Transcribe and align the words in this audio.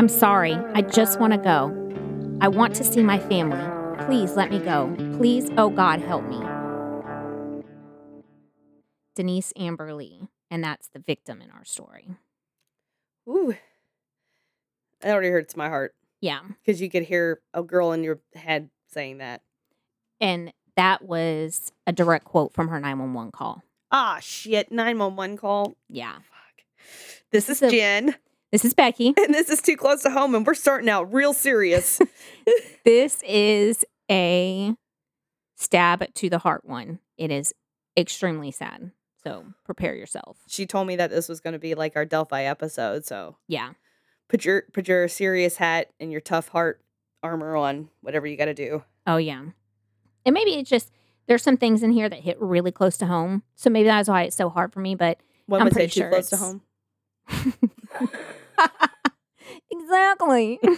I'm 0.00 0.08
sorry. 0.08 0.54
I 0.54 0.80
just 0.80 1.20
want 1.20 1.34
to 1.34 1.38
go. 1.38 1.76
I 2.40 2.48
want 2.48 2.74
to 2.76 2.84
see 2.84 3.02
my 3.02 3.18
family. 3.18 3.60
Please 4.06 4.34
let 4.34 4.50
me 4.50 4.58
go. 4.58 4.90
Please, 5.18 5.50
oh 5.58 5.68
God, 5.68 6.00
help 6.00 6.24
me. 6.24 6.40
Denise 9.14 9.52
Amber 9.58 9.92
Lee, 9.92 10.22
and 10.50 10.64
that's 10.64 10.88
the 10.88 11.00
victim 11.00 11.42
in 11.42 11.50
our 11.50 11.66
story. 11.66 12.08
Ooh. 13.28 13.54
That 15.02 15.12
already 15.12 15.28
hurts 15.28 15.54
my 15.54 15.68
heart 15.68 15.94
Yeah. 16.22 16.40
because 16.64 16.80
you 16.80 16.88
could 16.88 17.02
hear 17.02 17.42
a 17.52 17.62
girl 17.62 17.92
in 17.92 18.02
your 18.02 18.20
head 18.34 18.70
saying 18.88 19.18
that. 19.18 19.42
And 20.18 20.54
that 20.76 21.02
was 21.02 21.72
a 21.86 21.92
direct 21.92 22.24
quote 22.24 22.54
from 22.54 22.68
her 22.68 22.80
911 22.80 23.32
call. 23.32 23.62
Ah, 23.92 24.18
shit. 24.22 24.72
911 24.72 25.36
call. 25.36 25.74
Yeah. 25.90 26.14
Fuck. 26.14 26.64
This 27.32 27.44
This 27.44 27.58
is 27.58 27.62
is 27.64 27.68
a- 27.68 27.70
Jen, 27.76 28.14
This 28.52 28.64
is 28.64 28.74
Becky. 28.74 29.14
and 29.16 29.32
this 29.34 29.48
is 29.48 29.62
too 29.62 29.76
close 29.76 30.02
to 30.02 30.10
home, 30.10 30.34
and 30.34 30.46
we're 30.46 30.54
starting 30.54 30.88
out 30.88 31.12
real 31.12 31.32
serious. 31.32 32.00
This 32.84 33.22
is 33.26 33.84
a 34.10 34.74
stab 35.56 36.12
to 36.14 36.30
the 36.30 36.38
heart 36.38 36.64
one. 36.64 36.98
It 37.18 37.30
is 37.30 37.52
extremely 37.96 38.50
sad. 38.50 38.90
So 39.22 39.44
prepare 39.64 39.94
yourself. 39.94 40.38
she 40.48 40.64
told 40.66 40.86
me 40.88 40.96
that 40.96 41.10
this 41.10 41.28
was 41.28 41.40
going 41.40 41.52
to 41.52 41.58
be 41.58 41.74
like 41.74 41.94
our 41.94 42.06
Delphi 42.06 42.44
episode, 42.44 43.04
so 43.04 43.36
Yeah. 43.48 43.72
put 44.28 44.44
your 44.46 44.62
put 44.72 44.88
your 44.88 45.06
serious 45.08 45.56
hat 45.58 45.90
and 46.00 46.10
your 46.10 46.22
tough 46.22 46.48
heart 46.48 46.80
armor 47.22 47.54
on, 47.54 47.90
whatever 48.00 48.26
you 48.26 48.36
got 48.38 48.46
to 48.46 48.54
do. 48.54 48.82
Oh, 49.06 49.18
yeah. 49.18 49.44
And 50.24 50.32
maybe 50.34 50.52
it's 50.54 50.70
just, 50.70 50.90
there's 51.26 51.42
some 51.42 51.58
things 51.58 51.82
in 51.82 51.92
here 51.92 52.08
that 52.08 52.20
hit 52.20 52.40
really 52.40 52.72
close 52.72 52.96
to 52.96 53.06
home. 53.06 53.42
So 53.56 53.68
maybe 53.68 53.86
that's 53.88 54.08
why 54.08 54.22
it's 54.22 54.36
so 54.36 54.48
hard 54.48 54.72
for 54.72 54.80
me. 54.80 54.94
But 54.94 55.18
When 55.46 55.60
I'm 55.60 55.70
pretty 55.70 55.88
sure 55.88 56.08
close 56.08 56.30
to 56.30 56.36
home? 56.38 56.62
exactly. 59.70 60.60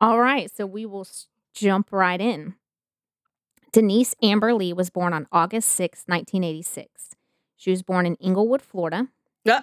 All 0.00 0.18
right. 0.18 0.50
So 0.54 0.66
we 0.66 0.86
will 0.86 1.06
jump 1.54 1.92
right 1.92 2.20
in. 2.20 2.54
Denise 3.72 4.14
Amber 4.22 4.52
Lee 4.52 4.72
was 4.72 4.90
born 4.90 5.14
on 5.14 5.26
August 5.32 5.70
6, 5.70 6.04
1986. 6.06 7.14
She 7.56 7.70
was 7.70 7.82
born 7.82 8.04
in 8.04 8.16
Englewood, 8.16 8.60
Florida. 8.60 9.08
Yeah. 9.44 9.62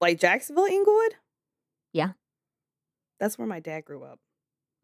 Like 0.00 0.18
Jacksonville, 0.18 0.66
Englewood? 0.66 1.14
Yeah. 1.92 2.12
That's 3.20 3.38
where 3.38 3.46
my 3.46 3.60
dad 3.60 3.84
grew 3.84 4.02
up. 4.02 4.18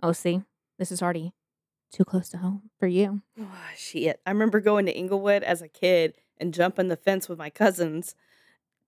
Oh, 0.02 0.12
see, 0.12 0.42
this 0.78 0.92
is 0.92 1.02
already 1.02 1.32
too 1.92 2.04
close 2.04 2.28
to 2.30 2.38
home 2.38 2.70
for 2.78 2.86
you. 2.86 3.22
Oh, 3.38 3.46
shit. 3.76 4.20
I 4.24 4.30
remember 4.30 4.60
going 4.60 4.86
to 4.86 4.96
Englewood 4.96 5.42
as 5.42 5.60
a 5.60 5.68
kid 5.68 6.14
and 6.38 6.54
jumping 6.54 6.88
the 6.88 6.96
fence 6.96 7.28
with 7.28 7.38
my 7.38 7.50
cousins 7.50 8.14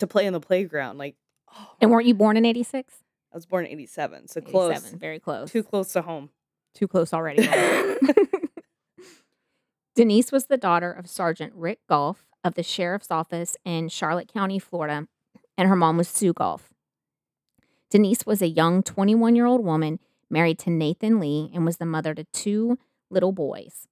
to 0.02 0.06
play 0.06 0.26
in 0.26 0.32
the 0.32 0.40
playground. 0.40 0.98
Like, 0.98 1.16
oh, 1.56 1.70
And 1.80 1.90
weren't 1.90 2.06
you 2.06 2.14
born 2.14 2.36
in 2.36 2.44
86? 2.44 2.92
I 3.32 3.36
was 3.36 3.46
born 3.46 3.64
in 3.64 3.72
87, 3.72 4.28
so 4.28 4.40
close. 4.42 4.90
very 4.90 5.18
close. 5.18 5.50
Too 5.50 5.62
close 5.62 5.92
to 5.94 6.02
home. 6.02 6.28
too 6.74 6.86
close 6.86 7.14
already. 7.14 7.48
Denise 9.94 10.32
was 10.32 10.46
the 10.46 10.56
daughter 10.56 10.90
of 10.90 11.08
Sergeant 11.08 11.52
Rick 11.54 11.80
Goff 11.88 12.24
of 12.44 12.54
the 12.54 12.62
Sheriff's 12.62 13.10
Office 13.10 13.56
in 13.64 13.88
Charlotte 13.88 14.32
County, 14.32 14.58
Florida, 14.58 15.06
and 15.56 15.68
her 15.68 15.76
mom 15.76 15.96
was 15.96 16.08
Sue 16.08 16.32
Goff. 16.32 16.70
Denise 17.90 18.26
was 18.26 18.42
a 18.42 18.48
young 18.48 18.82
21 18.82 19.36
year 19.36 19.46
old 19.46 19.64
woman 19.64 19.98
married 20.30 20.58
to 20.60 20.70
Nathan 20.70 21.20
Lee 21.20 21.50
and 21.54 21.64
was 21.64 21.76
the 21.76 21.86
mother 21.86 22.14
to 22.14 22.24
two 22.32 22.78
little 23.10 23.32
boys. 23.32 23.86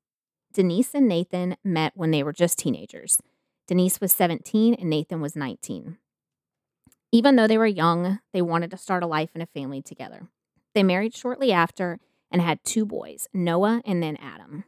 Denise 0.52 0.94
and 0.94 1.06
Nathan 1.06 1.56
met 1.62 1.92
when 1.94 2.10
they 2.10 2.22
were 2.22 2.32
just 2.32 2.58
teenagers. 2.58 3.20
Denise 3.68 4.00
was 4.00 4.10
17 4.12 4.74
and 4.74 4.90
Nathan 4.90 5.20
was 5.20 5.36
19. 5.36 5.98
Even 7.12 7.36
though 7.36 7.46
they 7.46 7.58
were 7.58 7.66
young, 7.66 8.20
they 8.32 8.42
wanted 8.42 8.70
to 8.70 8.76
start 8.76 9.02
a 9.02 9.06
life 9.06 9.30
and 9.34 9.42
a 9.42 9.46
family 9.46 9.82
together. 9.82 10.28
They 10.74 10.82
married 10.82 11.14
shortly 11.14 11.50
after 11.52 11.98
and 12.30 12.40
had 12.40 12.62
two 12.62 12.86
boys, 12.86 13.28
Noah 13.34 13.82
and 13.84 14.02
then 14.02 14.16
Adam. 14.16 14.64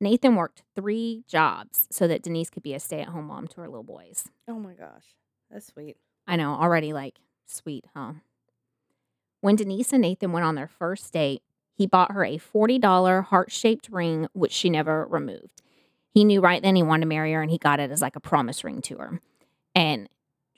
Nathan 0.00 0.36
worked 0.36 0.62
three 0.74 1.24
jobs 1.28 1.86
so 1.90 2.08
that 2.08 2.22
Denise 2.22 2.48
could 2.48 2.62
be 2.62 2.72
a 2.72 2.80
stay 2.80 3.02
at 3.02 3.08
home 3.08 3.26
mom 3.26 3.46
to 3.48 3.60
her 3.60 3.68
little 3.68 3.82
boys. 3.82 4.28
Oh 4.48 4.58
my 4.58 4.72
gosh. 4.72 5.14
That's 5.50 5.66
sweet. 5.66 5.98
I 6.26 6.36
know, 6.36 6.54
already 6.54 6.94
like 6.94 7.16
sweet, 7.46 7.84
huh? 7.94 8.14
When 9.42 9.56
Denise 9.56 9.92
and 9.92 10.02
Nathan 10.02 10.32
went 10.32 10.46
on 10.46 10.54
their 10.54 10.68
first 10.68 11.12
date, 11.12 11.42
he 11.74 11.86
bought 11.86 12.12
her 12.12 12.24
a 12.24 12.38
$40 12.38 13.24
heart 13.26 13.50
shaped 13.50 13.88
ring, 13.90 14.28
which 14.32 14.52
she 14.52 14.70
never 14.70 15.06
removed. 15.06 15.62
He 16.12 16.24
knew 16.24 16.40
right 16.40 16.62
then 16.62 16.76
he 16.76 16.82
wanted 16.82 17.02
to 17.02 17.08
marry 17.08 17.32
her 17.32 17.42
and 17.42 17.50
he 17.50 17.58
got 17.58 17.80
it 17.80 17.90
as 17.90 18.02
like 18.02 18.16
a 18.16 18.20
promise 18.20 18.64
ring 18.64 18.80
to 18.82 18.96
her. 18.96 19.20
And 19.74 20.08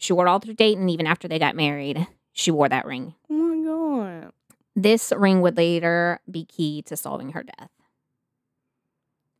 she 0.02 0.12
wore 0.12 0.26
it 0.26 0.28
all 0.28 0.40
through 0.40 0.54
dating, 0.54 0.88
even 0.88 1.06
after 1.06 1.28
they 1.28 1.38
got 1.38 1.54
married. 1.54 2.08
She 2.32 2.50
wore 2.50 2.68
that 2.68 2.84
ring. 2.84 3.14
Oh 3.30 3.34
my 3.34 3.64
god. 3.64 4.32
This 4.74 5.12
ring 5.16 5.40
would 5.42 5.56
later 5.56 6.18
be 6.28 6.44
key 6.44 6.82
to 6.82 6.96
solving 6.96 7.32
her 7.32 7.44
death. 7.44 7.70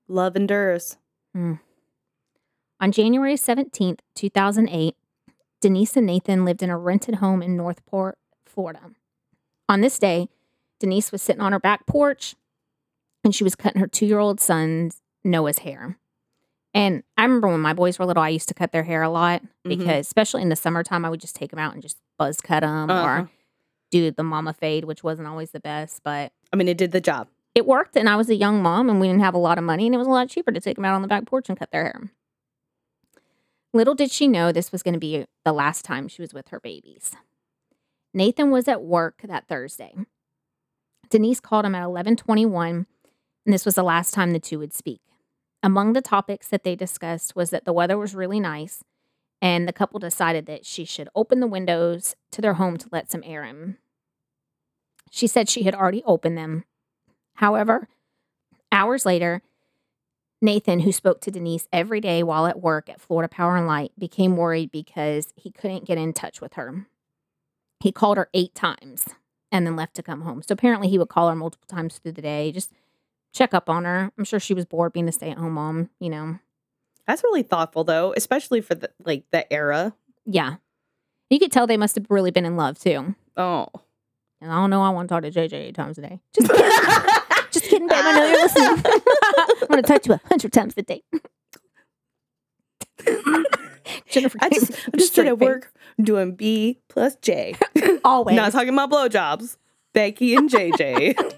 Love 0.06 0.36
endures. 0.36 0.98
Mm. 1.36 1.58
On 2.80 2.92
January 2.92 3.34
17th, 3.34 3.98
2008, 4.14 4.94
Denise 5.60 5.96
and 5.96 6.06
Nathan 6.06 6.44
lived 6.44 6.62
in 6.62 6.70
a 6.70 6.78
rented 6.78 7.16
home 7.16 7.42
in 7.42 7.56
Northport, 7.56 8.18
Florida. 8.46 8.92
On 9.68 9.80
this 9.80 9.98
day, 9.98 10.28
Denise 10.78 11.10
was 11.10 11.22
sitting 11.22 11.42
on 11.42 11.52
her 11.52 11.60
back 11.60 11.86
porch 11.86 12.36
and 13.24 13.34
she 13.34 13.42
was 13.42 13.56
cutting 13.56 13.80
her 13.80 13.88
two 13.88 14.06
year 14.06 14.20
old 14.20 14.40
son 14.40 14.92
Noah's 15.24 15.58
hair. 15.58 15.98
And 16.74 17.02
I 17.18 17.22
remember 17.24 17.48
when 17.48 17.60
my 17.60 17.74
boys 17.74 17.98
were 17.98 18.06
little, 18.06 18.22
I 18.22 18.30
used 18.30 18.48
to 18.48 18.54
cut 18.54 18.72
their 18.72 18.82
hair 18.84 19.02
a 19.02 19.10
lot 19.10 19.42
Mhm. 19.42 19.68
because, 19.68 20.06
especially 20.06 20.42
in 20.42 20.48
the 20.48 20.56
summertime, 20.56 21.04
I 21.04 21.10
would 21.10 21.20
just 21.20 21.36
take 21.36 21.50
them 21.50 21.58
out 21.58 21.74
and 21.74 21.82
just 21.82 21.98
buzz 22.18 22.40
cut 22.40 22.60
them 22.60 22.90
Uh-huh. 22.90 23.06
or 23.22 23.30
do 23.90 24.10
the 24.10 24.22
mama 24.22 24.54
fade, 24.54 24.84
which 24.86 25.04
wasn't 25.04 25.28
always 25.28 25.50
the 25.50 25.60
best, 25.60 26.02
but 26.02 26.32
I 26.52 26.56
mean, 26.56 26.68
it 26.68 26.78
did 26.78 26.92
the 26.92 27.00
job. 27.00 27.28
it 27.54 27.66
worked 27.66 27.94
and 27.98 28.08
I 28.08 28.16
was 28.16 28.30
a 28.30 28.34
young 28.34 28.62
mom 28.62 28.88
and 28.88 28.98
we 28.98 29.06
didn't 29.06 29.20
have 29.20 29.34
a 29.34 29.38
lot 29.38 29.58
of 29.58 29.64
money 29.64 29.84
and 29.84 29.94
it 29.94 29.98
was 29.98 30.06
a 30.06 30.10
lot 30.10 30.30
cheaper 30.30 30.50
to 30.50 30.60
take 30.60 30.76
them 30.76 30.86
out 30.86 30.94
on 30.94 31.02
the 31.02 31.08
back 31.08 31.26
porch 31.26 31.50
and 31.50 31.58
cut 31.58 31.70
their 31.70 31.84
hair. 31.84 32.10
Little 33.74 33.94
did 33.94 34.10
she 34.10 34.26
know 34.28 34.52
this 34.52 34.72
was 34.72 34.82
going 34.82 34.94
to 34.94 34.98
be 35.00 35.26
the 35.44 35.52
last 35.52 35.84
time 35.84 36.08
she 36.08 36.22
was 36.22 36.32
with 36.32 36.48
her 36.48 36.60
babies. 36.60 37.14
Nathan 38.14 38.50
was 38.50 38.68
at 38.68 38.82
work 38.82 39.20
that 39.24 39.48
Thursday. 39.48 39.94
Denise 41.10 41.40
called 41.40 41.66
him 41.66 41.74
at 41.74 41.82
11:21 41.84 42.86
and 43.44 43.52
this 43.52 43.66
was 43.66 43.74
the 43.74 43.82
last 43.82 44.14
time 44.14 44.30
the 44.32 44.40
two 44.40 44.58
would 44.58 44.72
speak. 44.72 45.00
Among 45.62 45.92
the 45.92 46.02
topics 46.02 46.48
that 46.48 46.64
they 46.64 46.74
discussed 46.74 47.36
was 47.36 47.50
that 47.50 47.64
the 47.64 47.72
weather 47.72 47.96
was 47.96 48.14
really 48.14 48.40
nice 48.40 48.82
and 49.40 49.66
the 49.66 49.72
couple 49.72 49.98
decided 50.00 50.46
that 50.46 50.66
she 50.66 50.84
should 50.84 51.08
open 51.14 51.40
the 51.40 51.46
windows 51.46 52.14
to 52.32 52.40
their 52.40 52.54
home 52.54 52.76
to 52.78 52.88
let 52.92 53.10
some 53.10 53.22
air 53.24 53.44
in. 53.44 53.76
She 55.10 55.26
said 55.26 55.48
she 55.48 55.64
had 55.64 55.74
already 55.74 56.02
opened 56.04 56.38
them 56.38 56.64
However, 57.34 57.88
hours 58.70 59.06
later, 59.06 59.42
Nathan, 60.40 60.80
who 60.80 60.92
spoke 60.92 61.20
to 61.22 61.30
Denise 61.30 61.68
every 61.72 62.00
day 62.00 62.22
while 62.22 62.46
at 62.46 62.60
work 62.60 62.88
at 62.88 63.00
Florida 63.00 63.28
Power 63.28 63.56
and 63.56 63.66
Light, 63.66 63.92
became 63.98 64.36
worried 64.36 64.70
because 64.70 65.32
he 65.36 65.50
couldn't 65.50 65.86
get 65.86 65.98
in 65.98 66.12
touch 66.12 66.40
with 66.40 66.54
her. 66.54 66.86
He 67.80 67.92
called 67.92 68.16
her 68.16 68.28
eight 68.34 68.54
times 68.54 69.08
and 69.50 69.66
then 69.66 69.76
left 69.76 69.94
to 69.96 70.02
come 70.02 70.22
home. 70.22 70.42
So 70.42 70.52
apparently, 70.52 70.88
he 70.88 70.98
would 70.98 71.08
call 71.08 71.28
her 71.28 71.36
multiple 71.36 71.66
times 71.68 71.98
through 71.98 72.12
the 72.12 72.22
day, 72.22 72.50
just 72.52 72.72
check 73.32 73.54
up 73.54 73.68
on 73.68 73.84
her. 73.84 74.12
I'm 74.16 74.24
sure 74.24 74.38
she 74.40 74.54
was 74.54 74.64
bored 74.64 74.92
being 74.92 75.08
a 75.08 75.12
stay 75.12 75.30
at 75.30 75.38
home 75.38 75.54
mom, 75.54 75.90
you 75.98 76.10
know. 76.10 76.38
That's 77.06 77.22
really 77.24 77.42
thoughtful, 77.42 77.84
though, 77.84 78.12
especially 78.16 78.60
for 78.60 78.74
the 78.74 78.90
like 79.04 79.24
the 79.32 79.50
era. 79.52 79.94
Yeah. 80.24 80.56
You 81.30 81.38
could 81.38 81.50
tell 81.50 81.66
they 81.66 81.76
must 81.76 81.94
have 81.96 82.06
really 82.10 82.30
been 82.30 82.44
in 82.44 82.56
love 82.56 82.78
too. 82.78 83.14
Oh, 83.36 83.66
And 84.40 84.52
I 84.52 84.56
don't 84.56 84.70
know, 84.70 84.82
I 84.82 84.90
want 84.90 85.08
to 85.08 85.14
talk 85.14 85.22
to 85.22 85.30
JJ 85.30 85.52
eight 85.54 85.74
times 85.74 85.96
a 85.98 86.02
day. 86.02 86.20
Just 86.34 86.48
kidding. 86.50 86.70
Just 87.50 87.64
kidding, 87.66 87.88
babe. 87.88 87.98
I 88.00 88.12
know 88.12 88.26
you're 88.26 88.42
listening. 88.42 88.68
I'm 89.62 89.68
going 89.68 89.82
to 89.82 89.88
talk 89.88 90.02
to 90.02 90.08
you 90.10 90.14
a 90.14 90.28
hundred 90.28 90.52
times 90.52 90.74
a 90.76 90.82
day. 90.82 91.02
Jennifer, 94.08 94.38
I 94.40 94.48
just 94.50 94.72
I'm 94.86 94.98
just 94.98 95.12
straight 95.12 95.26
at 95.26 95.38
work 95.38 95.72
doing 96.00 96.34
B 96.34 96.78
plus 96.88 97.16
J. 97.16 97.54
Always. 98.04 98.36
Not 98.36 98.52
talking 98.52 98.70
about 98.70 98.90
blowjobs. 98.90 99.56
Becky 99.92 100.34
and 100.34 100.48
JJ. 100.48 101.34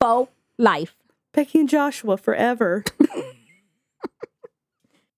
Faux 0.00 0.30
life. 0.58 0.94
Becky 1.32 1.60
and 1.60 1.68
Joshua 1.68 2.16
forever. 2.16 2.84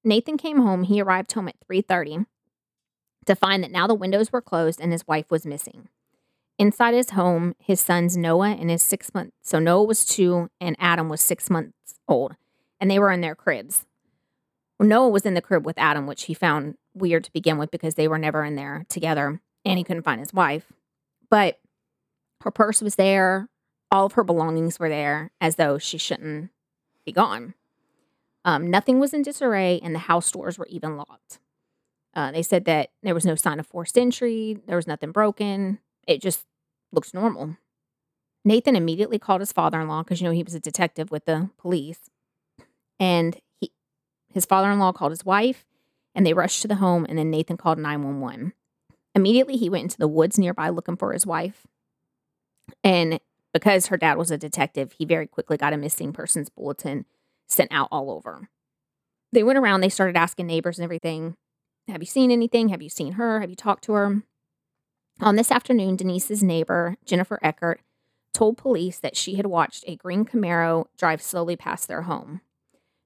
Nathan 0.04 0.36
came 0.36 0.58
home. 0.58 0.84
He 0.84 1.00
arrived 1.00 1.32
home 1.32 1.48
at 1.48 1.56
3:30 1.68 2.26
to 3.26 3.36
find 3.36 3.62
that 3.62 3.70
now 3.70 3.86
the 3.86 3.94
windows 3.94 4.32
were 4.32 4.42
closed 4.42 4.80
and 4.80 4.92
his 4.92 5.06
wife 5.06 5.30
was 5.30 5.46
missing. 5.46 5.88
Inside 6.58 6.94
his 6.94 7.10
home, 7.10 7.54
his 7.58 7.80
sons 7.80 8.16
Noah 8.16 8.50
and 8.50 8.68
his 8.68 8.82
six 8.82 9.14
month 9.14 9.32
so 9.42 9.58
Noah 9.58 9.84
was 9.84 10.04
two 10.04 10.50
and 10.60 10.76
Adam 10.78 11.08
was 11.08 11.20
six 11.20 11.48
months 11.48 11.94
old, 12.08 12.36
and 12.80 12.90
they 12.90 12.98
were 12.98 13.10
in 13.10 13.20
their 13.20 13.34
cribs. 13.34 13.86
Well, 14.78 14.88
Noah 14.88 15.08
was 15.08 15.24
in 15.24 15.34
the 15.34 15.40
crib 15.40 15.64
with 15.64 15.78
Adam, 15.78 16.06
which 16.06 16.24
he 16.24 16.34
found 16.34 16.74
weird 16.94 17.24
to 17.24 17.32
begin 17.32 17.56
with 17.56 17.70
because 17.70 17.94
they 17.94 18.08
were 18.08 18.18
never 18.18 18.44
in 18.44 18.56
there 18.56 18.84
together, 18.88 19.40
and 19.64 19.78
he 19.78 19.84
couldn't 19.84 20.02
find 20.02 20.20
his 20.20 20.34
wife. 20.34 20.72
But 21.30 21.58
her 22.42 22.50
purse 22.50 22.82
was 22.82 22.96
there, 22.96 23.48
all 23.92 24.06
of 24.06 24.14
her 24.14 24.24
belongings 24.24 24.78
were 24.78 24.88
there, 24.88 25.30
as 25.40 25.56
though 25.56 25.78
she 25.78 25.98
shouldn't 25.98 26.50
be 27.04 27.12
gone. 27.12 27.54
Um, 28.44 28.70
nothing 28.70 28.98
was 28.98 29.12
in 29.12 29.22
disarray, 29.22 29.80
and 29.82 29.94
the 29.94 30.00
house 30.00 30.30
doors 30.32 30.58
were 30.58 30.66
even 30.66 30.96
locked. 30.96 31.38
Uh, 32.14 32.32
they 32.32 32.42
said 32.42 32.64
that 32.64 32.90
there 33.02 33.14
was 33.14 33.24
no 33.24 33.34
sign 33.34 33.60
of 33.60 33.66
forced 33.66 33.96
entry, 33.96 34.58
there 34.66 34.76
was 34.76 34.86
nothing 34.86 35.12
broken. 35.12 35.78
It 36.06 36.20
just 36.20 36.44
looks 36.90 37.14
normal. 37.14 37.56
Nathan 38.44 38.76
immediately 38.76 39.18
called 39.18 39.40
his 39.40 39.52
father 39.52 39.80
in 39.80 39.88
law 39.88 40.02
because, 40.02 40.20
you 40.20 40.26
know, 40.26 40.34
he 40.34 40.42
was 40.42 40.54
a 40.54 40.60
detective 40.60 41.10
with 41.10 41.26
the 41.26 41.50
police. 41.58 42.00
And 42.98 43.38
he, 43.60 43.70
his 44.32 44.44
father 44.46 44.70
in 44.70 44.78
law 44.78 44.92
called 44.92 45.12
his 45.12 45.24
wife 45.24 45.64
and 46.14 46.26
they 46.26 46.34
rushed 46.34 46.60
to 46.62 46.68
the 46.68 46.76
home. 46.76 47.06
And 47.08 47.16
then 47.16 47.30
Nathan 47.30 47.56
called 47.56 47.78
911. 47.78 48.52
Immediately, 49.14 49.56
he 49.56 49.70
went 49.70 49.84
into 49.84 49.98
the 49.98 50.08
woods 50.08 50.38
nearby 50.38 50.70
looking 50.70 50.96
for 50.96 51.12
his 51.12 51.24
wife. 51.24 51.66
And 52.82 53.20
because 53.52 53.86
her 53.86 53.96
dad 53.96 54.16
was 54.16 54.30
a 54.30 54.38
detective, 54.38 54.92
he 54.92 55.04
very 55.04 55.26
quickly 55.26 55.56
got 55.56 55.72
a 55.72 55.76
missing 55.76 56.12
persons 56.12 56.48
bulletin 56.48 57.04
sent 57.46 57.70
out 57.72 57.88
all 57.90 58.10
over. 58.10 58.48
They 59.32 59.42
went 59.42 59.58
around, 59.58 59.80
they 59.80 59.88
started 59.88 60.16
asking 60.16 60.46
neighbors 60.46 60.78
and 60.78 60.84
everything 60.84 61.34
Have 61.88 62.02
you 62.02 62.06
seen 62.06 62.30
anything? 62.30 62.68
Have 62.68 62.82
you 62.82 62.88
seen 62.88 63.12
her? 63.12 63.40
Have 63.40 63.50
you 63.50 63.56
talked 63.56 63.84
to 63.84 63.92
her? 63.92 64.22
On 65.20 65.36
this 65.36 65.50
afternoon, 65.50 65.96
Denise's 65.96 66.42
neighbor, 66.42 66.96
Jennifer 67.04 67.38
Eckert, 67.42 67.80
told 68.32 68.56
police 68.56 68.98
that 68.98 69.16
she 69.16 69.36
had 69.36 69.46
watched 69.46 69.84
a 69.86 69.96
green 69.96 70.24
Camaro 70.24 70.86
drive 70.96 71.22
slowly 71.22 71.56
past 71.56 71.86
their 71.86 72.02
home. 72.02 72.40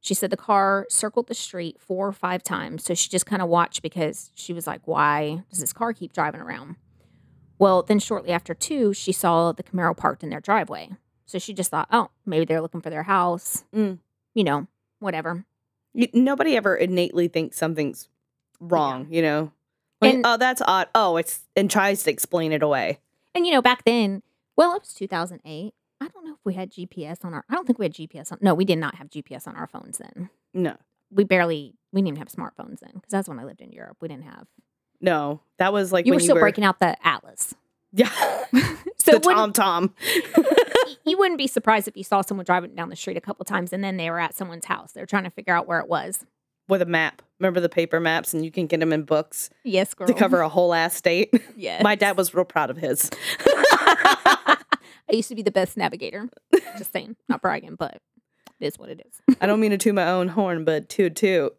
She 0.00 0.14
said 0.14 0.30
the 0.30 0.36
car 0.36 0.86
circled 0.88 1.26
the 1.26 1.34
street 1.34 1.80
four 1.80 2.06
or 2.06 2.12
five 2.12 2.42
times. 2.44 2.84
So 2.84 2.94
she 2.94 3.08
just 3.08 3.26
kind 3.26 3.42
of 3.42 3.48
watched 3.48 3.82
because 3.82 4.30
she 4.34 4.52
was 4.52 4.66
like, 4.66 4.82
why 4.84 5.42
does 5.50 5.58
this 5.58 5.72
car 5.72 5.92
keep 5.92 6.12
driving 6.12 6.40
around? 6.40 6.76
Well, 7.58 7.82
then 7.82 7.98
shortly 7.98 8.30
after 8.30 8.54
two, 8.54 8.92
she 8.92 9.12
saw 9.12 9.52
the 9.52 9.62
Camaro 9.62 9.96
parked 9.96 10.22
in 10.22 10.30
their 10.30 10.40
driveway. 10.40 10.90
So 11.24 11.38
she 11.38 11.52
just 11.52 11.70
thought, 11.70 11.88
oh, 11.90 12.10
maybe 12.24 12.44
they're 12.44 12.60
looking 12.60 12.80
for 12.80 12.90
their 12.90 13.02
house. 13.04 13.64
Mm. 13.74 13.98
You 14.34 14.44
know, 14.44 14.66
whatever. 15.00 15.44
Nobody 16.12 16.56
ever 16.56 16.76
innately 16.76 17.26
thinks 17.28 17.56
something's 17.56 18.08
wrong, 18.60 19.06
you 19.10 19.22
know? 19.22 19.52
Like, 20.00 20.14
And- 20.14 20.26
oh, 20.26 20.36
that's 20.36 20.60
odd. 20.66 20.88
Oh, 20.94 21.16
it's 21.16 21.40
and 21.56 21.70
tries 21.70 22.02
to 22.04 22.10
explain 22.10 22.52
it 22.52 22.62
away. 22.62 22.98
And 23.34 23.46
you 23.46 23.52
know, 23.52 23.62
back 23.62 23.84
then, 23.84 24.22
well, 24.56 24.74
it 24.74 24.82
was 24.82 24.92
2008. 24.94 25.72
I 26.00 26.08
don't 26.08 26.26
know 26.26 26.32
if 26.34 26.40
we 26.44 26.52
had 26.54 26.70
GPS 26.70 27.24
on 27.24 27.32
our. 27.32 27.44
I 27.48 27.54
don't 27.54 27.66
think 27.66 27.78
we 27.78 27.86
had 27.86 27.94
GPS 27.94 28.30
on. 28.30 28.38
No, 28.42 28.54
we 28.54 28.66
did 28.66 28.78
not 28.78 28.96
have 28.96 29.08
GPS 29.08 29.46
on 29.48 29.56
our 29.56 29.66
phones 29.66 29.96
then. 29.98 30.28
No, 30.52 30.76
We 31.10 31.24
barely. 31.24 31.74
We 31.92 32.00
didn't 32.02 32.08
even 32.08 32.18
have 32.18 32.28
smartphones 32.28 32.80
then 32.80 32.90
because 32.94 33.10
that's 33.10 33.28
when 33.28 33.38
I 33.38 33.44
lived 33.44 33.62
in 33.62 33.72
Europe. 33.72 33.96
We 34.00 34.08
didn't 34.08 34.24
have. 34.24 34.46
No, 35.00 35.40
that 35.58 35.72
was 35.72 35.92
like 35.92 36.06
you 36.06 36.12
were 36.12 36.20
still 36.20 36.30
you 36.30 36.34
were 36.34 36.40
breaking 36.40 36.64
out 36.64 36.80
the 36.80 36.96
atlas. 37.06 37.54
Yeah, 37.92 38.10
So 38.98 39.12
the 39.12 39.20
Tom 39.20 39.52
Tom. 39.52 39.94
you 41.06 41.16
wouldn't 41.16 41.38
be 41.38 41.46
surprised 41.46 41.88
if 41.88 41.96
you 41.96 42.02
saw 42.04 42.20
someone 42.20 42.44
driving 42.44 42.74
down 42.74 42.88
the 42.90 42.96
street 42.96 43.16
a 43.16 43.20
couple 43.20 43.44
times 43.44 43.72
and 43.72 43.82
then 43.82 43.96
they 43.96 44.10
were 44.10 44.18
at 44.20 44.34
someone's 44.34 44.64
house. 44.66 44.92
They're 44.92 45.06
trying 45.06 45.24
to 45.24 45.30
figure 45.30 45.54
out 45.54 45.66
where 45.66 45.78
it 45.80 45.88
was. 45.88 46.26
with 46.68 46.82
a 46.82 46.86
map. 46.86 47.22
Remember 47.38 47.60
the 47.60 47.68
paper 47.68 48.00
maps, 48.00 48.32
and 48.34 48.44
you 48.44 48.50
can 48.50 48.66
get 48.66 48.80
them 48.80 48.92
in 48.94 49.02
books 49.02 49.50
Yes, 49.62 49.92
girl. 49.94 50.06
to 50.08 50.14
cover 50.14 50.40
a 50.40 50.48
whole 50.48 50.72
ass 50.74 50.94
state. 50.94 51.32
Yes. 51.56 51.82
My 51.82 51.94
dad 51.94 52.16
was 52.16 52.32
real 52.34 52.44
proud 52.46 52.70
of 52.70 52.76
his. 52.78 53.10
I 53.40 54.56
used 55.10 55.28
to 55.28 55.34
be 55.34 55.42
the 55.42 55.50
best 55.52 55.76
navigator. 55.76 56.28
Just 56.78 56.92
saying, 56.92 57.16
not 57.28 57.40
bragging, 57.42 57.76
but 57.76 58.00
it 58.58 58.66
is 58.66 58.78
what 58.78 58.88
it 58.88 59.06
is. 59.06 59.36
I 59.40 59.46
don't 59.46 59.60
mean 59.60 59.70
to 59.72 59.78
toot 59.78 59.94
my 59.94 60.08
own 60.10 60.28
horn, 60.28 60.64
but 60.64 60.88
toot 60.88 61.14
toot. 61.14 61.54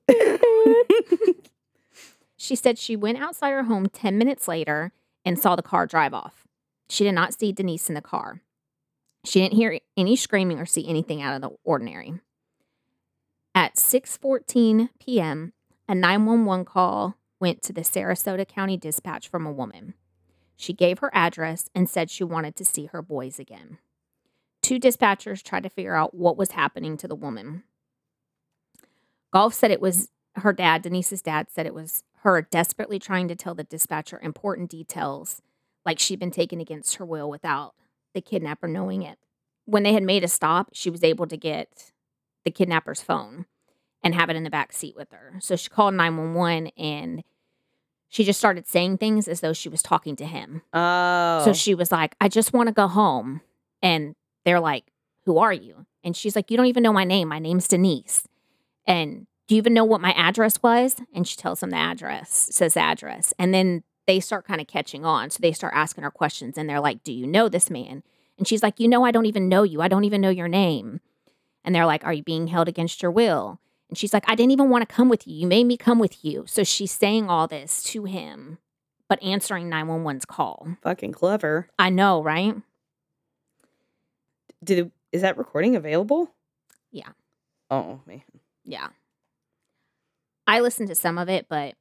She 2.38 2.56
said 2.56 2.78
she 2.78 2.96
went 2.96 3.18
outside 3.18 3.52
her 3.52 3.64
home 3.64 3.88
10 3.88 4.18
minutes 4.18 4.48
later 4.48 4.94
and 5.26 5.38
saw 5.38 5.56
the 5.56 5.64
car 5.64 5.88
drive 5.88 6.14
off. 6.14 6.48
She 6.88 7.04
did 7.04 7.14
not 7.14 7.34
see 7.34 7.52
Denise 7.52 7.90
in 7.90 7.96
the 7.96 8.02
car. 8.02 8.42
She 9.26 9.42
didn't 9.42 9.56
hear 9.56 9.80
any 9.98 10.16
screaming 10.16 10.60
or 10.60 10.66
see 10.66 10.88
anything 10.88 11.22
out 11.22 11.36
of 11.36 11.42
the 11.42 11.58
ordinary. 11.64 12.22
At 13.54 13.76
6:14 13.76 14.90
p.m., 15.00 15.54
a 15.90 15.96
911 15.96 16.64
call 16.66 17.18
went 17.40 17.62
to 17.64 17.74
the 17.74 17.82
Sarasota 17.82 18.48
County 18.48 18.78
Dispatch 18.78 19.28
from 19.28 19.46
a 19.46 19.52
woman. 19.52 19.96
She 20.56 20.74
gave 20.74 21.00
her 21.00 21.12
address 21.14 21.70
and 21.76 21.90
said 21.90 22.10
she 22.10 22.24
wanted 22.24 22.56
to 22.56 22.66
see 22.66 22.86
her 22.86 23.02
boys 23.02 23.40
again. 23.40 23.80
Two 24.62 24.80
dispatchers 24.80 25.44
tried 25.44 25.64
to 25.64 25.70
figure 25.70 25.96
out 25.96 26.14
what 26.14 26.38
was 26.38 26.52
happening 26.52 26.98
to 26.98 27.08
the 27.08 27.16
woman. 27.16 27.64
Goff 29.32 29.54
said 29.54 29.72
it 29.72 29.82
was 29.82 30.10
her 30.36 30.54
dad, 30.54 30.82
Denise's 30.82 31.22
dad, 31.22 31.48
said 31.50 31.66
it 31.66 31.74
was 31.74 32.04
her 32.28 32.42
desperately 32.42 33.00
trying 33.00 33.28
to 33.30 33.36
tell 33.36 33.56
the 33.56 33.64
dispatcher 33.64 34.20
important 34.22 34.70
details, 34.70 35.42
like 35.86 35.98
she'd 36.00 36.20
been 36.20 36.32
taken 36.32 36.60
against 36.60 36.96
her 36.96 37.06
will 37.06 37.30
without 37.30 37.74
the 38.14 38.22
kidnapper 38.22 38.68
knowing 38.68 39.02
it. 39.02 39.18
When 39.66 39.84
they 39.84 39.94
had 39.94 40.04
made 40.04 40.24
a 40.24 40.28
stop, 40.28 40.70
she 40.74 40.90
was 40.90 41.04
able 41.04 41.28
to 41.28 41.38
get 41.38 41.92
the 42.44 42.52
kidnapper's 42.52 43.02
phone 43.02 43.46
and 44.04 44.14
have 44.14 44.30
it 44.30 44.36
in 44.36 44.44
the 44.44 44.50
back 44.50 44.74
seat 44.74 44.96
with 44.96 45.12
her. 45.12 45.36
So 45.40 45.56
she 45.56 45.70
called 45.70 45.94
911 45.94 46.72
and 46.78 47.24
she 48.10 48.24
just 48.24 48.40
started 48.40 48.68
saying 48.68 48.98
things 48.98 49.28
as 49.28 49.42
though 49.42 49.54
she 49.54 49.70
was 49.70 49.82
talking 49.82 50.16
to 50.18 50.26
him. 50.26 50.62
Oh, 50.74 51.42
So 51.46 51.54
she 51.54 51.76
was 51.76 51.92
like, 51.92 52.16
I 52.22 52.30
just 52.30 52.54
want 52.54 52.68
to 52.68 52.74
go 52.74 52.88
home. 52.88 53.42
And 53.82 54.16
they're 54.46 54.60
like, 54.60 54.86
Who 55.26 55.38
are 55.38 55.54
you? 55.54 55.86
And 56.04 56.16
she's 56.16 56.36
like, 56.36 56.52
You 56.52 56.58
don't 56.58 56.68
even 56.68 56.84
know 56.84 56.94
my 56.94 57.04
name. 57.04 57.28
My 57.28 57.40
name's 57.40 57.68
Denise. 57.68 58.28
And 58.86 59.28
do 59.48 59.56
you 59.56 59.60
even 59.60 59.74
know 59.74 59.86
what 59.86 60.02
my 60.02 60.12
address 60.14 60.62
was? 60.62 60.98
And 61.14 61.28
she 61.28 61.38
tells 61.38 61.62
them 61.62 61.70
the 61.70 61.78
address, 61.78 62.50
says 62.52 62.74
the 62.74 62.82
address. 62.82 63.34
And 63.40 63.54
then 63.54 63.84
they 64.06 64.20
start 64.20 64.46
kind 64.46 64.62
of 64.62 64.68
catching 64.68 65.06
on. 65.06 65.30
So 65.30 65.40
they 65.42 65.52
start 65.52 65.74
asking 65.76 66.04
her 66.04 66.12
questions 66.12 66.58
and 66.58 66.70
they're 66.70 66.82
like, 66.82 67.04
Do 67.04 67.14
you 67.14 67.28
know 67.28 67.50
this 67.50 67.70
man? 67.70 68.04
And 68.38 68.48
she's 68.48 68.64
like, 68.64 68.80
You 68.80 68.88
know, 68.88 69.04
I 69.04 69.12
don't 69.12 69.26
even 69.26 69.50
know 69.50 69.64
you. 69.64 69.82
I 69.82 69.88
don't 69.88 70.04
even 70.04 70.22
know 70.22 70.30
your 70.30 70.48
name. 70.48 71.02
And 71.64 71.74
they're 71.74 71.86
like, 71.86 72.04
Are 72.04 72.14
you 72.14 72.24
being 72.24 72.48
held 72.48 72.68
against 72.68 73.02
your 73.02 73.12
will? 73.12 73.60
And 73.90 73.98
she's 73.98 74.14
like, 74.14 74.26
I 74.28 74.36
didn't 74.36 74.52
even 74.52 74.70
want 74.70 74.88
to 74.88 74.94
come 74.94 75.08
with 75.08 75.26
you. 75.28 75.36
You 75.36 75.48
made 75.48 75.66
me 75.66 75.78
come 75.78 76.00
with 76.00 76.24
you. 76.24 76.44
So 76.46 76.64
she's 76.64 76.92
saying 76.92 77.30
all 77.30 77.48
this 77.48 77.84
to 77.84 78.04
him, 78.04 78.58
but 79.08 79.22
answering 79.24 79.70
911's 79.70 80.26
call. 80.26 80.76
fucking 80.82 81.14
clever. 81.14 81.70
I 81.80 81.90
know, 81.90 82.22
right? 82.22 82.56
Did 84.64 84.92
is 85.14 85.22
that 85.22 85.38
recording 85.38 85.76
available? 85.76 86.34
Yeah. 86.92 87.10
Oh 87.72 88.02
man. 88.06 88.24
Yeah. 88.66 88.90
I 90.48 90.62
listened 90.62 90.90
to 90.90 90.96
some 90.96 91.18
of 91.18 91.30
it, 91.30 91.48
but 91.50 91.76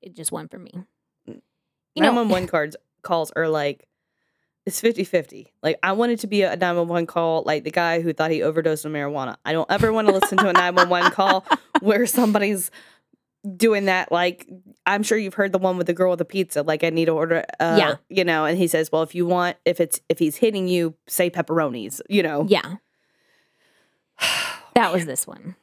it 0.00 0.14
just 0.14 0.32
went 0.32 0.50
for 0.50 0.58
me. 0.58 0.70
You 1.26 2.02
know, 2.02 2.12
911 2.12 2.48
cards 2.50 2.76
calls 3.02 3.30
are 3.32 3.48
like 3.48 3.86
it's 4.66 4.80
50-50. 4.80 5.46
Like 5.62 5.78
I 5.82 5.92
wanted 5.92 6.20
to 6.20 6.26
be 6.26 6.42
a 6.42 6.50
911 6.50 7.06
call 7.06 7.42
like 7.44 7.64
the 7.64 7.70
guy 7.70 8.00
who 8.02 8.12
thought 8.12 8.30
he 8.30 8.42
overdosed 8.42 8.84
on 8.86 8.92
marijuana. 8.92 9.36
I 9.44 9.52
don't 9.52 9.70
ever 9.70 9.92
want 9.92 10.06
to 10.08 10.14
listen 10.14 10.38
to 10.38 10.48
a 10.48 10.52
911 10.52 11.10
call 11.12 11.44
where 11.80 12.06
somebody's 12.06 12.70
doing 13.56 13.86
that 13.86 14.12
like 14.12 14.46
I'm 14.84 15.02
sure 15.02 15.16
you've 15.16 15.32
heard 15.34 15.52
the 15.52 15.58
one 15.58 15.78
with 15.78 15.86
the 15.86 15.94
girl 15.94 16.10
with 16.10 16.18
the 16.18 16.26
pizza 16.26 16.60
like 16.62 16.84
I 16.84 16.90
need 16.90 17.06
to 17.06 17.12
order 17.12 17.42
uh 17.58 17.76
Yeah. 17.78 17.94
you 18.10 18.22
know 18.22 18.44
and 18.44 18.58
he 18.58 18.66
says, 18.66 18.92
"Well, 18.92 19.02
if 19.02 19.14
you 19.14 19.24
want 19.26 19.56
if 19.64 19.80
it's 19.80 19.98
if 20.10 20.18
he's 20.18 20.36
hitting 20.36 20.68
you, 20.68 20.94
say 21.06 21.30
pepperonis," 21.30 22.00
you 22.08 22.22
know. 22.22 22.44
yeah. 22.48 22.76
That 24.74 24.92
was 24.92 25.04
this 25.06 25.26
one. 25.26 25.56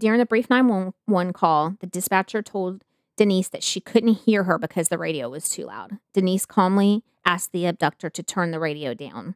During 0.00 0.18
the 0.18 0.24
brief 0.24 0.48
911 0.48 1.34
call, 1.34 1.76
the 1.80 1.86
dispatcher 1.86 2.40
told 2.40 2.84
Denise 3.18 3.50
that 3.50 3.62
she 3.62 3.82
couldn't 3.82 4.20
hear 4.24 4.44
her 4.44 4.56
because 4.56 4.88
the 4.88 4.96
radio 4.96 5.28
was 5.28 5.46
too 5.46 5.66
loud. 5.66 5.98
Denise 6.14 6.46
calmly 6.46 7.04
asked 7.26 7.52
the 7.52 7.66
abductor 7.66 8.08
to 8.08 8.22
turn 8.22 8.50
the 8.50 8.58
radio 8.58 8.94
down. 8.94 9.34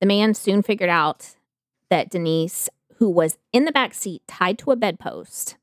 The 0.00 0.06
man 0.06 0.32
soon 0.32 0.62
figured 0.62 0.88
out 0.88 1.36
that 1.90 2.08
Denise, 2.08 2.70
who 2.96 3.10
was 3.10 3.36
in 3.52 3.66
the 3.66 3.72
back 3.72 3.92
seat 3.92 4.22
tied 4.26 4.58
to 4.60 4.70
a 4.70 4.76
bedpost, 4.76 5.58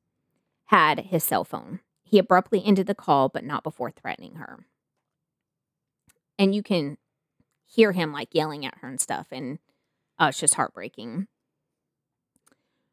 had 0.65 0.99
his 0.99 1.23
cell 1.23 1.43
phone. 1.43 1.79
He 2.03 2.19
abruptly 2.19 2.63
ended 2.63 2.85
the 2.85 2.93
call, 2.93 3.29
but 3.29 3.43
not 3.43 3.63
before 3.63 3.89
threatening 3.89 4.35
her. 4.35 4.67
And 6.37 6.53
you 6.53 6.61
can 6.61 6.99
hear 7.65 7.93
him 7.93 8.13
like 8.13 8.35
yelling 8.35 8.63
at 8.63 8.77
her 8.81 8.87
and 8.87 9.01
stuff, 9.01 9.25
and 9.31 9.57
uh, 10.19 10.27
it's 10.29 10.39
just 10.39 10.53
heartbreaking. 10.53 11.25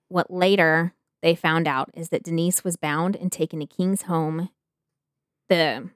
What 0.08 0.30
later 0.30 0.94
they 1.22 1.34
found 1.34 1.68
out 1.68 1.90
is 1.94 2.08
that 2.08 2.22
Denise 2.22 2.64
was 2.64 2.76
bound 2.76 3.16
and 3.16 3.30
taken 3.30 3.60
to 3.60 3.66
King's 3.66 4.02
home. 4.02 4.50
The, 5.48 5.90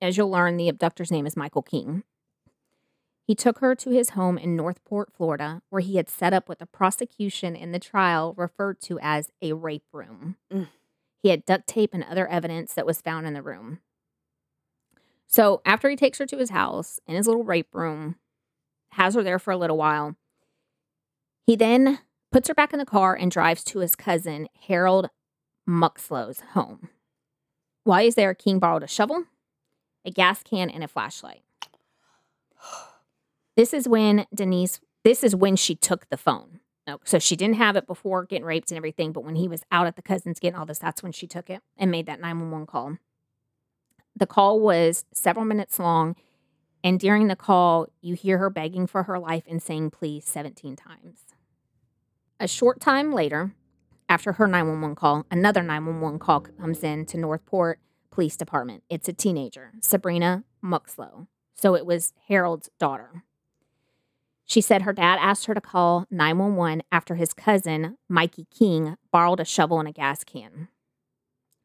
as 0.00 0.16
you'll 0.16 0.30
learn, 0.30 0.56
the 0.56 0.68
abductor's 0.68 1.10
name 1.10 1.26
is 1.26 1.36
Michael 1.36 1.62
King. 1.62 2.04
He 3.26 3.34
took 3.34 3.58
her 3.60 3.74
to 3.74 3.90
his 3.90 4.10
home 4.10 4.36
in 4.36 4.54
Northport, 4.54 5.10
Florida, 5.12 5.62
where 5.70 5.80
he 5.80 5.96
had 5.96 6.10
set 6.10 6.34
up 6.34 6.48
what 6.48 6.58
the 6.58 6.66
prosecution 6.66 7.56
in 7.56 7.72
the 7.72 7.78
trial 7.78 8.34
referred 8.36 8.80
to 8.82 8.98
as 9.00 9.30
a 9.40 9.54
rape 9.54 9.86
room. 9.92 10.36
Mm. 10.52 10.68
He 11.22 11.30
had 11.30 11.46
duct 11.46 11.66
tape 11.66 11.94
and 11.94 12.04
other 12.04 12.28
evidence 12.28 12.74
that 12.74 12.84
was 12.84 13.00
found 13.00 13.26
in 13.26 13.32
the 13.32 13.42
room. 13.42 13.80
So, 15.26 15.62
after 15.64 15.88
he 15.88 15.96
takes 15.96 16.18
her 16.18 16.26
to 16.26 16.36
his 16.36 16.50
house 16.50 17.00
in 17.06 17.16
his 17.16 17.26
little 17.26 17.44
rape 17.44 17.74
room, 17.74 18.16
has 18.92 19.14
her 19.14 19.22
there 19.22 19.38
for 19.38 19.50
a 19.50 19.56
little 19.56 19.78
while, 19.78 20.16
he 21.46 21.56
then 21.56 22.00
puts 22.34 22.48
her 22.48 22.54
back 22.54 22.72
in 22.72 22.80
the 22.80 22.84
car 22.84 23.14
and 23.14 23.30
drives 23.30 23.62
to 23.62 23.78
his 23.78 23.94
cousin, 23.94 24.48
Harold 24.66 25.08
Muxlow's 25.68 26.40
home. 26.54 26.88
While 27.84 28.02
he's 28.02 28.16
there, 28.16 28.34
King 28.34 28.58
borrowed 28.58 28.82
a 28.82 28.88
shovel, 28.88 29.26
a 30.04 30.10
gas 30.10 30.42
can, 30.42 30.68
and 30.68 30.82
a 30.82 30.88
flashlight. 30.88 31.42
This 33.56 33.72
is 33.72 33.86
when 33.86 34.26
Denise, 34.34 34.80
this 35.04 35.22
is 35.22 35.36
when 35.36 35.54
she 35.54 35.76
took 35.76 36.08
the 36.08 36.16
phone. 36.16 36.58
No, 36.88 36.98
so 37.04 37.20
she 37.20 37.36
didn't 37.36 37.54
have 37.54 37.76
it 37.76 37.86
before 37.86 38.24
getting 38.24 38.44
raped 38.44 38.72
and 38.72 38.76
everything, 38.76 39.12
but 39.12 39.22
when 39.22 39.36
he 39.36 39.46
was 39.46 39.62
out 39.70 39.86
at 39.86 39.94
the 39.94 40.02
cousins 40.02 40.40
getting 40.40 40.58
all 40.58 40.66
this, 40.66 40.80
that's 40.80 41.04
when 41.04 41.12
she 41.12 41.28
took 41.28 41.48
it 41.48 41.62
and 41.76 41.88
made 41.88 42.06
that 42.06 42.20
911 42.20 42.66
call. 42.66 42.98
The 44.16 44.26
call 44.26 44.58
was 44.58 45.04
several 45.12 45.44
minutes 45.44 45.78
long, 45.78 46.16
and 46.82 46.98
during 46.98 47.28
the 47.28 47.36
call, 47.36 47.86
you 48.00 48.16
hear 48.16 48.38
her 48.38 48.50
begging 48.50 48.88
for 48.88 49.04
her 49.04 49.20
life 49.20 49.44
and 49.46 49.62
saying 49.62 49.92
please 49.92 50.24
17 50.24 50.74
times. 50.74 51.33
A 52.40 52.48
short 52.48 52.80
time 52.80 53.12
later, 53.12 53.54
after 54.08 54.32
her 54.32 54.46
911 54.46 54.96
call, 54.96 55.24
another 55.30 55.62
911 55.62 56.18
call 56.18 56.40
comes 56.40 56.82
in 56.82 57.06
to 57.06 57.16
Northport 57.16 57.78
Police 58.10 58.36
Department. 58.36 58.82
It's 58.90 59.08
a 59.08 59.12
teenager, 59.12 59.72
Sabrina 59.80 60.44
Muxlow. 60.62 61.28
So 61.54 61.76
it 61.76 61.86
was 61.86 62.12
Harold's 62.28 62.70
daughter. 62.78 63.22
She 64.44 64.60
said 64.60 64.82
her 64.82 64.92
dad 64.92 65.18
asked 65.20 65.46
her 65.46 65.54
to 65.54 65.60
call 65.60 66.06
911 66.10 66.82
after 66.90 67.14
his 67.14 67.32
cousin, 67.32 67.96
Mikey 68.08 68.46
King, 68.56 68.96
borrowed 69.12 69.40
a 69.40 69.44
shovel 69.44 69.78
and 69.78 69.88
a 69.88 69.92
gas 69.92 70.24
can. 70.24 70.68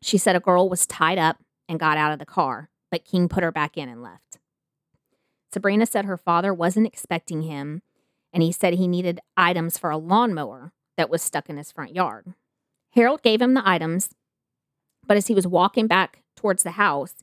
She 0.02 0.18
said 0.18 0.36
a 0.36 0.40
girl 0.40 0.70
was 0.70 0.86
tied 0.86 1.18
up 1.18 1.38
and 1.68 1.80
got 1.80 1.98
out 1.98 2.14
of 2.14 2.20
the 2.20 2.26
car, 2.26 2.70
but 2.90 3.04
King 3.04 3.28
put 3.28 3.44
her 3.44 3.52
back 3.52 3.76
in 3.76 3.90
and 3.90 4.02
left. 4.02 4.38
Sabrina 5.52 5.88
said 5.88 6.06
her 6.06 6.18
father 6.18 6.54
wasn't 6.54 6.88
expecting 6.88 7.42
him, 7.42 7.82
and 8.34 8.44
he 8.44 8.52
said 8.52 8.74
he 8.74 8.88
needed 8.88 9.20
items 9.36 9.78
for 9.78 9.90
a 9.90 9.98
lawnmower 9.98 10.72
that 10.98 11.10
was 11.10 11.22
stuck 11.22 11.50
in 11.50 11.58
his 11.58 11.72
front 11.72 11.96
yard. 11.96 12.34
Harold 12.92 13.22
gave 13.22 13.42
him 13.42 13.54
the 13.54 13.68
items, 13.68 14.10
but 15.06 15.18
as 15.18 15.28
he 15.28 15.36
was 15.36 15.48
walking 15.48 15.88
back 15.88 16.22
towards 16.36 16.64
the 16.64 16.72
house, 16.72 17.16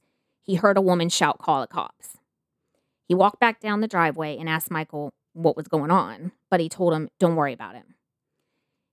he 0.42 0.54
heard 0.54 0.76
a 0.76 0.82
woman 0.82 1.08
shout, 1.08 1.38
Call 1.38 1.60
the 1.60 1.66
cops. 1.66 2.18
He 3.06 3.14
walked 3.14 3.40
back 3.40 3.60
down 3.60 3.80
the 3.80 3.88
driveway 3.88 4.36
and 4.36 4.48
asked 4.48 4.70
Michael 4.70 5.12
what 5.32 5.56
was 5.56 5.68
going 5.68 5.90
on, 5.90 6.32
but 6.50 6.60
he 6.60 6.68
told 6.68 6.94
him, 6.94 7.08
Don't 7.18 7.36
worry 7.36 7.52
about 7.52 7.74
it. 7.74 7.84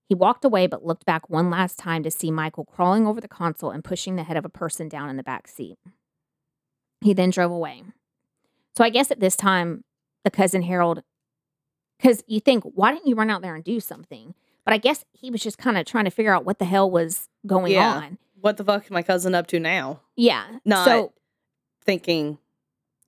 He 0.09 0.15
walked 0.15 0.45
away 0.45 0.67
but 0.67 0.85
looked 0.85 1.05
back 1.05 1.29
one 1.29 1.49
last 1.49 1.77
time 1.77 2.03
to 2.03 2.11
see 2.11 2.29
Michael 2.29 2.65
crawling 2.65 3.07
over 3.07 3.21
the 3.21 3.27
console 3.27 3.71
and 3.71 3.83
pushing 3.83 4.15
the 4.15 4.23
head 4.23 4.37
of 4.37 4.45
a 4.45 4.49
person 4.49 4.89
down 4.89 5.09
in 5.09 5.17
the 5.17 5.23
back 5.23 5.47
seat. 5.47 5.77
He 7.01 7.13
then 7.13 7.29
drove 7.29 7.51
away. 7.51 7.83
So 8.75 8.83
I 8.83 8.89
guess 8.89 9.11
at 9.11 9.19
this 9.19 9.35
time, 9.35 9.83
the 10.23 10.31
cousin 10.31 10.63
Harold, 10.63 11.03
because 12.03 12.21
you 12.27 12.39
think, 12.41 12.63
why 12.75 12.91
didn't 12.93 13.07
you 13.07 13.15
run 13.15 13.29
out 13.29 13.41
there 13.41 13.55
and 13.55 13.63
do 13.63 13.79
something? 13.79 14.33
But 14.65 14.73
I 14.73 14.77
guess 14.77 15.05
he 15.13 15.31
was 15.31 15.41
just 15.41 15.57
kind 15.57 15.77
of 15.77 15.85
trying 15.85 16.03
to 16.05 16.11
figure 16.11 16.33
out 16.33 16.43
what 16.45 16.59
the 16.59 16.65
hell 16.65 16.89
was 16.91 17.29
going 17.47 17.71
Yeah. 17.71 17.95
on. 17.95 18.17
What 18.41 18.57
the 18.57 18.63
fuck 18.65 18.83
is 18.85 18.91
my 18.91 19.01
cousin 19.03 19.33
up 19.33 19.47
to 19.47 19.59
now? 19.59 20.01
Yeah. 20.17 20.43
Not 20.65 20.85
So 20.85 21.13
thinking 21.85 22.39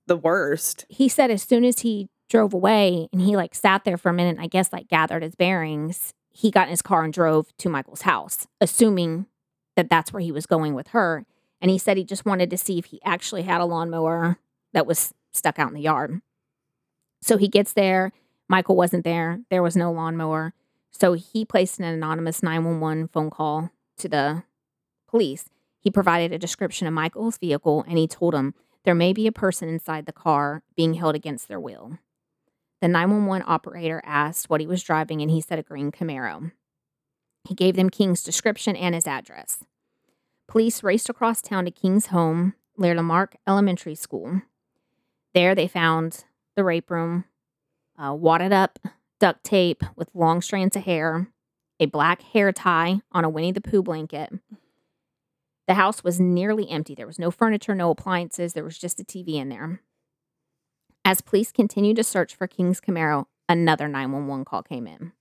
the 0.06 0.16
worst. 0.16 0.86
he 0.88 1.08
said 1.10 1.30
as 1.30 1.42
soon 1.42 1.64
as 1.64 1.80
he 1.80 2.08
drove 2.30 2.54
away 2.54 3.08
and 3.12 3.20
he 3.20 3.36
like 3.36 3.54
sat 3.54 3.84
there 3.84 3.98
for 3.98 4.08
a 4.08 4.14
minute, 4.14 4.38
I 4.40 4.46
guess 4.46 4.72
like 4.72 4.88
gathered 4.88 5.22
his 5.22 5.34
bearings, 5.34 6.14
he 6.30 6.50
got 6.50 6.64
in 6.68 6.70
his 6.70 6.82
car 6.82 7.04
and 7.04 7.12
drove 7.12 7.54
to 7.58 7.68
Michael's 7.68 8.02
house, 8.02 8.46
assuming 8.62 9.26
that 9.76 9.90
that's 9.90 10.10
where 10.12 10.22
he 10.22 10.32
was 10.32 10.46
going 10.46 10.74
with 10.74 10.88
her. 10.88 11.26
And 11.60 11.70
he 11.70 11.76
said 11.78 11.96
he 11.98 12.04
just 12.04 12.24
wanted 12.26 12.48
to 12.50 12.56
see 12.56 12.78
if 12.78 12.86
he 12.86 13.00
actually 13.04 13.42
had 13.42 13.60
a 13.60 13.64
lawnmower 13.66 14.38
that 14.72 14.86
was 14.86 15.12
stuck 15.32 15.58
out 15.58 15.68
in 15.68 15.74
the 15.74 15.80
yard. 15.82 16.20
So 17.22 17.36
he 17.36 17.48
gets 17.48 17.72
there. 17.74 18.12
Michael 18.48 18.76
wasn't 18.76 19.04
there. 19.04 19.40
There 19.50 19.62
was 19.62 19.76
no 19.76 19.90
lawnmower. 19.92 20.54
So 20.90 21.14
he 21.14 21.44
placed 21.44 21.78
an 21.78 21.84
anonymous 21.84 22.42
911 22.42 23.08
phone 23.08 23.30
call 23.30 23.70
to 23.98 24.08
the 24.08 24.44
police. 25.08 25.50
He 25.80 25.90
provided 25.90 26.32
a 26.32 26.38
description 26.38 26.86
of 26.86 26.94
Michael's 26.94 27.38
vehicle 27.38 27.84
and 27.88 27.98
he 27.98 28.06
told 28.06 28.34
them 28.34 28.54
there 28.84 28.94
may 28.94 29.12
be 29.12 29.26
a 29.26 29.32
person 29.32 29.68
inside 29.68 30.06
the 30.06 30.12
car 30.12 30.62
being 30.76 30.94
held 30.94 31.16
against 31.16 31.48
their 31.48 31.60
will. 31.60 31.98
The 32.80 32.88
911 32.88 33.44
operator 33.48 34.00
asked 34.04 34.48
what 34.48 34.60
he 34.60 34.66
was 34.66 34.82
driving, 34.82 35.20
and 35.20 35.30
he 35.30 35.40
said 35.40 35.58
a 35.58 35.62
green 35.62 35.90
Camaro. 35.90 36.52
He 37.48 37.54
gave 37.54 37.74
them 37.74 37.90
King's 37.90 38.22
description 38.22 38.76
and 38.76 38.94
his 38.94 39.06
address. 39.06 39.64
Police 40.46 40.82
raced 40.84 41.08
across 41.08 41.42
town 41.42 41.64
to 41.64 41.70
King's 41.70 42.06
home, 42.06 42.54
near 42.78 42.94
Lamarque 42.94 43.36
Elementary 43.46 43.94
School. 43.94 44.42
There, 45.34 45.54
they 45.54 45.66
found 45.66 46.24
the 46.54 46.64
rape 46.64 46.90
room, 46.90 47.24
uh, 47.98 48.14
wadded 48.14 48.52
up 48.52 48.78
duct 49.18 49.44
tape 49.44 49.82
with 49.96 50.08
long 50.14 50.42
strands 50.42 50.76
of 50.76 50.84
hair, 50.84 51.28
a 51.80 51.86
black 51.86 52.22
hair 52.22 52.52
tie 52.52 53.00
on 53.12 53.24
a 53.24 53.30
Winnie 53.30 53.52
the 53.52 53.60
Pooh 53.60 53.82
blanket. 53.82 54.32
The 55.66 55.74
house 55.74 56.04
was 56.04 56.20
nearly 56.20 56.70
empty. 56.70 56.94
There 56.94 57.06
was 57.06 57.18
no 57.18 57.30
furniture, 57.30 57.74
no 57.74 57.90
appliances. 57.90 58.52
There 58.52 58.64
was 58.64 58.78
just 58.78 59.00
a 59.00 59.04
TV 59.04 59.34
in 59.34 59.48
there. 59.48 59.80
As 61.04 61.20
police 61.20 61.52
continued 61.52 61.96
to 61.96 62.04
search 62.04 62.34
for 62.34 62.46
King's 62.46 62.80
Camaro, 62.80 63.26
another 63.48 63.88
911 63.88 64.44
call 64.44 64.62
came 64.62 64.86
in. 64.86 65.12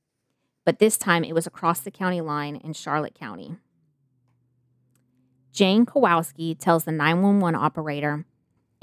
But 0.66 0.80
this 0.80 0.98
time 0.98 1.24
it 1.24 1.34
was 1.34 1.48
across 1.48 1.80
the 1.80 1.92
county 1.92 2.22
line 2.22 2.56
in 2.56 2.74
Charlotte 2.74 3.16
County. 3.16 3.58
Jane 5.52 5.86
Kowalski 5.86 6.54
tells 6.54 6.84
the 6.84 6.92
911 6.92 7.56
operator 7.56 8.26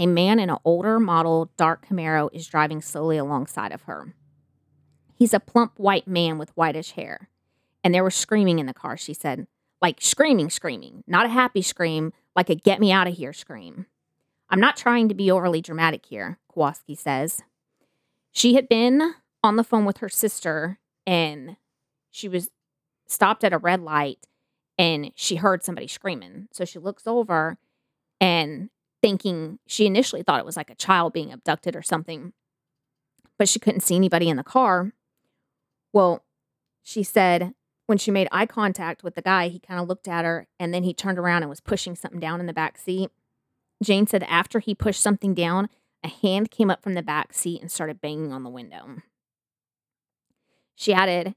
a 0.02 0.06
man 0.06 0.40
in 0.40 0.50
an 0.50 0.58
older 0.64 0.98
model 0.98 1.52
dark 1.56 1.86
Camaro 1.86 2.28
is 2.32 2.48
driving 2.48 2.82
slowly 2.82 3.18
alongside 3.18 3.70
of 3.70 3.82
her. 3.82 4.16
He's 5.14 5.32
a 5.32 5.38
plump 5.38 5.78
white 5.78 6.08
man 6.08 6.38
with 6.38 6.50
whitish 6.56 6.92
hair. 6.92 7.28
And 7.84 7.94
there 7.94 8.02
was 8.02 8.16
screaming 8.16 8.58
in 8.58 8.66
the 8.66 8.74
car, 8.74 8.96
she 8.96 9.14
said. 9.14 9.46
Like 9.80 10.00
screaming, 10.00 10.50
screaming. 10.50 11.04
Not 11.06 11.26
a 11.26 11.28
happy 11.28 11.62
scream, 11.62 12.12
like 12.34 12.50
a 12.50 12.56
get 12.56 12.80
me 12.80 12.90
out 12.90 13.06
of 13.06 13.14
here 13.14 13.32
scream. 13.32 13.86
I'm 14.50 14.58
not 14.58 14.76
trying 14.76 15.08
to 15.08 15.14
be 15.14 15.30
overly 15.30 15.62
dramatic 15.62 16.06
here, 16.06 16.40
Kowalski 16.52 16.96
says. 16.96 17.40
She 18.32 18.54
had 18.54 18.68
been 18.68 19.14
on 19.44 19.54
the 19.54 19.64
phone 19.64 19.84
with 19.84 19.98
her 19.98 20.08
sister 20.08 20.80
and 21.06 21.56
she 22.10 22.28
was 22.28 22.50
stopped 23.06 23.44
at 23.44 23.52
a 23.52 23.58
red 23.58 23.80
light 23.80 24.26
and 24.76 25.12
she 25.14 25.36
heard 25.36 25.62
somebody 25.62 25.86
screaming. 25.86 26.48
So 26.50 26.64
she 26.64 26.80
looks 26.80 27.06
over 27.06 27.56
and 28.20 28.68
thinking 29.02 29.58
she 29.66 29.86
initially 29.86 30.22
thought 30.22 30.40
it 30.40 30.46
was 30.46 30.56
like 30.56 30.70
a 30.70 30.76
child 30.76 31.12
being 31.12 31.32
abducted 31.32 31.76
or 31.76 31.82
something, 31.82 32.32
but 33.38 33.48
she 33.48 33.58
couldn't 33.58 33.80
see 33.80 33.96
anybody 33.96 34.28
in 34.28 34.36
the 34.36 34.44
car. 34.44 34.92
Well, 35.92 36.24
she 36.82 37.02
said 37.02 37.52
when 37.86 37.98
she 37.98 38.10
made 38.10 38.28
eye 38.32 38.46
contact 38.46 39.02
with 39.02 39.14
the 39.14 39.22
guy, 39.22 39.48
he 39.48 39.58
kind 39.58 39.80
of 39.80 39.88
looked 39.88 40.08
at 40.08 40.24
her 40.24 40.46
and 40.58 40.72
then 40.72 40.84
he 40.84 40.94
turned 40.94 41.18
around 41.18 41.42
and 41.42 41.50
was 41.50 41.60
pushing 41.60 41.94
something 41.94 42.20
down 42.20 42.40
in 42.40 42.46
the 42.46 42.52
back 42.52 42.78
seat. 42.78 43.10
Jane 43.82 44.06
said 44.06 44.22
after 44.24 44.60
he 44.60 44.74
pushed 44.74 45.02
something 45.02 45.34
down, 45.34 45.68
a 46.04 46.08
hand 46.08 46.50
came 46.50 46.70
up 46.70 46.82
from 46.82 46.94
the 46.94 47.02
back 47.02 47.32
seat 47.32 47.60
and 47.60 47.70
started 47.70 48.00
banging 48.00 48.32
on 48.32 48.44
the 48.44 48.50
window. 48.50 49.02
She 50.74 50.92
added, 50.92 51.34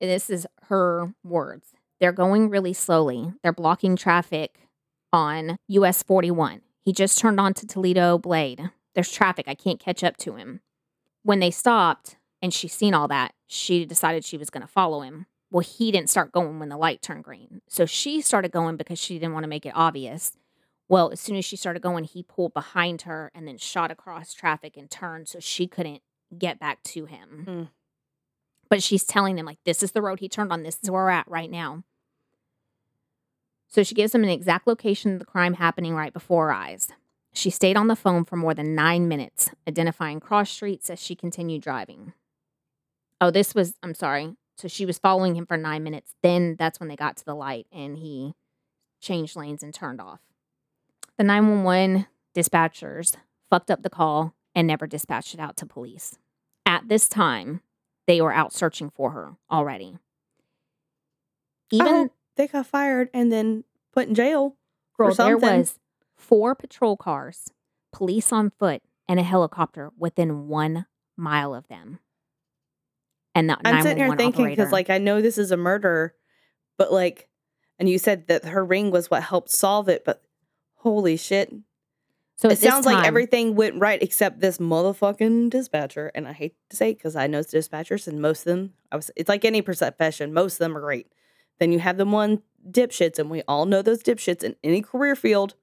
This 0.00 0.30
is 0.30 0.46
her 0.64 1.14
words. 1.24 1.72
They're 2.00 2.12
going 2.12 2.48
really 2.48 2.72
slowly. 2.72 3.32
They're 3.42 3.52
blocking 3.52 3.96
traffic 3.96 4.68
on 5.12 5.58
US 5.68 6.02
41. 6.02 6.60
He 6.88 6.94
just 6.94 7.18
turned 7.18 7.38
onto 7.38 7.66
Toledo 7.66 8.16
Blade. 8.16 8.70
There's 8.94 9.12
traffic. 9.12 9.46
I 9.46 9.54
can't 9.54 9.78
catch 9.78 10.02
up 10.02 10.16
to 10.16 10.36
him. 10.36 10.60
When 11.22 11.38
they 11.38 11.50
stopped 11.50 12.16
and 12.40 12.54
she 12.54 12.66
seen 12.66 12.94
all 12.94 13.06
that, 13.08 13.34
she 13.46 13.84
decided 13.84 14.24
she 14.24 14.38
was 14.38 14.48
going 14.48 14.62
to 14.62 14.66
follow 14.66 15.02
him. 15.02 15.26
Well, 15.50 15.60
he 15.60 15.92
didn't 15.92 16.08
start 16.08 16.32
going 16.32 16.58
when 16.58 16.70
the 16.70 16.78
light 16.78 17.02
turned 17.02 17.24
green. 17.24 17.60
So 17.68 17.84
she 17.84 18.22
started 18.22 18.52
going 18.52 18.78
because 18.78 18.98
she 18.98 19.18
didn't 19.18 19.34
want 19.34 19.44
to 19.44 19.50
make 19.50 19.66
it 19.66 19.74
obvious. 19.74 20.38
Well, 20.88 21.10
as 21.10 21.20
soon 21.20 21.36
as 21.36 21.44
she 21.44 21.56
started 21.56 21.82
going, 21.82 22.04
he 22.04 22.22
pulled 22.22 22.54
behind 22.54 23.02
her 23.02 23.30
and 23.34 23.46
then 23.46 23.58
shot 23.58 23.90
across 23.90 24.32
traffic 24.32 24.78
and 24.78 24.90
turned 24.90 25.28
so 25.28 25.40
she 25.40 25.66
couldn't 25.66 26.00
get 26.38 26.58
back 26.58 26.82
to 26.84 27.04
him. 27.04 27.42
Hmm. 27.44 27.62
But 28.70 28.82
she's 28.82 29.04
telling 29.04 29.36
them, 29.36 29.44
like, 29.44 29.58
this 29.66 29.82
is 29.82 29.92
the 29.92 30.00
road 30.00 30.20
he 30.20 30.28
turned 30.30 30.54
on. 30.54 30.62
This 30.62 30.78
is 30.82 30.90
where 30.90 31.02
we're 31.02 31.10
at 31.10 31.28
right 31.28 31.50
now. 31.50 31.84
So 33.68 33.82
she 33.82 33.94
gives 33.94 34.14
him 34.14 34.24
an 34.24 34.30
exact 34.30 34.66
location 34.66 35.12
of 35.12 35.18
the 35.18 35.24
crime 35.26 35.54
happening 35.54 35.94
right 35.94 36.12
before 36.12 36.46
her 36.46 36.52
eyes. 36.52 36.88
She 37.34 37.50
stayed 37.50 37.76
on 37.76 37.88
the 37.88 37.96
phone 37.96 38.24
for 38.24 38.36
more 38.36 38.54
than 38.54 38.74
nine 38.74 39.06
minutes, 39.06 39.50
identifying 39.68 40.20
cross 40.20 40.50
streets 40.50 40.88
as 40.90 41.00
she 41.00 41.14
continued 41.14 41.62
driving. 41.62 42.14
Oh, 43.20 43.30
this 43.30 43.54
was, 43.54 43.74
I'm 43.82 43.94
sorry. 43.94 44.34
So 44.56 44.66
she 44.66 44.86
was 44.86 44.98
following 44.98 45.36
him 45.36 45.46
for 45.46 45.56
nine 45.56 45.84
minutes. 45.84 46.14
Then 46.22 46.56
that's 46.58 46.80
when 46.80 46.88
they 46.88 46.96
got 46.96 47.16
to 47.18 47.24
the 47.24 47.34
light 47.34 47.66
and 47.70 47.98
he 47.98 48.34
changed 49.00 49.36
lanes 49.36 49.62
and 49.62 49.72
turned 49.72 50.00
off. 50.00 50.20
The 51.16 51.24
911 51.24 52.06
dispatchers 52.34 53.16
fucked 53.50 53.70
up 53.70 53.82
the 53.82 53.90
call 53.90 54.34
and 54.54 54.66
never 54.66 54.86
dispatched 54.86 55.34
it 55.34 55.40
out 55.40 55.56
to 55.58 55.66
police. 55.66 56.18
At 56.64 56.88
this 56.88 57.08
time, 57.08 57.60
they 58.06 58.20
were 58.20 58.32
out 58.32 58.52
searching 58.52 58.90
for 58.90 59.12
her 59.12 59.36
already. 59.50 59.98
Even 61.70 61.86
Oh, 61.86 62.10
they 62.38 62.46
got 62.46 62.66
fired 62.66 63.10
and 63.12 63.30
then 63.30 63.64
put 63.92 64.08
in 64.08 64.14
jail. 64.14 64.56
Girl, 64.96 65.14
for 65.14 65.22
there 65.22 65.36
was 65.36 65.78
four 66.16 66.54
patrol 66.54 66.96
cars, 66.96 67.50
police 67.92 68.32
on 68.32 68.50
foot, 68.58 68.82
and 69.06 69.20
a 69.20 69.22
helicopter 69.22 69.92
within 69.98 70.48
one 70.48 70.86
mile 71.16 71.54
of 71.54 71.68
them. 71.68 71.98
And 73.34 73.50
the 73.50 73.58
I'm 73.64 73.82
sitting 73.82 73.98
here 73.98 74.16
thinking 74.16 74.46
because, 74.46 74.72
like, 74.72 74.90
I 74.90 74.98
know 74.98 75.20
this 75.20 75.38
is 75.38 75.52
a 75.52 75.56
murder, 75.56 76.14
but 76.76 76.92
like, 76.92 77.28
and 77.78 77.88
you 77.88 77.98
said 77.98 78.26
that 78.26 78.44
her 78.46 78.64
ring 78.64 78.90
was 78.90 79.10
what 79.10 79.22
helped 79.22 79.50
solve 79.50 79.88
it, 79.88 80.04
but 80.04 80.22
holy 80.76 81.16
shit, 81.16 81.52
So 82.36 82.48
it 82.48 82.58
sounds 82.58 82.86
like 82.86 83.04
everything 83.04 83.56
went 83.56 83.80
right 83.80 84.00
except 84.02 84.40
this 84.40 84.58
motherfucking 84.58 85.50
dispatcher. 85.50 86.12
And 86.14 86.28
I 86.28 86.32
hate 86.32 86.54
to 86.70 86.76
say 86.76 86.94
because 86.94 87.16
I 87.16 87.26
know 87.26 87.40
dispatchers 87.40 88.06
and 88.06 88.22
most 88.22 88.40
of 88.40 88.44
them, 88.46 88.74
I 88.92 88.96
was, 88.96 89.10
it's 89.16 89.28
like 89.28 89.44
any 89.44 89.60
profession, 89.60 90.32
most 90.32 90.54
of 90.54 90.58
them 90.60 90.76
are 90.76 90.80
great. 90.80 91.12
Then 91.60 91.72
you 91.72 91.78
have 91.78 91.96
the 91.96 92.04
one 92.04 92.42
dipshits, 92.68 93.18
and 93.18 93.30
we 93.30 93.42
all 93.48 93.66
know 93.66 93.82
those 93.82 94.02
dipshits 94.02 94.42
in 94.42 94.56
any 94.62 94.82
career 94.82 95.16
field. 95.16 95.54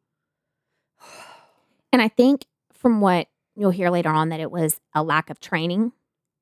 And 1.92 2.02
I 2.02 2.08
think 2.08 2.46
from 2.74 3.02
what 3.02 3.28
you'll 3.56 3.72
hear 3.72 3.90
later 3.90 4.10
on 4.10 4.30
that 4.30 4.40
it 4.40 4.52
was 4.52 4.80
a 4.94 5.04
lack 5.04 5.30
of 5.30 5.40
training. 5.40 5.94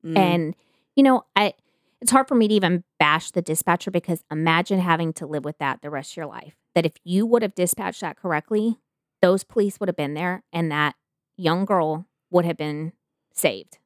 Mm. 0.04 0.18
And 0.18 0.56
you 0.96 1.02
know, 1.02 1.24
I 1.36 1.54
it's 2.00 2.10
hard 2.10 2.28
for 2.28 2.34
me 2.34 2.48
to 2.48 2.54
even 2.54 2.84
bash 2.98 3.30
the 3.30 3.40
dispatcher 3.40 3.90
because 3.90 4.24
imagine 4.30 4.78
having 4.80 5.12
to 5.14 5.26
live 5.26 5.44
with 5.44 5.58
that 5.58 5.80
the 5.80 5.90
rest 5.90 6.12
of 6.12 6.16
your 6.18 6.26
life. 6.26 6.54
That 6.74 6.84
if 6.84 6.92
you 7.04 7.24
would 7.24 7.42
have 7.42 7.54
dispatched 7.54 8.00
that 8.00 8.16
correctly, 8.16 8.78
those 9.22 9.44
police 9.44 9.80
would 9.80 9.88
have 9.88 9.96
been 9.96 10.14
there 10.14 10.42
and 10.52 10.70
that 10.70 10.96
young 11.36 11.64
girl 11.64 12.06
would 12.30 12.44
have 12.44 12.56
been 12.56 12.92
saved. 13.32 13.78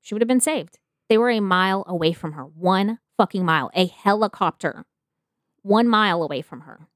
She 0.00 0.14
would 0.14 0.22
have 0.22 0.28
been 0.28 0.40
saved. 0.40 0.78
They 1.08 1.18
were 1.18 1.30
a 1.30 1.40
mile 1.40 1.84
away 1.86 2.12
from 2.12 2.32
her. 2.32 2.44
One 2.44 3.00
fucking 3.16 3.44
mile. 3.44 3.70
A 3.74 3.86
helicopter. 3.86 4.84
One 5.62 5.88
mile 5.88 6.22
away 6.22 6.42
from 6.42 6.62
her. 6.62 6.86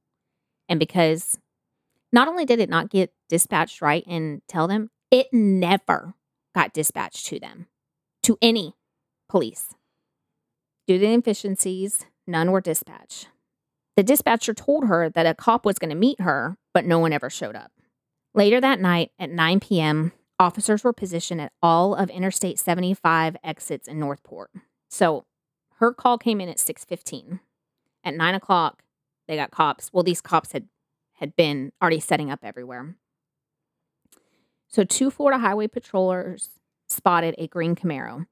And 0.68 0.78
because 0.78 1.38
not 2.12 2.28
only 2.28 2.44
did 2.44 2.60
it 2.60 2.68
not 2.68 2.90
get 2.90 3.12
dispatched 3.28 3.82
right 3.82 4.04
and 4.06 4.42
tell 4.48 4.68
them, 4.68 4.90
it 5.10 5.26
never 5.32 6.14
got 6.54 6.72
dispatched 6.72 7.26
to 7.26 7.40
them, 7.40 7.66
to 8.22 8.38
any 8.40 8.74
police. 9.28 9.74
Due 10.86 10.98
to 10.98 11.04
inefficiencies, 11.04 12.06
none 12.26 12.50
were 12.50 12.60
dispatched. 12.60 13.28
The 13.96 14.02
dispatcher 14.02 14.54
told 14.54 14.86
her 14.86 15.08
that 15.10 15.26
a 15.26 15.34
cop 15.34 15.64
was 15.64 15.78
going 15.78 15.90
to 15.90 15.96
meet 15.96 16.20
her, 16.20 16.56
but 16.72 16.84
no 16.84 16.98
one 16.98 17.12
ever 17.12 17.30
showed 17.30 17.56
up. 17.56 17.72
Later 18.34 18.60
that 18.60 18.80
night 18.80 19.10
at 19.18 19.30
9 19.30 19.60
p.m., 19.60 20.12
officers 20.38 20.82
were 20.84 20.92
positioned 20.92 21.40
at 21.40 21.52
all 21.62 21.94
of 21.94 22.08
Interstate 22.10 22.58
75 22.58 23.36
exits 23.44 23.88
in 23.88 23.98
Northport. 23.98 24.50
So 24.88 25.26
her 25.80 25.92
call 25.92 26.18
came 26.18 26.40
in 26.40 26.48
at 26.48 26.58
6:15. 26.58 27.40
At 28.04 28.14
9 28.14 28.34
o'clock, 28.34 28.84
they 29.26 29.36
got 29.36 29.50
cops. 29.50 29.90
Well, 29.92 30.02
these 30.02 30.20
cops 30.20 30.52
had 30.52 30.68
had 31.14 31.36
been 31.36 31.72
already 31.82 32.00
setting 32.00 32.30
up 32.30 32.40
everywhere. 32.42 32.96
So 34.68 34.84
two 34.84 35.10
Florida 35.10 35.38
highway 35.38 35.66
patrollers 35.66 36.60
spotted 36.88 37.34
a 37.36 37.46
green 37.46 37.74
Camaro 37.74 38.26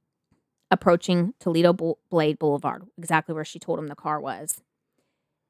approaching 0.71 1.35
Toledo 1.41 1.73
Bul- 1.73 1.99
Blade 2.11 2.39
Boulevard, 2.39 2.87
exactly 2.97 3.35
where 3.35 3.45
she 3.45 3.59
told 3.59 3.79
him 3.79 3.89
the 3.89 3.95
car 3.95 4.21
was. 4.21 4.63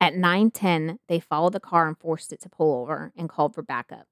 At 0.00 0.14
9:10, 0.14 0.98
they 1.08 1.18
followed 1.18 1.52
the 1.52 1.60
car 1.60 1.88
and 1.88 1.98
forced 1.98 2.32
it 2.32 2.40
to 2.42 2.48
pull 2.48 2.80
over 2.80 3.12
and 3.16 3.28
called 3.28 3.54
for 3.54 3.62
backup. 3.62 4.06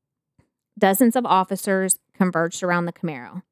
Dozens 0.78 1.14
of 1.16 1.24
officers 1.24 1.98
converged 2.12 2.62
around 2.62 2.86
the 2.86 2.92
Camaro. 2.92 3.42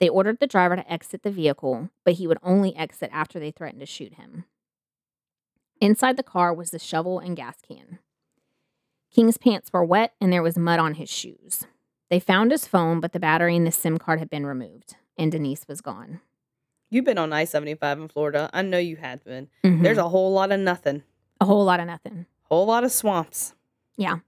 They 0.00 0.08
ordered 0.08 0.40
the 0.40 0.46
driver 0.46 0.76
to 0.76 0.92
exit 0.92 1.22
the 1.22 1.30
vehicle, 1.30 1.90
but 2.04 2.14
he 2.14 2.26
would 2.26 2.38
only 2.42 2.74
exit 2.76 3.10
after 3.12 3.38
they 3.38 3.50
threatened 3.50 3.80
to 3.80 3.86
shoot 3.86 4.14
him. 4.14 4.44
Inside 5.80 6.16
the 6.16 6.22
car 6.22 6.52
was 6.52 6.70
the 6.70 6.78
shovel 6.78 7.18
and 7.18 7.36
gas 7.36 7.56
can. 7.66 7.98
King's 9.14 9.38
pants 9.38 9.72
were 9.72 9.84
wet 9.84 10.14
and 10.20 10.32
there 10.32 10.42
was 10.42 10.58
mud 10.58 10.78
on 10.80 10.94
his 10.94 11.10
shoes. 11.10 11.64
They 12.10 12.20
found 12.20 12.50
his 12.50 12.66
phone, 12.66 13.00
but 13.00 13.12
the 13.12 13.20
battery 13.20 13.56
and 13.56 13.66
the 13.66 13.72
SIM 13.72 13.98
card 13.98 14.18
had 14.18 14.28
been 14.30 14.46
removed, 14.46 14.96
and 15.16 15.32
Denise 15.32 15.66
was 15.68 15.80
gone. 15.80 16.20
You've 16.90 17.04
been 17.04 17.18
on 17.18 17.32
I 17.32 17.44
75 17.44 17.98
in 17.98 18.08
Florida. 18.08 18.50
I 18.52 18.62
know 18.62 18.78
you 18.78 18.96
have 18.96 19.24
been. 19.24 19.48
There's 19.62 19.80
There's 19.82 19.98
a 19.98 20.08
whole 20.08 20.32
lot 20.32 20.52
of 20.52 20.60
nothing, 20.60 21.02
a 21.40 21.44
whole 21.44 21.64
lot 21.64 21.80
of 21.80 21.86
nothing. 21.86 22.26
whole 22.42 22.66
lot 22.66 22.84
of 22.84 22.92
swamps. 22.92 23.54
Yeah. 23.96 24.18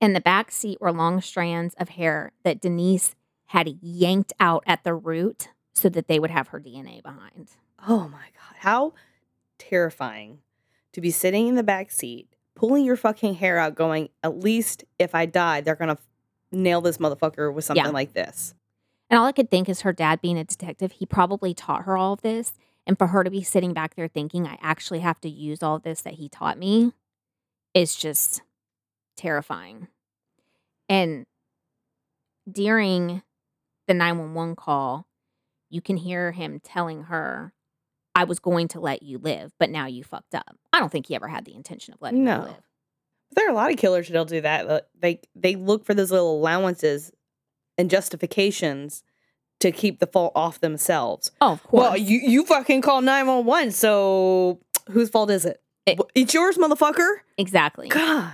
In 0.00 0.12
the 0.12 0.20
back 0.20 0.50
seat 0.50 0.80
were 0.80 0.92
long 0.92 1.20
strands 1.20 1.74
of 1.74 1.90
hair 1.90 2.32
that 2.44 2.60
Denise 2.60 3.14
had 3.48 3.78
yanked 3.82 4.32
out 4.40 4.62
at 4.66 4.84
the 4.84 4.94
root 4.94 5.48
so 5.74 5.88
that 5.88 6.08
they 6.08 6.18
would 6.18 6.30
have 6.30 6.48
her 6.48 6.60
DNA 6.60 7.02
behind. 7.02 7.50
Oh 7.86 8.08
my 8.08 8.26
God. 8.34 8.56
How 8.58 8.92
terrifying 9.58 10.38
to 10.92 11.00
be 11.00 11.10
sitting 11.10 11.48
in 11.48 11.54
the 11.54 11.62
back 11.62 11.90
seat, 11.90 12.28
pulling 12.54 12.84
your 12.84 12.96
fucking 12.96 13.34
hair 13.34 13.58
out, 13.58 13.74
going, 13.74 14.08
at 14.22 14.38
least 14.38 14.84
if 14.98 15.14
I 15.14 15.26
die, 15.26 15.60
they're 15.60 15.74
going 15.76 15.94
to 15.94 16.02
nail 16.50 16.80
this 16.80 16.98
motherfucker 16.98 17.52
with 17.52 17.64
something 17.64 17.84
Yeah. 17.84 17.90
like 17.90 18.12
this. 18.14 18.54
And 19.10 19.18
all 19.18 19.26
I 19.26 19.32
could 19.32 19.50
think 19.50 19.68
is 19.68 19.82
her 19.82 19.92
dad 19.92 20.20
being 20.20 20.38
a 20.38 20.44
detective, 20.44 20.92
he 20.92 21.06
probably 21.06 21.54
taught 21.54 21.84
her 21.84 21.96
all 21.96 22.12
of 22.14 22.22
this. 22.22 22.52
And 22.86 22.96
for 22.98 23.08
her 23.08 23.22
to 23.22 23.30
be 23.30 23.42
sitting 23.42 23.72
back 23.74 23.94
there 23.96 24.08
thinking, 24.08 24.46
I 24.46 24.58
actually 24.60 25.00
have 25.00 25.20
to 25.20 25.28
use 25.28 25.62
all 25.62 25.76
of 25.76 25.82
this 25.82 26.02
that 26.02 26.14
he 26.14 26.28
taught 26.28 26.58
me 26.58 26.92
is 27.74 27.94
just 27.94 28.42
terrifying. 29.16 29.88
And 30.88 31.26
during 32.50 33.22
the 33.88 33.94
911 33.94 34.54
call, 34.54 35.08
you 35.70 35.80
can 35.80 35.96
hear 35.96 36.30
him 36.32 36.60
telling 36.60 37.04
her, 37.04 37.52
I 38.14 38.24
was 38.24 38.38
going 38.38 38.68
to 38.68 38.80
let 38.80 39.02
you 39.02 39.18
live, 39.18 39.52
but 39.58 39.70
now 39.70 39.86
you 39.86 40.04
fucked 40.04 40.34
up. 40.34 40.56
I 40.72 40.78
don't 40.80 40.90
think 40.90 41.06
he 41.06 41.14
ever 41.16 41.28
had 41.28 41.44
the 41.44 41.54
intention 41.54 41.94
of 41.94 42.00
letting 42.02 42.24
her 42.26 42.38
No. 42.38 42.42
live. 42.44 42.62
There 43.32 43.46
are 43.46 43.50
a 43.50 43.54
lot 43.54 43.70
of 43.70 43.76
killers 43.76 44.08
that'll 44.08 44.24
do 44.24 44.40
that. 44.40 44.88
They 44.98 45.20
they 45.34 45.54
look 45.54 45.84
for 45.84 45.92
those 45.92 46.10
little 46.10 46.38
allowances 46.38 47.12
and 47.76 47.90
justifications 47.90 49.02
to 49.60 49.70
keep 49.70 49.98
the 50.00 50.06
fault 50.06 50.32
off 50.34 50.60
themselves. 50.60 51.30
Oh, 51.42 51.52
of 51.52 51.62
course. 51.62 51.80
Well, 51.82 51.96
you 51.96 52.20
you 52.24 52.44
fucking 52.46 52.80
call 52.80 53.02
nine 53.02 53.26
one 53.26 53.44
one. 53.44 53.70
So 53.70 54.60
whose 54.90 55.10
fault 55.10 55.30
is 55.30 55.44
it? 55.44 55.60
It- 55.84 56.00
It's 56.14 56.32
yours, 56.32 56.56
motherfucker. 56.56 57.16
exactly. 57.36 57.88
God. 57.88 58.32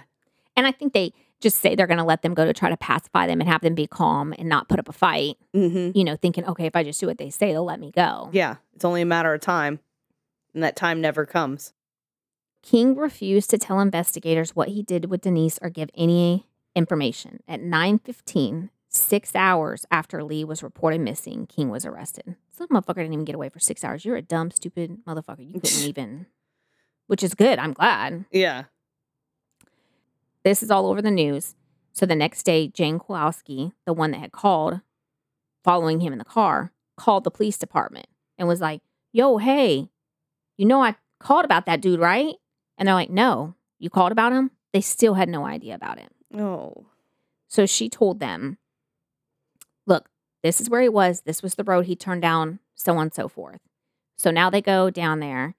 And 0.56 0.64
I 0.66 0.70
think 0.70 0.92
they 0.92 1.12
just 1.44 1.58
say 1.58 1.76
they're 1.76 1.86
going 1.86 1.98
to 1.98 2.04
let 2.04 2.22
them 2.22 2.34
go 2.34 2.44
to 2.44 2.52
try 2.52 2.68
to 2.70 2.76
pacify 2.76 3.28
them 3.28 3.40
and 3.40 3.48
have 3.48 3.60
them 3.60 3.76
be 3.76 3.86
calm 3.86 4.34
and 4.36 4.48
not 4.48 4.68
put 4.68 4.80
up 4.80 4.88
a 4.88 4.92
fight, 4.92 5.36
Mm-hmm. 5.54 5.96
you 5.96 6.02
know, 6.04 6.16
thinking, 6.16 6.44
okay, 6.46 6.66
if 6.66 6.74
I 6.74 6.82
just 6.82 6.98
do 6.98 7.06
what 7.06 7.18
they 7.18 7.30
say, 7.30 7.52
they'll 7.52 7.64
let 7.64 7.78
me 7.78 7.92
go. 7.92 8.30
Yeah, 8.32 8.56
it's 8.74 8.84
only 8.84 9.02
a 9.02 9.06
matter 9.06 9.32
of 9.32 9.40
time, 9.40 9.78
and 10.52 10.62
that 10.64 10.74
time 10.74 11.00
never 11.00 11.24
comes. 11.24 11.72
King 12.62 12.96
refused 12.96 13.50
to 13.50 13.58
tell 13.58 13.78
investigators 13.80 14.56
what 14.56 14.68
he 14.70 14.82
did 14.82 15.04
with 15.10 15.20
Denise 15.20 15.58
or 15.62 15.68
give 15.70 15.90
any 15.94 16.46
information. 16.74 17.40
At 17.46 17.60
9:15, 17.60 18.70
6 18.88 19.36
hours 19.36 19.84
after 19.90 20.24
Lee 20.24 20.44
was 20.44 20.62
reported 20.62 21.00
missing, 21.00 21.46
King 21.46 21.68
was 21.68 21.84
arrested. 21.84 22.36
Some 22.50 22.68
motherfucker 22.68 22.96
didn't 22.96 23.12
even 23.12 23.24
get 23.24 23.34
away 23.34 23.48
for 23.50 23.58
6 23.60 23.84
hours. 23.84 24.04
You're 24.04 24.16
a 24.16 24.22
dumb 24.22 24.50
stupid 24.50 24.98
motherfucker. 25.06 25.46
You 25.46 25.60
couldn't 25.60 25.82
even 25.88 26.26
which 27.06 27.22
is 27.22 27.34
good. 27.34 27.58
I'm 27.58 27.74
glad. 27.74 28.24
Yeah. 28.32 28.64
This 30.44 30.62
is 30.62 30.70
all 30.70 30.86
over 30.86 31.02
the 31.02 31.10
news. 31.10 31.54
So 31.92 32.06
the 32.06 32.14
next 32.14 32.42
day, 32.42 32.68
Jane 32.68 32.98
Kowalski, 32.98 33.72
the 33.86 33.92
one 33.92 34.10
that 34.10 34.20
had 34.20 34.32
called, 34.32 34.80
following 35.62 36.00
him 36.00 36.12
in 36.12 36.18
the 36.18 36.24
car, 36.24 36.72
called 36.96 37.24
the 37.24 37.30
police 37.30 37.58
department 37.58 38.06
and 38.38 38.46
was 38.46 38.60
like, 38.60 38.82
Yo, 39.12 39.38
hey, 39.38 39.88
you 40.56 40.66
know, 40.66 40.82
I 40.82 40.96
called 41.20 41.44
about 41.44 41.66
that 41.66 41.80
dude, 41.80 42.00
right? 42.00 42.34
And 42.76 42.86
they're 42.86 42.94
like, 42.94 43.10
No, 43.10 43.54
you 43.78 43.90
called 43.90 44.12
about 44.12 44.32
him? 44.32 44.50
They 44.72 44.80
still 44.80 45.14
had 45.14 45.28
no 45.28 45.46
idea 45.46 45.74
about 45.74 45.98
it. 45.98 46.10
Oh. 46.36 46.86
So 47.48 47.66
she 47.66 47.88
told 47.88 48.20
them, 48.20 48.58
Look, 49.86 50.08
this 50.42 50.60
is 50.60 50.68
where 50.68 50.82
he 50.82 50.88
was. 50.88 51.22
This 51.22 51.42
was 51.42 51.54
the 51.54 51.64
road 51.64 51.86
he 51.86 51.96
turned 51.96 52.22
down, 52.22 52.58
so 52.74 52.94
on 52.94 53.02
and 53.02 53.14
so 53.14 53.28
forth. 53.28 53.60
So 54.18 54.30
now 54.30 54.50
they 54.50 54.60
go 54.60 54.90
down 54.90 55.20
there. 55.20 55.54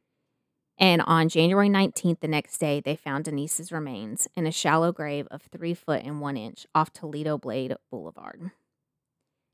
And 0.78 1.02
on 1.04 1.30
January 1.30 1.70
19th, 1.70 2.20
the 2.20 2.28
next 2.28 2.58
day, 2.58 2.82
they 2.82 2.96
found 2.96 3.26
Denise's 3.26 3.72
remains 3.72 4.28
in 4.36 4.46
a 4.46 4.52
shallow 4.52 4.92
grave 4.92 5.28
of 5.32 5.44
three 5.44 5.74
foot 5.74 6.04
and 6.04 6.20
one 6.20 6.36
inch 6.36 6.68
off 6.76 6.92
Toledo 6.92 7.38
Blade 7.38 7.76
Boulevard. 7.90 8.52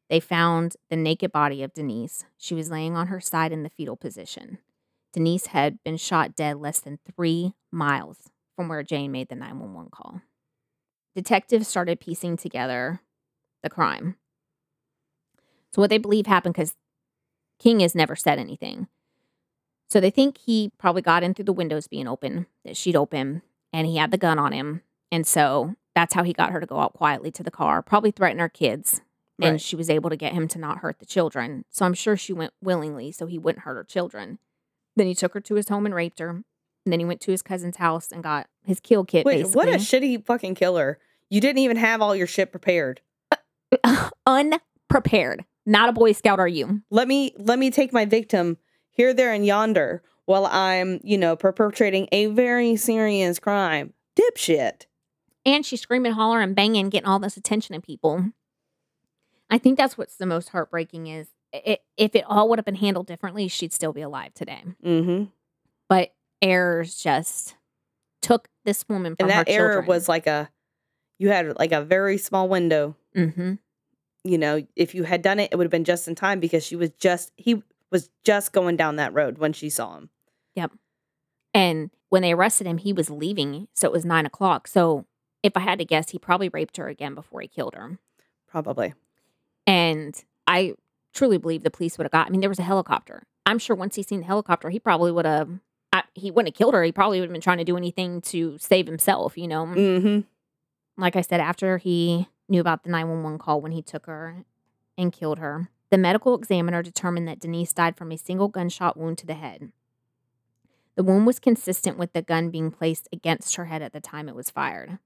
They 0.10 0.20
found 0.20 0.76
the 0.90 0.98
naked 0.98 1.32
body 1.32 1.64
of 1.64 1.74
Denise. 1.74 2.26
She 2.38 2.56
was 2.56 2.72
laying 2.72 2.96
on 2.98 3.08
her 3.08 3.22
side 3.22 3.52
in 3.52 3.64
the 3.64 3.70
fetal 3.70 3.96
position. 3.96 4.58
Denise 5.14 5.48
had 5.48 5.82
been 5.84 5.98
shot 5.98 6.36
dead 6.36 6.58
less 6.58 6.80
than 6.80 7.00
three 7.16 7.54
miles 7.72 8.30
from 8.56 8.68
where 8.68 8.84
Jane 8.84 9.12
made 9.12 9.30
the 9.30 9.36
911 9.36 9.90
call. 9.92 10.22
Detectives 11.16 11.68
started 11.68 12.00
piecing 12.00 12.38
together 12.38 13.02
the 13.64 13.70
crime. 13.70 14.16
So, 15.74 15.82
what 15.82 15.90
they 15.90 15.98
believe 15.98 16.26
happened 16.26 16.56
because 16.56 16.76
King 17.60 17.80
has 17.82 17.96
never 17.96 18.16
said 18.16 18.40
anything. 18.40 18.88
So, 19.92 20.00
they 20.00 20.10
think 20.10 20.38
he 20.38 20.72
probably 20.78 21.02
got 21.02 21.22
in 21.22 21.34
through 21.34 21.46
the 21.46 21.54
windows 21.54 21.88
being 21.88 22.08
open, 22.08 22.46
that 22.64 22.78
she'd 22.78 22.96
open, 22.96 23.42
and 23.74 23.86
he 23.86 23.98
had 23.98 24.12
the 24.12 24.18
gun 24.18 24.40
on 24.40 24.54
him. 24.54 24.82
And 25.12 25.28
so 25.28 25.76
that's 25.94 26.14
how 26.14 26.24
he 26.24 26.34
got 26.34 26.52
her 26.52 26.60
to 26.60 26.66
go 26.66 26.80
out 26.80 26.94
quietly 26.94 27.32
to 27.32 27.44
the 27.44 27.52
car, 27.52 27.82
probably 27.82 28.12
threaten 28.12 28.40
her 28.40 28.50
kids. 28.50 29.02
And 29.40 29.60
she 29.60 29.76
was 29.76 29.90
able 29.90 30.12
to 30.12 30.16
get 30.16 30.34
him 30.34 30.48
to 30.50 30.60
not 30.60 30.80
hurt 30.80 31.00
the 31.00 31.06
children. 31.06 31.66
So 31.72 31.84
I'm 31.84 31.96
sure 31.96 32.16
she 32.16 32.32
went 32.32 32.54
willingly 32.62 33.12
so 33.12 33.26
he 33.26 33.40
wouldn't 33.40 33.64
hurt 33.64 33.74
her 33.74 33.84
children. 33.84 34.38
Then 34.96 35.08
he 35.08 35.16
took 35.16 35.34
her 35.34 35.40
to 35.42 35.56
his 35.56 35.68
home 35.68 35.88
and 35.88 35.96
raped 35.96 36.20
her. 36.20 36.30
And 36.30 36.94
then 36.94 37.00
he 37.00 37.06
went 37.06 37.22
to 37.22 37.32
his 37.32 37.42
cousin's 37.42 37.78
house 37.78 38.12
and 38.12 38.22
got 38.22 38.48
his 38.64 38.80
kill 38.80 39.04
kit. 39.04 39.26
Wait, 39.26 39.48
what 39.48 39.68
a 39.68 39.74
shitty 39.74 40.24
fucking 40.26 40.54
killer. 40.54 41.00
You 41.30 41.42
didn't 41.42 41.60
even 41.60 41.78
have 41.78 42.04
all 42.04 42.16
your 42.16 42.28
shit 42.28 42.52
prepared. 42.52 43.02
unprepared. 44.28 45.46
Not 45.66 45.90
a 45.90 45.94
Boy 45.94 46.12
Scout, 46.12 46.40
are 46.40 46.48
you? 46.48 46.82
Let 46.92 47.08
me 47.08 47.34
let 47.38 47.58
me 47.58 47.72
take 47.72 47.94
my 47.94 48.06
victim 48.06 48.58
here, 48.92 49.14
there, 49.14 49.34
and 49.34 49.46
yonder 49.46 50.04
while 50.26 50.46
I'm, 50.46 51.00
you 51.04 51.18
know, 51.18 51.36
perpetrating 51.36 52.08
a 52.12 52.28
very 52.28 52.76
serious 52.76 53.40
crime. 53.40 53.94
Dipshit. 54.16 54.86
And 55.46 55.66
she's 55.66 55.82
screaming, 55.82 56.12
hollering, 56.12 56.54
banging, 56.54 56.90
getting 56.90 57.08
all 57.08 57.20
this 57.20 57.38
attention 57.38 57.74
and 57.74 57.84
people. 57.84 58.32
I 59.50 59.58
think 59.58 59.78
that's 59.78 59.98
what's 59.98 60.16
the 60.16 60.26
most 60.26 60.50
heartbreaking 60.50 61.08
is 61.08 61.30
it, 61.52 61.82
if 61.98 62.16
it 62.16 62.24
all 62.28 62.48
would 62.50 62.60
have 62.60 62.66
been 62.66 62.76
handled 62.76 63.08
differently, 63.08 63.48
she'd 63.48 63.74
still 63.74 63.92
be 63.92 64.02
alive 64.02 64.34
today. 64.34 64.64
Mm-hmm. 64.86 65.26
But 65.90 66.14
errors 66.42 66.96
just 66.96 67.56
took 68.22 68.48
this 68.64 68.86
woman 68.88 69.16
from 69.16 69.26
And 69.26 69.32
that 69.32 69.50
error 69.50 69.74
children. 69.74 69.88
was 69.88 70.08
like 70.08 70.28
a, 70.28 70.50
you 71.18 71.30
had 71.30 71.58
like 71.60 71.72
a 71.72 71.82
very 71.82 72.18
small 72.18 72.48
window. 72.48 72.96
hmm 73.16 73.56
You 74.24 74.38
know, 74.38 74.66
if 74.76 74.96
you 74.96 75.04
had 75.04 75.22
done 75.22 75.40
it, 75.40 75.50
it 75.52 75.56
would 75.58 75.66
have 75.66 75.72
been 75.72 75.84
just 75.84 76.08
in 76.08 76.16
time 76.16 76.40
because 76.40 76.64
she 76.64 76.76
was 76.76 76.92
just, 76.92 77.34
he 77.36 77.64
was 77.92 78.10
just 78.24 78.54
going 78.54 78.78
down 78.78 78.96
that 78.96 79.14
road 79.14 79.38
when 79.38 79.54
she 79.54 79.70
saw 79.70 79.98
him. 79.98 80.10
Yep. 80.56 80.72
And 81.54 81.92
when 82.10 82.22
they 82.22 82.32
arrested 82.34 82.68
him, 82.68 82.78
he 82.78 82.94
was 82.94 83.10
leaving. 83.10 83.68
So 83.74 83.88
it 83.88 83.92
was 83.92 84.06
nine 84.06 84.26
o'clock. 84.26 84.68
So 84.68 85.06
if 85.44 85.58
I 85.58 85.62
had 85.62 85.80
to 85.80 85.86
guess, 85.86 86.12
he 86.12 86.20
probably 86.20 86.50
raped 86.50 86.78
her 86.78 86.88
again 86.88 87.16
before 87.16 87.42
he 87.42 87.48
killed 87.48 87.76
her. 87.76 87.98
Probably. 88.48 88.94
And 89.68 90.16
I 90.48 90.76
truly 91.14 91.38
believe 91.38 91.64
the 91.64 91.72
police 91.72 91.98
would 91.98 92.06
have 92.06 92.12
got. 92.12 92.28
I 92.28 92.30
mean, 92.30 92.42
there 92.42 92.50
was 92.50 92.60
a 92.60 92.64
helicopter. 92.64 93.24
I'm 93.46 93.60
sure 93.60 93.76
once 93.76 93.96
he 93.96 94.04
seen 94.04 94.22
the 94.22 94.26
helicopter, 94.26 94.70
he 94.70 94.80
probably 94.80 95.12
would 95.12 95.26
have. 95.26 95.50
He 96.14 96.32
wouldn't 96.32 96.54
have 96.56 96.58
killed 96.58 96.74
her. 96.74 96.84
He 96.84 96.92
probably 96.94 97.20
would 97.20 97.28
have 97.28 97.34
been 97.34 97.42
trying 97.42 97.58
to 97.58 97.64
do 97.66 97.76
anything 97.76 98.22
to 98.22 98.58
save 98.60 98.88
himself. 98.88 99.38
You 99.38 99.48
know, 99.48 99.66
Mm-hmm. 99.66 101.02
like 101.02 101.16
I 101.18 101.22
said, 101.22 101.40
after 101.42 101.78
he 101.78 102.28
knew 102.48 102.62
about 102.62 102.84
the 102.84 102.90
911 102.90 103.40
call 103.40 103.60
when 103.62 103.72
he 103.74 103.82
took 103.82 104.06
her 104.06 104.44
and 104.98 105.12
killed 105.12 105.40
her, 105.40 105.70
the 105.92 105.98
medical 105.98 106.36
examiner 106.36 106.82
determined 106.82 107.28
that 107.28 107.40
Denise 107.40 107.74
died 107.74 107.98
from 107.98 108.12
a 108.12 108.18
single 108.18 108.48
gunshot 108.48 108.98
wound 108.98 109.18
to 109.20 109.28
the 109.28 109.34
head. 109.36 109.72
The 110.96 111.04
wound 111.04 111.28
was 111.28 111.40
consistent 111.40 111.98
with 111.98 112.14
the 112.14 112.22
gun 112.22 112.50
being 112.50 112.72
placed 112.72 113.10
against 113.12 113.58
her 113.58 113.66
head 113.66 113.82
at 113.82 113.92
the 113.92 114.00
time 114.00 114.30
it 114.30 114.36
was 114.36 114.50
fired. 114.50 115.00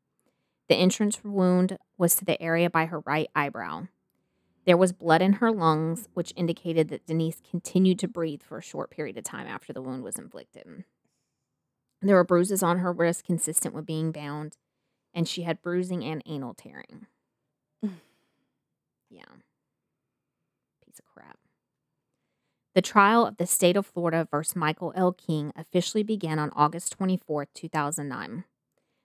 The 0.70 0.76
entrance 0.76 1.24
wound 1.24 1.78
was 1.98 2.16
to 2.16 2.26
the 2.26 2.42
area 2.42 2.70
by 2.70 2.86
her 2.86 3.00
right 3.02 3.30
eyebrow. 3.36 3.88
There 4.66 4.78
was 4.78 4.94
blood 4.94 5.22
in 5.22 5.34
her 5.34 5.52
lungs, 5.52 6.08
which 6.14 6.34
indicated 6.36 6.90
that 6.90 7.06
Denise 7.06 7.42
continued 7.50 8.00
to 8.00 8.08
breathe 8.08 8.42
for 8.42 8.58
a 8.58 8.64
short 8.64 8.90
period 8.90 9.18
of 9.18 9.24
time 9.24 9.48
after 9.48 9.74
the 9.74 9.82
wound 9.82 10.04
was 10.04 10.18
inflicted. 10.18 10.86
There 12.02 12.16
were 12.16 12.24
bruises 12.24 12.62
on 12.62 12.80
her 12.80 12.92
wrist 12.92 13.26
consistent 13.26 13.74
with 13.74 13.86
being 13.86 14.12
bound, 14.12 14.58
and 15.14 15.28
she 15.28 15.44
had 15.44 15.62
bruising 15.62 16.04
and 16.04 16.22
anal 16.26 16.54
tearing. 16.54 17.08
yeah. 19.10 19.24
The 22.76 22.82
trial 22.82 23.26
of 23.26 23.38
the 23.38 23.48
state 23.48 23.78
of 23.78 23.86
Florida 23.86 24.28
versus 24.30 24.54
Michael 24.54 24.92
L. 24.98 25.14
King 25.14 25.54
officially 25.56 26.04
began 26.04 26.38
on 26.38 26.52
August 26.54 26.92
24, 26.92 27.48
2009. 27.54 28.44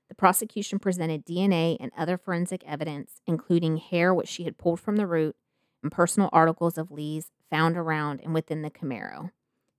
The 0.08 0.14
prosecution 0.16 0.80
presented 0.80 1.24
DNA 1.24 1.76
and 1.78 1.92
other 1.96 2.18
forensic 2.18 2.64
evidence, 2.66 3.20
including 3.28 3.76
hair 3.76 4.12
which 4.12 4.28
she 4.28 4.42
had 4.42 4.58
pulled 4.58 4.80
from 4.80 4.96
the 4.96 5.06
root 5.06 5.36
and 5.84 5.92
personal 5.92 6.28
articles 6.32 6.76
of 6.76 6.90
Lee's 6.90 7.30
found 7.48 7.76
around 7.76 8.20
and 8.24 8.34
within 8.34 8.62
the 8.62 8.70
Camaro, 8.70 9.30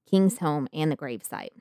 King's 0.10 0.38
home, 0.38 0.70
and 0.72 0.90
the 0.90 0.98
gravesite. 0.98 1.52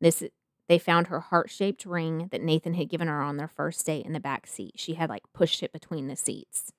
This 0.00 0.24
they 0.66 0.78
found 0.78 1.08
her 1.08 1.20
heart-shaped 1.20 1.84
ring 1.84 2.28
that 2.32 2.42
Nathan 2.42 2.72
had 2.72 2.88
given 2.88 3.06
her 3.06 3.20
on 3.20 3.36
their 3.36 3.48
first 3.48 3.84
date 3.84 4.06
in 4.06 4.14
the 4.14 4.18
back 4.18 4.46
seat. 4.46 4.72
She 4.76 4.94
had 4.94 5.10
like 5.10 5.24
pushed 5.34 5.62
it 5.62 5.74
between 5.74 6.08
the 6.08 6.16
seats 6.16 6.72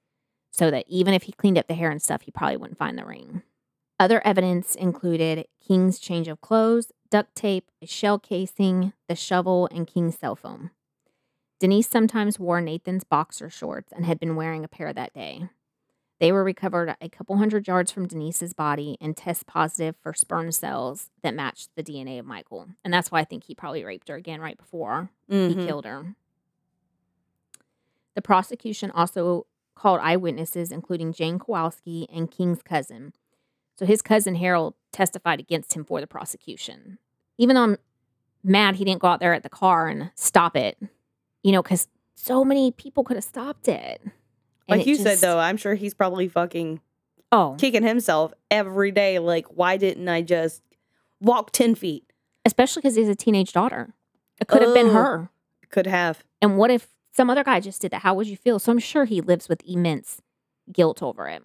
so 0.50 0.72
that 0.72 0.86
even 0.88 1.14
if 1.14 1.24
he 1.24 1.34
cleaned 1.34 1.60
up 1.60 1.68
the 1.68 1.76
hair 1.76 1.92
and 1.92 2.02
stuff, 2.02 2.24
he 2.24 2.32
probably 2.32 2.58
wouldn't 2.58 2.80
find 2.80 2.98
the 2.98 3.06
ring. 3.06 3.44
Other 4.00 4.26
evidence 4.26 4.76
included 4.76 5.48
King's 5.66 6.00
change 6.00 6.28
of 6.28 6.42
clothes, 6.42 6.92
duct 7.10 7.34
tape, 7.36 7.72
a 7.82 7.86
shell 7.88 8.20
casing, 8.20 8.94
the 9.08 9.16
shovel, 9.16 9.68
and 9.72 9.88
King's 9.88 10.18
cell 10.18 10.36
phone. 10.36 10.72
Denise 11.60 11.90
sometimes 11.90 12.38
wore 12.40 12.60
Nathan's 12.60 13.06
boxer 13.06 13.50
shorts 13.50 13.94
and 13.94 14.06
had 14.06 14.20
been 14.20 14.36
wearing 14.36 14.66
a 14.66 14.68
pair 14.68 14.92
that 14.92 15.14
day. 15.14 15.48
They 16.20 16.32
were 16.32 16.44
recovered 16.44 16.96
a 17.02 17.10
couple 17.10 17.38
hundred 17.38 17.68
yards 17.68 17.92
from 17.92 18.08
Denise's 18.08 18.54
body 18.54 18.98
and 19.02 19.16
test 19.16 19.46
positive 19.48 19.96
for 20.02 20.14
sperm 20.14 20.52
cells 20.52 21.10
that 21.24 21.34
matched 21.34 21.70
the 21.76 21.84
DNA 21.84 22.20
of 22.20 22.26
Michael. 22.26 22.68
And 22.84 22.94
that's 22.94 23.12
why 23.12 23.20
I 23.22 23.26
think 23.26 23.46
he 23.46 23.56
probably 23.56 23.84
raped 23.84 24.08
her 24.10 24.16
again 24.16 24.42
right 24.42 24.58
before 24.58 25.10
he 25.28 25.56
Mhm. 25.56 25.66
killed 25.66 25.86
her. 25.86 26.16
The 28.14 28.22
prosecution 28.22 28.92
also 28.92 29.46
called 29.76 30.00
eyewitnesses, 30.02 30.72
including 30.72 31.12
Jane 31.12 31.38
Kowalski 31.40 32.08
and 32.10 32.32
King's 32.32 32.62
cousin. 32.62 33.14
So 33.78 33.86
his 33.86 34.02
cousin 34.02 34.36
Harold 34.36 34.74
testified 34.92 35.40
against 35.40 35.74
him 35.74 35.84
for 35.84 36.00
the 36.02 36.08
prosecution. 36.08 36.98
Even 37.38 37.56
though 37.56 37.64
I'm 37.64 37.78
mad 38.44 38.76
he 38.76 38.86
didn't 38.86 39.02
go 39.02 39.08
out 39.08 39.20
there 39.20 39.34
at 39.34 39.44
the 39.44 39.50
car 39.50 39.88
and 39.88 40.12
stop 40.16 40.56
it, 40.56 40.78
you 41.44 41.52
know, 41.52 41.62
because 41.62 41.88
so 42.16 42.46
many 42.46 42.72
people 42.72 43.04
could 43.04 43.18
have 43.18 43.24
stopped 43.24 43.68
it. 43.68 44.00
And 44.02 44.12
Like 44.70 44.82
it 44.82 44.88
you 44.88 44.96
said, 44.96 45.18
though, 45.20 45.38
I'm 45.38 45.58
sure 45.58 45.76
he's 45.76 45.94
probably 45.94 46.28
fucking 46.28 46.80
Oh, 47.32 47.56
kicking 47.60 47.84
himself 47.84 48.34
every 48.50 48.92
day. 48.92 49.20
Like, 49.20 49.46
why 49.48 49.76
didn't 49.78 50.08
I 50.08 50.22
just 50.22 50.62
walk 51.22 51.52
10 51.52 51.76
feet? 51.76 52.04
especially 52.48 52.80
because 52.82 52.96
he's 52.96 53.10
a 53.10 53.16
teenage 53.16 53.52
daughter. 53.54 53.92
It 54.40 54.48
could 54.48 54.62
have 54.62 54.76
been 54.76 54.90
Oh. 54.90 54.94
her. 54.94 55.30
Could 55.72 55.88
have. 55.88 56.24
And 56.44 56.58
what 56.60 56.70
if 56.70 56.88
some 57.12 57.28
other 57.32 57.44
guy 57.44 57.60
just 57.60 57.82
did 57.82 57.90
that? 57.90 58.04
How 58.04 58.14
would 58.14 58.28
you 58.28 58.38
feel? 58.38 58.60
So 58.60 58.72
I'm 58.72 58.78
sure 58.78 59.06
he 59.06 59.20
lives 59.20 59.50
with 59.50 59.64
immense 59.68 60.22
guilt 60.72 61.02
over 61.02 61.28
it. 61.28 61.42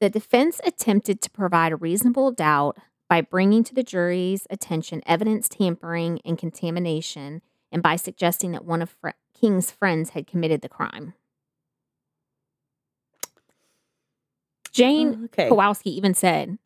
The 0.00 0.10
defense 0.10 0.60
attempted 0.64 1.20
to 1.22 1.30
provide 1.30 1.72
a 1.72 1.76
reasonable 1.76 2.32
doubt 2.32 2.78
by 3.08 3.20
bringing 3.20 3.62
to 3.64 3.74
the 3.74 3.82
jury's 3.82 4.46
attention 4.48 5.02
evidence 5.06 5.48
tampering 5.48 6.20
and 6.24 6.38
contamination, 6.38 7.42
and 7.70 7.82
by 7.82 7.96
suggesting 7.96 8.52
that 8.52 8.64
one 8.64 8.82
of 8.82 8.90
Fre- 8.90 9.10
King's 9.38 9.70
friends 9.70 10.10
had 10.10 10.26
committed 10.26 10.62
the 10.62 10.68
crime. 10.68 11.14
Jane 14.72 15.18
Oh, 15.20 15.24
okay. 15.26 15.48
Kowalski 15.48 15.94
even 15.96 16.14
said 16.14 16.58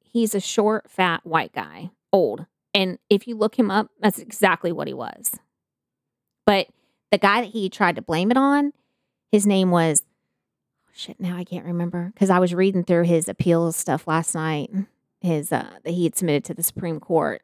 he's 0.00 0.34
a 0.34 0.40
short, 0.40 0.90
fat 0.90 1.24
white 1.24 1.52
guy, 1.52 1.90
old. 2.12 2.46
And 2.74 2.98
if 3.08 3.28
you 3.28 3.36
look 3.36 3.58
him 3.58 3.70
up, 3.70 3.90
that's 4.00 4.18
exactly 4.18 4.72
what 4.72 4.88
he 4.88 4.94
was. 4.94 5.38
But 6.44 6.68
the 7.12 7.18
guy 7.18 7.40
that 7.40 7.50
he 7.50 7.68
tried 7.68 7.96
to 7.96 8.02
blame 8.02 8.30
it 8.30 8.36
on, 8.36 8.72
his 9.30 9.46
name 9.46 9.70
was 9.70 10.02
shit. 10.94 11.20
Now 11.20 11.36
I 11.36 11.44
can't 11.44 11.64
remember 11.66 12.10
because 12.14 12.30
I 12.30 12.38
was 12.38 12.54
reading 12.54 12.84
through 12.84 13.04
his 13.04 13.28
appeals 13.28 13.76
stuff 13.76 14.06
last 14.06 14.34
night. 14.34 14.70
His 15.20 15.52
uh, 15.52 15.78
that 15.84 15.90
he 15.90 16.04
had 16.04 16.16
submitted 16.16 16.44
to 16.44 16.54
the 16.54 16.62
Supreme 16.62 17.00
Court. 17.00 17.42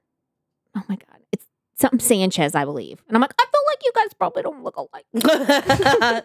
Oh 0.77 0.83
my 0.89 0.97
god, 0.97 1.21
it's 1.33 1.47
something 1.77 2.01
Sanchez, 2.01 2.55
I 2.55 2.65
believe. 2.65 3.03
And 3.09 3.17
I'm 3.17 3.21
like, 3.21 3.35
I 3.39 3.45
feel 3.45 3.63
like 3.69 3.79
you 3.85 3.93
guys 3.95 4.15
probably 4.15 4.43
don't 4.43 4.63
look 4.63 4.77
alike. 4.77 5.07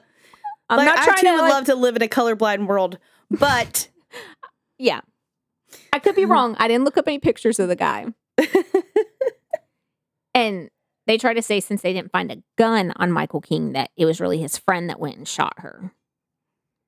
I'm 0.70 0.78
like, 0.78 0.86
not 0.86 1.00
I 1.00 1.06
too 1.06 1.28
to 1.28 1.32
would 1.34 1.42
like, 1.42 1.52
love 1.54 1.66
to 1.66 1.76
live 1.76 1.96
in 1.96 2.02
a 2.02 2.08
colorblind 2.08 2.68
world, 2.68 2.98
but 3.30 3.90
Yeah. 4.78 5.02
I 5.94 6.00
could 6.00 6.16
be 6.16 6.26
wrong. 6.26 6.56
I 6.60 6.68
didn't 6.68 6.86
look 6.86 6.98
up 6.98 7.08
any 7.08 7.20
pictures 7.20 7.60
of 7.60 7.70
the 7.70 7.76
guy. 7.76 8.08
and 10.34 10.70
they 11.08 11.18
try 11.18 11.34
to 11.34 11.42
say 11.42 11.60
since 11.60 11.82
they 11.82 11.94
didn't 11.94 12.12
find 12.12 12.32
a 12.32 12.44
gun 12.58 12.94
on 12.98 13.12
Michael 13.12 13.42
King 13.42 13.74
that 13.74 13.92
it 13.96 14.06
was 14.06 14.20
really 14.20 14.40
his 14.40 14.58
friend 14.58 14.90
that 14.90 15.00
went 15.00 15.18
and 15.18 15.28
shot 15.28 15.54
her. 15.58 15.92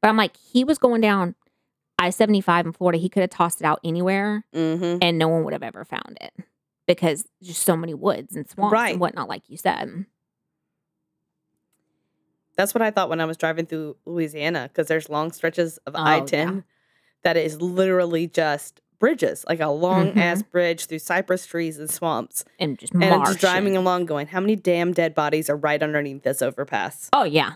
But 0.02 0.10
I'm 0.10 0.18
like, 0.18 0.38
he 0.38 0.64
was 0.64 0.78
going 0.78 1.02
down 1.02 1.36
I 2.00 2.12
75 2.12 2.68
in 2.68 2.74
Florida. 2.74 3.00
He 3.00 3.10
could 3.10 3.22
have 3.22 3.32
tossed 3.32 3.60
it 3.60 3.66
out 3.66 3.80
anywhere 3.84 4.44
Mhm. 4.54 5.00
and 5.02 5.18
no 5.18 5.28
one 5.28 5.44
would 5.44 5.54
have 5.54 5.64
ever 5.64 5.84
found 5.84 6.18
it 6.22 6.32
because 6.86 7.26
just 7.42 7.64
so 7.64 7.76
many 7.76 7.96
woods 7.96 8.36
and 8.36 8.48
swamps 8.48 8.72
Right. 8.72 8.92
and 8.92 9.00
whatnot, 9.02 9.28
like 9.28 9.44
you 9.50 9.58
said. 9.58 10.06
that's 12.56 12.74
what 12.74 12.82
I 12.82 12.90
thought 12.90 13.10
when 13.10 13.22
I 13.22 13.26
was 13.26 13.38
driving 13.38 13.68
through 13.68 13.98
Louisiana 14.06 14.68
because 14.72 14.88
there's 14.88 15.10
long 15.10 15.32
stretches 15.32 15.78
of 15.86 15.94
Oh, 15.96 16.04
I 16.04 16.22
10 16.22 16.64
that 17.24 17.38
is 17.38 17.62
literally 17.62 18.28
just 18.28 18.82
bridges, 19.00 19.46
like 19.48 19.60
a 19.60 19.68
long 19.68 20.14
Mhm. 20.14 20.18
ass 20.18 20.42
bridge 20.42 20.88
through 20.88 20.98
cypress 21.00 21.46
trees 21.46 21.78
and 21.78 21.88
swamps. 21.90 22.46
And 22.60 22.80
just 22.80 22.94
And 22.94 23.04
just 23.26 23.40
driving 23.40 23.76
and- 23.76 23.86
along 23.86 24.06
going, 24.08 24.26
how 24.28 24.40
many 24.40 24.56
damn 24.56 24.92
dead 24.92 25.14
bodies 25.14 25.52
are 25.52 25.56
right 25.56 25.82
underneath 25.84 26.24
this 26.24 26.42
overpass? 26.42 27.10
Oh 27.14 27.26
yeah, 27.26 27.54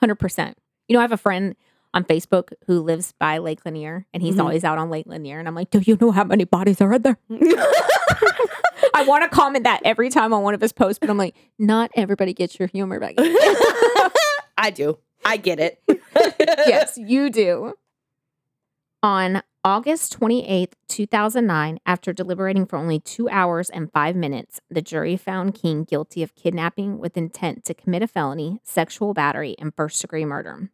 hundred 0.00 0.16
percent. 0.20 0.56
You 0.86 0.94
know, 0.94 1.00
I 1.00 1.02
have 1.02 1.10
a 1.12 1.16
friend 1.16 1.56
on 1.96 2.04
Facebook 2.04 2.52
who 2.66 2.80
lives 2.80 3.14
by 3.18 3.38
Lake 3.38 3.60
Lanier, 3.64 4.06
and 4.12 4.22
he's 4.22 4.36
Mhm. 4.36 4.40
always 4.40 4.64
out 4.64 4.76
on 4.78 4.90
Lake 4.90 5.06
Lanier, 5.08 5.38
and 5.38 5.48
I'm 5.48 5.54
like, 5.54 5.70
"Do 5.70 5.80
you 5.82 5.96
know 6.00 6.10
how 6.10 6.24
many 6.24 6.44
bodies 6.44 6.80
are 6.80 6.92
in 6.92 7.02
there?" 7.02 7.18
I 8.94 9.04
want 9.06 9.24
to 9.24 9.28
comment 9.28 9.64
that 9.64 9.80
every 9.84 10.08
time 10.10 10.32
on 10.32 10.42
one 10.42 10.54
of 10.54 10.60
his 10.60 10.72
posts, 10.72 10.98
but 10.98 11.10
I'm 11.10 11.18
like, 11.18 11.34
not 11.58 11.90
everybody 11.94 12.32
gets 12.32 12.58
your 12.58 12.68
humor 12.68 12.98
back. 13.00 13.14
I 14.58 14.70
do. 14.74 14.98
I 15.24 15.36
get 15.36 15.58
it. 15.60 15.82
yes, 16.66 16.96
you 16.96 17.28
do. 17.30 17.74
On 19.02 19.42
August 19.64 20.18
28th, 20.18 20.72
2009, 20.88 21.78
after 21.84 22.12
deliberating 22.12 22.64
for 22.66 22.76
only 22.76 22.98
two 23.00 23.28
hours 23.28 23.68
and 23.68 23.92
five 23.92 24.16
minutes, 24.16 24.60
the 24.70 24.80
jury 24.80 25.16
found 25.16 25.54
King 25.54 25.84
guilty 25.84 26.22
of 26.22 26.34
kidnapping 26.34 26.98
with 26.98 27.16
intent 27.16 27.64
to 27.64 27.74
commit 27.74 28.02
a 28.02 28.06
felony, 28.08 28.60
sexual 28.64 29.12
battery, 29.12 29.56
and 29.58 29.74
first 29.76 30.00
degree 30.00 30.24
murder. 30.24 30.70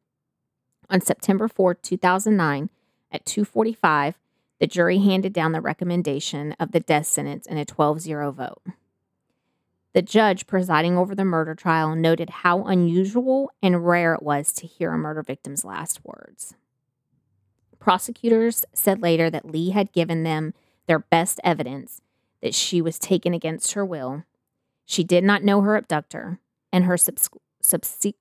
On 0.92 1.00
September 1.00 1.48
4, 1.48 1.74
2009, 1.74 2.68
at 3.11 3.24
2:45, 3.24 4.14
the 4.61 4.66
jury 4.66 4.98
handed 4.98 5.33
down 5.33 5.52
the 5.52 5.62
recommendation 5.62 6.52
of 6.61 6.72
the 6.72 6.81
death 6.81 7.07
sentence 7.07 7.46
in 7.46 7.57
a 7.57 7.64
12-0 7.64 8.31
vote. 8.31 8.62
The 9.94 10.02
judge 10.02 10.46
presiding 10.46 10.98
over 10.98 11.14
the 11.14 11.24
murder 11.24 11.55
trial 11.55 11.96
noted 11.96 12.28
how 12.28 12.64
unusual 12.64 13.50
and 13.62 13.87
rare 13.87 14.12
it 14.12 14.22
was 14.22 14.52
to 14.52 14.66
hear 14.66 14.92
a 14.92 14.98
murder 14.98 15.22
victim's 15.22 15.64
last 15.64 16.05
words. 16.05 16.55
Prosecutors 17.78 18.66
said 18.74 19.00
later 19.00 19.31
that 19.31 19.50
Lee 19.50 19.70
had 19.70 19.92
given 19.92 20.24
them 20.24 20.52
their 20.87 20.98
best 20.98 21.40
evidence 21.42 22.02
that 22.42 22.55
she 22.55 22.83
was 22.83 22.98
taken 22.98 23.33
against 23.33 23.72
her 23.72 23.85
will. 23.85 24.24
She 24.85 25.05
did 25.05 25.24
not 25.24 25.42
know 25.42 25.62
her 25.62 25.74
abductor, 25.74 26.38
and 26.70 26.85
her 26.85 26.98
subs- 26.98 27.31
subse- 27.62 28.14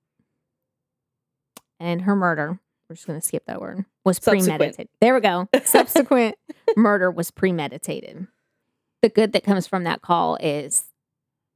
and 1.82 2.04
her 2.04 2.16
murder. 2.16 2.60
We're 2.88 2.96
just 2.96 3.08
going 3.08 3.20
to 3.20 3.26
skip 3.26 3.46
that 3.48 3.62
word. 3.62 3.86
Was 4.06 4.18
Subsequent. 4.18 4.48
premeditated. 4.48 4.90
There 5.00 5.14
we 5.14 5.22
go. 5.22 5.50
Subsequent 5.64 6.36
murder 6.76 7.10
was 7.10 7.32
premeditated. 7.32 8.28
The 9.02 9.10
good 9.10 9.34
that 9.34 9.44
comes 9.44 9.66
from 9.66 9.84
that 9.86 10.02
call 10.02 10.38
is 10.42 10.86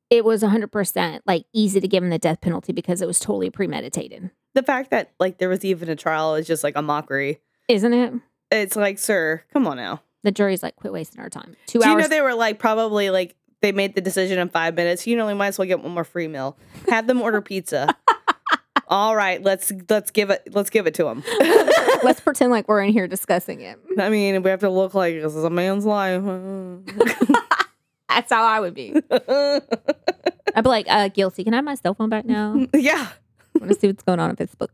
it 0.10 0.24
was 0.24 0.42
100% 0.44 1.20
like 1.26 1.46
easy 1.54 1.80
to 1.80 1.88
give 1.88 2.04
him 2.04 2.10
the 2.10 2.18
death 2.18 2.42
penalty 2.42 2.74
because 2.74 3.02
it 3.02 3.08
was 3.08 3.20
totally 3.20 3.50
premeditated. 3.50 4.32
The 4.54 4.64
fact 4.64 4.92
that 4.92 5.12
like 5.20 5.38
there 5.38 5.50
was 5.50 5.66
even 5.66 5.90
a 5.90 5.96
trial 5.96 6.36
is 6.36 6.48
just 6.48 6.64
like 6.64 6.76
a 6.76 6.82
mockery. 6.82 7.42
Isn't 7.68 7.94
it? 7.94 8.14
It's 8.52 8.76
like, 8.76 8.98
sir, 8.98 9.44
come 9.52 9.68
on 9.68 9.78
now. 9.78 10.02
The 10.24 10.32
jury's 10.32 10.64
like, 10.64 10.76
quit 10.76 10.94
wasting 10.94 11.22
our 11.22 11.30
time. 11.30 11.56
Two 11.68 11.80
Do 11.80 11.90
you 11.90 11.98
know 11.98 12.08
they 12.08 12.22
were 12.22 12.34
like 12.34 12.58
probably 12.60 13.10
like 13.10 13.36
they 13.62 13.72
made 13.72 13.94
the 13.94 14.02
decision 14.02 14.40
in 14.40 14.50
five 14.50 14.74
minutes? 14.76 15.06
You 15.06 15.18
know, 15.18 15.28
we 15.28 15.34
might 15.34 15.48
as 15.48 15.60
well 15.60 15.68
get 15.68 15.84
one 15.84 15.92
more 15.92 16.04
free 16.04 16.28
meal. 16.28 16.58
Have 16.90 17.08
them 17.08 17.22
order 17.22 17.42
pizza. 17.42 17.96
All 18.88 19.16
right, 19.16 19.42
let's 19.42 19.72
let's 19.90 20.12
give 20.12 20.30
it 20.30 20.50
let's 20.54 20.70
give 20.70 20.86
it 20.86 20.94
to 20.96 21.06
them. 21.06 21.24
Let's 22.04 22.20
pretend 22.24 22.52
like 22.52 22.68
we're 22.68 22.84
in 22.84 22.92
here 22.92 23.08
discussing 23.08 23.62
it. 23.62 23.80
I 23.98 24.10
mean, 24.10 24.44
we 24.44 24.50
have 24.52 24.60
to 24.60 24.70
look 24.70 24.94
like 24.94 25.16
this 25.16 25.34
is 25.34 25.44
a 25.44 25.50
man's 25.50 25.86
life. 25.86 26.22
That's 28.10 28.32
how 28.32 28.44
I 28.44 28.60
would 28.60 28.76
be. 28.76 28.96
I'd 29.12 30.64
be 30.64 30.70
like, 30.70 30.86
uh, 30.88 31.08
guilty. 31.08 31.44
Can 31.44 31.54
I 31.54 31.58
have 31.58 31.66
my 31.66 31.76
cell 31.76 31.96
phone 31.96 32.10
back 32.10 32.26
now? 32.26 32.68
yeah. 32.74 33.10
I 33.56 33.60
want 33.60 33.72
to 33.72 33.80
see 33.80 33.88
what's 33.88 34.04
going 34.04 34.20
on 34.20 34.30
in 34.30 34.36
Facebook. 34.36 34.70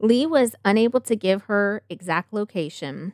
Lee 0.00 0.24
was 0.24 0.54
unable 0.64 1.00
to 1.02 1.14
give 1.14 1.42
her 1.42 1.82
exact 1.90 2.32
location, 2.32 3.12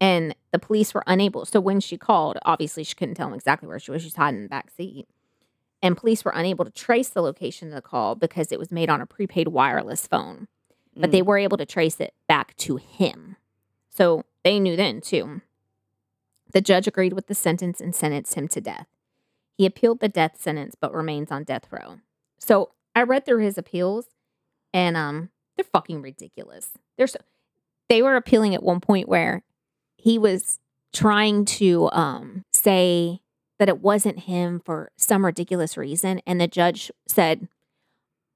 and 0.00 0.34
the 0.52 0.58
police 0.58 0.92
were 0.92 1.04
unable. 1.06 1.46
So 1.46 1.60
when 1.60 1.80
she 1.80 1.96
called, 1.96 2.36
obviously 2.44 2.84
she 2.84 2.94
couldn't 2.94 3.14
tell 3.14 3.28
them 3.28 3.34
exactly 3.34 3.68
where 3.68 3.78
she 3.78 3.90
was. 3.90 4.02
She's 4.02 4.16
hiding 4.16 4.38
in 4.38 4.42
the 4.44 4.50
back 4.50 4.70
seat. 4.70 5.06
And 5.86 5.96
police 5.96 6.24
were 6.24 6.32
unable 6.34 6.64
to 6.64 6.70
trace 6.72 7.10
the 7.10 7.22
location 7.22 7.68
of 7.68 7.74
the 7.74 7.80
call 7.80 8.16
because 8.16 8.50
it 8.50 8.58
was 8.58 8.72
made 8.72 8.90
on 8.90 9.00
a 9.00 9.06
prepaid 9.06 9.46
wireless 9.46 10.04
phone. 10.04 10.48
But 10.96 11.12
they 11.12 11.22
were 11.22 11.38
able 11.38 11.58
to 11.58 11.64
trace 11.64 12.00
it 12.00 12.12
back 12.26 12.56
to 12.56 12.74
him. 12.76 13.36
So 13.88 14.24
they 14.42 14.58
knew 14.58 14.74
then 14.74 15.00
too. 15.00 15.42
The 16.52 16.60
judge 16.60 16.88
agreed 16.88 17.12
with 17.12 17.28
the 17.28 17.36
sentence 17.36 17.80
and 17.80 17.94
sentenced 17.94 18.34
him 18.34 18.48
to 18.48 18.60
death. 18.60 18.88
He 19.56 19.64
appealed 19.64 20.00
the 20.00 20.08
death 20.08 20.40
sentence 20.40 20.74
but 20.74 20.92
remains 20.92 21.30
on 21.30 21.44
death 21.44 21.68
row. 21.70 22.00
So 22.36 22.72
I 22.96 23.04
read 23.04 23.24
through 23.24 23.44
his 23.44 23.56
appeals 23.56 24.06
and 24.74 24.96
um 24.96 25.30
they're 25.56 25.66
fucking 25.72 26.02
ridiculous. 26.02 26.70
They're 26.98 27.06
so 27.06 27.20
they 27.88 28.02
were 28.02 28.16
appealing 28.16 28.56
at 28.56 28.62
one 28.64 28.80
point 28.80 29.08
where 29.08 29.44
he 29.94 30.18
was 30.18 30.58
trying 30.92 31.44
to 31.44 31.88
um 31.92 32.44
say 32.52 33.20
that 33.58 33.68
it 33.68 33.80
wasn't 33.80 34.20
him 34.20 34.60
for 34.64 34.90
some 34.96 35.24
ridiculous 35.24 35.76
reason 35.76 36.20
and 36.26 36.40
the 36.40 36.46
judge 36.48 36.90
said 37.06 37.48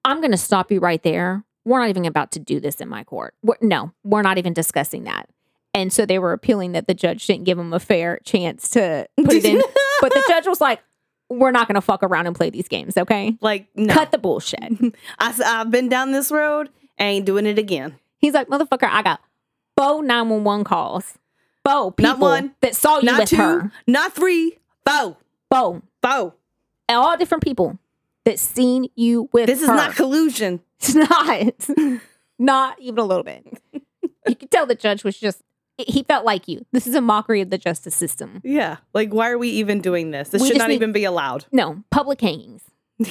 I'm 0.04 0.20
going 0.20 0.30
to 0.30 0.36
stop 0.38 0.70
you 0.72 0.80
right 0.80 1.02
there. 1.02 1.44
We're 1.64 1.80
not 1.80 1.90
even 1.90 2.06
about 2.06 2.32
to 2.32 2.38
do 2.38 2.58
this 2.58 2.80
in 2.80 2.88
my 2.88 3.04
court. 3.04 3.34
We're, 3.42 3.56
no, 3.60 3.92
we're 4.02 4.22
not 4.22 4.38
even 4.38 4.54
discussing 4.54 5.04
that. 5.04 5.28
And 5.74 5.92
so 5.92 6.06
they 6.06 6.18
were 6.18 6.32
appealing 6.32 6.72
that 6.72 6.86
the 6.86 6.94
judge 6.94 7.26
didn't 7.26 7.44
give 7.44 7.58
him 7.58 7.72
a 7.72 7.78
fair 7.78 8.18
chance 8.24 8.70
to 8.70 9.06
put 9.16 9.34
it 9.34 9.44
in. 9.44 9.62
but 10.00 10.12
the 10.12 10.24
judge 10.26 10.46
was 10.46 10.60
like, 10.60 10.80
we're 11.28 11.52
not 11.52 11.68
going 11.68 11.76
to 11.76 11.80
fuck 11.80 12.02
around 12.02 12.26
and 12.26 12.34
play 12.34 12.50
these 12.50 12.66
games, 12.66 12.96
okay? 12.96 13.36
like 13.40 13.68
no. 13.76 13.92
Cut 13.92 14.10
the 14.10 14.18
bullshit. 14.18 14.72
I, 15.18 15.30
have 15.30 15.70
been 15.70 15.88
down 15.88 16.10
this 16.10 16.32
road. 16.32 16.70
I 16.98 17.04
ain't 17.04 17.26
doing 17.26 17.46
it 17.46 17.58
again. 17.58 17.96
He's 18.18 18.34
like, 18.34 18.48
motherfucker, 18.48 18.88
I 18.90 19.02
got 19.02 19.20
four 19.76 20.02
911 20.02 20.64
calls. 20.64 21.18
Four 21.64 21.92
people 21.92 22.12
Not 22.14 22.20
one, 22.20 22.54
that 22.62 22.74
saw 22.74 22.98
you 22.98 23.04
Not 23.04 23.20
with 23.20 23.28
two, 23.28 23.36
her. 23.36 23.72
not 23.86 24.12
three, 24.14 24.58
four, 24.86 25.16
Four. 25.50 25.82
four. 26.02 26.34
All 26.88 27.16
different 27.16 27.44
people 27.44 27.78
that 28.24 28.38
seen 28.38 28.88
you 28.96 29.28
with 29.32 29.46
This 29.46 29.62
is 29.62 29.68
her. 29.68 29.74
not 29.74 29.94
collusion. 29.96 30.60
It's 30.80 30.94
not. 30.94 32.00
not 32.38 32.80
even 32.80 32.98
a 32.98 33.04
little 33.04 33.22
bit. 33.22 33.46
You 34.26 34.34
could 34.34 34.50
tell 34.50 34.64
the 34.66 34.74
judge 34.74 35.04
was 35.04 35.18
just, 35.18 35.42
he 35.76 36.02
felt 36.04 36.24
like 36.24 36.48
you. 36.48 36.64
This 36.72 36.86
is 36.86 36.94
a 36.94 37.00
mockery 37.02 37.40
of 37.42 37.50
the 37.50 37.58
justice 37.58 37.94
system. 37.94 38.40
Yeah. 38.44 38.78
Like, 38.94 39.12
why 39.12 39.28
are 39.30 39.36
we 39.38 39.48
even 39.50 39.80
doing 39.82 40.10
this? 40.10 40.30
This 40.30 40.40
We 40.42 40.48
should 40.48 40.56
not 40.58 40.68
need- 40.68 40.76
even 40.76 40.92
be 40.92 41.04
allowed. 41.04 41.44
No, 41.52 41.82
public 41.90 42.20
hangings. 42.20 42.62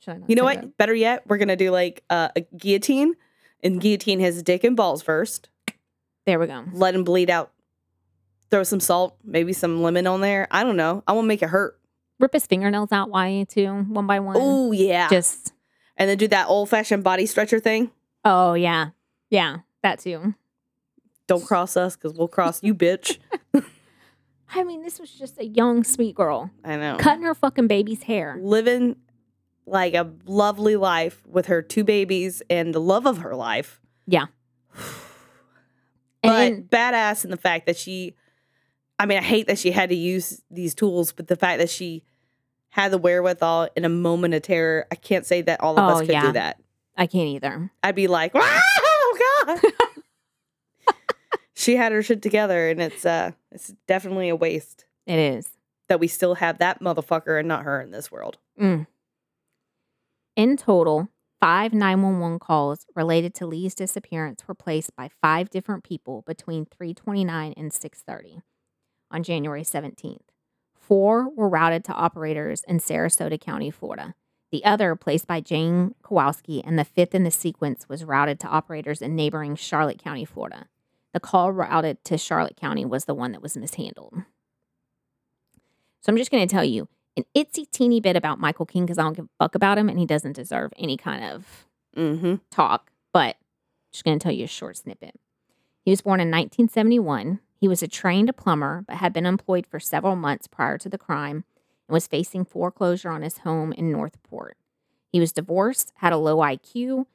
Should 0.00 0.10
I 0.14 0.18
You 0.26 0.36
know 0.36 0.44
what? 0.44 0.60
that? 0.60 0.76
Better 0.76 0.94
yet, 0.94 1.24
we're 1.26 1.38
gonna 1.38 1.56
do 1.56 1.70
like 1.70 2.04
uh, 2.10 2.28
a 2.36 2.40
guillotine, 2.56 3.14
and 3.62 3.80
guillotine 3.80 4.20
his 4.20 4.42
dick 4.42 4.62
and 4.64 4.76
balls 4.76 5.02
first. 5.02 5.48
There 6.26 6.38
we 6.38 6.46
go. 6.46 6.64
Let 6.72 6.94
him 6.94 7.04
bleed 7.04 7.30
out. 7.30 7.50
Throw 8.50 8.62
some 8.62 8.80
salt, 8.80 9.16
maybe 9.24 9.52
some 9.52 9.82
lemon 9.82 10.06
on 10.06 10.20
there. 10.20 10.48
I 10.50 10.64
don't 10.64 10.76
know. 10.76 11.02
I 11.06 11.12
won't 11.12 11.26
make 11.26 11.42
it 11.42 11.48
hurt. 11.50 11.78
Rip 12.18 12.32
his 12.32 12.46
fingernails 12.46 12.90
out 12.92 13.10
why 13.10 13.44
too, 13.48 13.68
one 13.88 14.06
by 14.06 14.20
one. 14.20 14.36
Oh 14.38 14.72
yeah. 14.72 15.08
Just 15.08 15.52
and 15.96 16.08
then 16.08 16.16
do 16.18 16.28
that 16.28 16.48
old 16.48 16.68
fashioned 16.68 17.04
body 17.04 17.26
stretcher 17.26 17.60
thing. 17.60 17.90
oh 18.24 18.54
yeah. 18.54 18.90
Yeah, 19.30 19.58
that 19.82 19.98
too. 20.00 20.34
Don't 21.26 21.44
cross 21.44 21.76
us 21.76 21.94
because 21.94 22.14
we'll 22.16 22.28
cross 22.28 22.62
you, 22.62 22.74
bitch. 22.74 23.18
I 24.54 24.64
mean, 24.64 24.82
this 24.82 24.98
was 24.98 25.10
just 25.10 25.38
a 25.38 25.44
young, 25.44 25.84
sweet 25.84 26.14
girl 26.14 26.50
I 26.64 26.76
know. 26.76 26.96
cutting 26.98 27.24
her 27.24 27.34
fucking 27.34 27.66
baby's 27.66 28.04
hair. 28.04 28.38
Living 28.40 28.96
like 29.66 29.92
a 29.92 30.10
lovely 30.24 30.76
life 30.76 31.22
with 31.26 31.46
her 31.46 31.60
two 31.60 31.84
babies 31.84 32.40
and 32.48 32.72
the 32.74 32.80
love 32.80 33.04
of 33.04 33.18
her 33.18 33.34
life. 33.36 33.78
And 36.22 36.30
but 36.32 36.38
then- 36.38 36.62
badass 36.92 37.24
in 37.24 37.30
the 37.30 37.36
fact 37.36 37.66
that 37.66 37.76
she 37.76 38.16
I 38.98 39.06
mean, 39.06 39.18
I 39.18 39.22
hate 39.22 39.46
that 39.46 39.58
she 39.58 39.70
had 39.70 39.90
to 39.90 39.94
use 39.94 40.42
these 40.50 40.74
tools, 40.74 41.12
but 41.12 41.28
the 41.28 41.36
fact 41.36 41.58
that 41.60 41.70
she 41.70 42.02
had 42.70 42.90
the 42.92 42.98
wherewithal 42.98 43.68
in 43.76 43.84
a 43.84 43.88
moment 43.88 44.34
of 44.34 44.42
terror, 44.42 44.86
I 44.90 44.94
can't 44.96 45.24
say 45.24 45.40
that 45.42 45.60
all 45.60 45.78
of 45.78 45.84
Oh, 45.84 45.94
us 45.94 46.00
could 46.00 46.10
yeah. 46.10 46.22
do 46.22 46.32
that. 46.32 46.60
I 46.96 47.06
can't 47.06 47.28
either. 47.28 47.70
I'd 47.82 47.94
be 47.94 48.08
like, 48.08 48.32
oh 48.34 49.44
god. 49.46 49.60
she 51.54 51.76
had 51.76 51.92
her 51.92 52.02
shit 52.02 52.22
together 52.22 52.68
and 52.68 52.80
it's 52.80 53.04
uh 53.06 53.30
it's 53.52 53.74
definitely 53.86 54.28
a 54.28 54.36
waste 54.36 54.84
It 55.06 55.18
is. 55.18 55.48
that 55.88 56.00
we 56.00 56.08
still 56.08 56.34
have 56.36 56.58
that 56.58 56.80
motherfucker 56.80 57.38
and 57.38 57.48
not 57.48 57.62
her 57.64 57.80
in 57.80 57.90
this 57.90 58.10
world. 58.10 58.38
Mm. 58.60 58.86
In 60.36 60.56
total, 60.56 61.08
five 61.40 61.72
911 61.72 62.38
calls 62.40 62.84
related 62.94 63.34
to 63.36 63.46
Lee's 63.46 63.74
disappearance 63.74 64.46
were 64.46 64.54
placed 64.54 64.94
by 64.96 65.08
five 65.22 65.50
different 65.50 65.84
people 65.84 66.22
between 66.26 66.64
329 66.66 67.54
and 67.56 67.72
630 67.72 68.42
on 69.10 69.22
January 69.22 69.62
17th. 69.62 70.20
Four 70.74 71.28
were 71.30 71.48
routed 71.48 71.84
to 71.84 71.92
operators 71.92 72.62
in 72.66 72.78
Sarasota 72.78 73.40
County, 73.40 73.70
Florida. 73.70 74.14
The 74.50 74.64
other, 74.64 74.96
placed 74.96 75.26
by 75.26 75.40
Jane 75.40 75.94
Kowalski, 76.02 76.64
and 76.64 76.78
the 76.78 76.84
fifth 76.84 77.14
in 77.14 77.24
the 77.24 77.30
sequence, 77.30 77.88
was 77.88 78.04
routed 78.04 78.40
to 78.40 78.46
operators 78.48 79.02
in 79.02 79.14
neighboring 79.14 79.56
Charlotte 79.56 80.02
County, 80.02 80.24
Florida. 80.24 80.66
The 81.12 81.20
call 81.20 81.52
routed 81.52 82.02
to 82.04 82.16
Charlotte 82.16 82.56
County 82.56 82.84
was 82.86 83.04
the 83.04 83.14
one 83.14 83.32
that 83.32 83.42
was 83.42 83.56
mishandled. 83.56 84.22
So 86.00 86.10
I'm 86.12 86.16
just 86.16 86.30
going 86.30 86.46
to 86.46 86.50
tell 86.52 86.64
you 86.64 86.88
an 87.16 87.24
itsy 87.36 87.70
teeny 87.70 88.00
bit 88.00 88.16
about 88.16 88.38
Michael 88.38 88.64
King 88.66 88.84
because 88.86 88.98
I 88.98 89.02
don't 89.02 89.16
give 89.16 89.24
a 89.26 89.44
fuck 89.44 89.54
about 89.54 89.76
him 89.76 89.88
and 89.88 89.98
he 89.98 90.06
doesn't 90.06 90.34
deserve 90.36 90.72
any 90.78 90.96
kind 90.96 91.24
of 91.24 91.66
Mm-hmm. 91.96 92.36
talk, 92.52 92.92
but 93.12 93.36
just 93.90 94.04
going 94.04 94.16
to 94.18 94.22
tell 94.22 94.30
you 94.32 94.44
a 94.44 94.48
short 94.48 94.76
snippet. 94.76 95.16
He 95.84 95.90
was 95.90 96.02
born 96.02 96.20
in 96.20 96.28
1971. 96.28 97.40
He 97.60 97.68
was 97.68 97.82
a 97.82 97.88
trained 97.88 98.36
plumber, 98.36 98.84
but 98.86 98.96
had 98.96 99.12
been 99.12 99.26
employed 99.26 99.66
for 99.66 99.80
several 99.80 100.16
months 100.16 100.46
prior 100.46 100.78
to 100.78 100.88
the 100.88 100.98
crime 100.98 101.44
and 101.88 101.92
was 101.94 102.06
facing 102.06 102.44
foreclosure 102.44 103.10
on 103.10 103.22
his 103.22 103.38
home 103.38 103.72
in 103.72 103.90
Northport. 103.90 104.56
He 105.12 105.18
was 105.20 105.32
divorced, 105.32 105.92
had 105.96 106.12
a 106.12 106.16
low 106.18 106.36
IQ, 106.38 107.06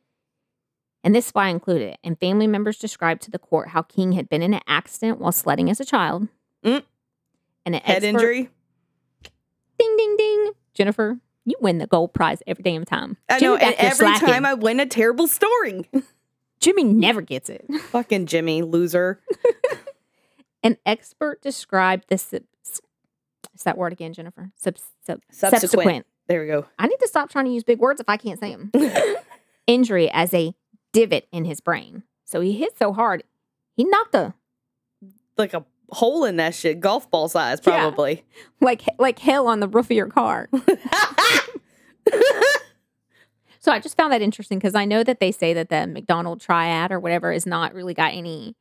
and 1.03 1.13
this 1.15 1.27
spy 1.27 1.49
included 1.49 1.89
it. 1.93 1.99
And 2.03 2.19
family 2.19 2.47
members 2.47 2.77
described 2.77 3.21
to 3.23 3.31
the 3.31 3.39
court 3.39 3.69
how 3.69 3.81
King 3.83 4.13
had 4.13 4.27
been 4.29 4.41
in 4.41 4.53
an 4.53 4.61
accident 4.67 5.19
while 5.19 5.31
sledding 5.31 5.69
as 5.69 5.79
a 5.79 5.85
child. 5.85 6.27
Mm. 6.65 6.83
And 7.65 7.75
an 7.75 7.81
Head 7.83 8.03
expert- 8.03 8.07
injury. 8.07 8.49
Ding, 9.79 9.95
ding, 9.97 10.15
ding. 10.17 10.51
Jennifer, 10.73 11.19
you 11.45 11.55
win 11.61 11.77
the 11.77 11.87
gold 11.87 12.13
prize 12.13 12.41
every 12.47 12.63
damn 12.63 12.83
time. 12.85 13.17
I 13.29 13.39
Jimmy 13.39 13.51
know, 13.57 13.57
and 13.57 13.75
every 13.77 13.95
slacking. 14.07 14.27
time 14.27 14.45
I 14.45 14.53
win 14.55 14.79
a 14.79 14.85
terrible 14.85 15.27
story. 15.27 15.89
Jimmy 16.59 16.83
never 16.85 17.21
gets 17.21 17.49
it. 17.49 17.65
Fucking 17.91 18.25
Jimmy, 18.25 18.61
loser. 18.61 19.19
An 20.63 20.77
expert 20.85 21.41
described 21.41 22.05
the 22.09 22.17
sub- 22.17 22.43
is 23.53 23.63
that 23.65 23.77
word 23.77 23.91
again, 23.93 24.13
Jennifer? 24.13 24.51
Sub, 24.55 24.77
sub, 25.05 25.19
Subsequent. 25.29 25.61
subsequent. 25.61 26.05
There 26.27 26.41
we 26.41 26.47
go. 26.47 26.65
I 26.79 26.87
need 26.87 26.97
to 27.01 27.07
stop 27.07 27.29
trying 27.29 27.45
to 27.45 27.51
use 27.51 27.63
big 27.63 27.79
words 27.79 27.99
if 27.99 28.07
I 28.09 28.17
can't 28.17 28.39
say 28.39 28.55
them. 28.55 28.71
Injury 29.67 30.09
as 30.09 30.33
a 30.33 30.55
divot 30.93 31.27
in 31.31 31.45
his 31.45 31.59
brain. 31.61 32.03
So 32.25 32.39
he 32.41 32.53
hit 32.53 32.77
so 32.77 32.93
hard, 32.93 33.23
he 33.75 33.83
knocked 33.83 34.15
a 34.15 34.33
like 35.37 35.53
a 35.53 35.65
hole 35.89 36.23
in 36.23 36.37
that 36.37 36.55
shit, 36.55 36.79
golf 36.79 37.11
ball 37.11 37.27
size, 37.27 37.59
Yeah. 37.65 37.77
probably. 37.81 38.23
like 38.61 38.83
like 38.97 39.19
hell 39.19 39.47
on 39.47 39.59
the 39.59 39.67
roof 39.67 39.87
of 39.87 39.91
your 39.97 40.07
car. 40.07 40.49
So 43.59 43.71
I 43.71 43.79
just 43.79 43.95
found 43.95 44.11
that 44.11 44.21
interesting 44.21 44.59
because 44.59 44.75
I 44.75 44.83
know 44.83 45.05
that 45.05 45.21
they 45.21 45.31
say 45.31 45.53
that 45.53 45.69
the 45.69 45.87
McDonald 45.87 46.41
triad 46.41 46.91
or 46.91 46.99
whatever 46.99 47.31
is 47.31 47.45
not 47.45 47.73
really 47.73 47.93
got 47.93 48.11
any 48.13 48.57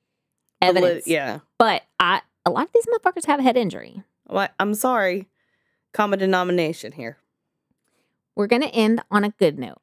evidence. 0.63 1.07
yeah. 1.07 1.41
But 1.59 1.83
I 2.01 2.23
a 2.45 2.51
lot 2.51 2.67
of 2.67 2.73
these 2.73 2.87
motherfuckers 2.87 3.27
have 3.27 3.41
a 3.41 3.43
head 3.43 3.57
injury. 3.57 4.03
Well, 4.29 4.49
I'm 4.59 4.75
sorry. 4.75 5.29
Common 5.93 6.19
denomination 6.19 6.93
here. 6.93 7.19
We're 8.35 8.47
gonna 8.47 8.67
end 8.67 9.03
on 9.11 9.25
a 9.25 9.31
good 9.31 9.59
note. 9.59 9.79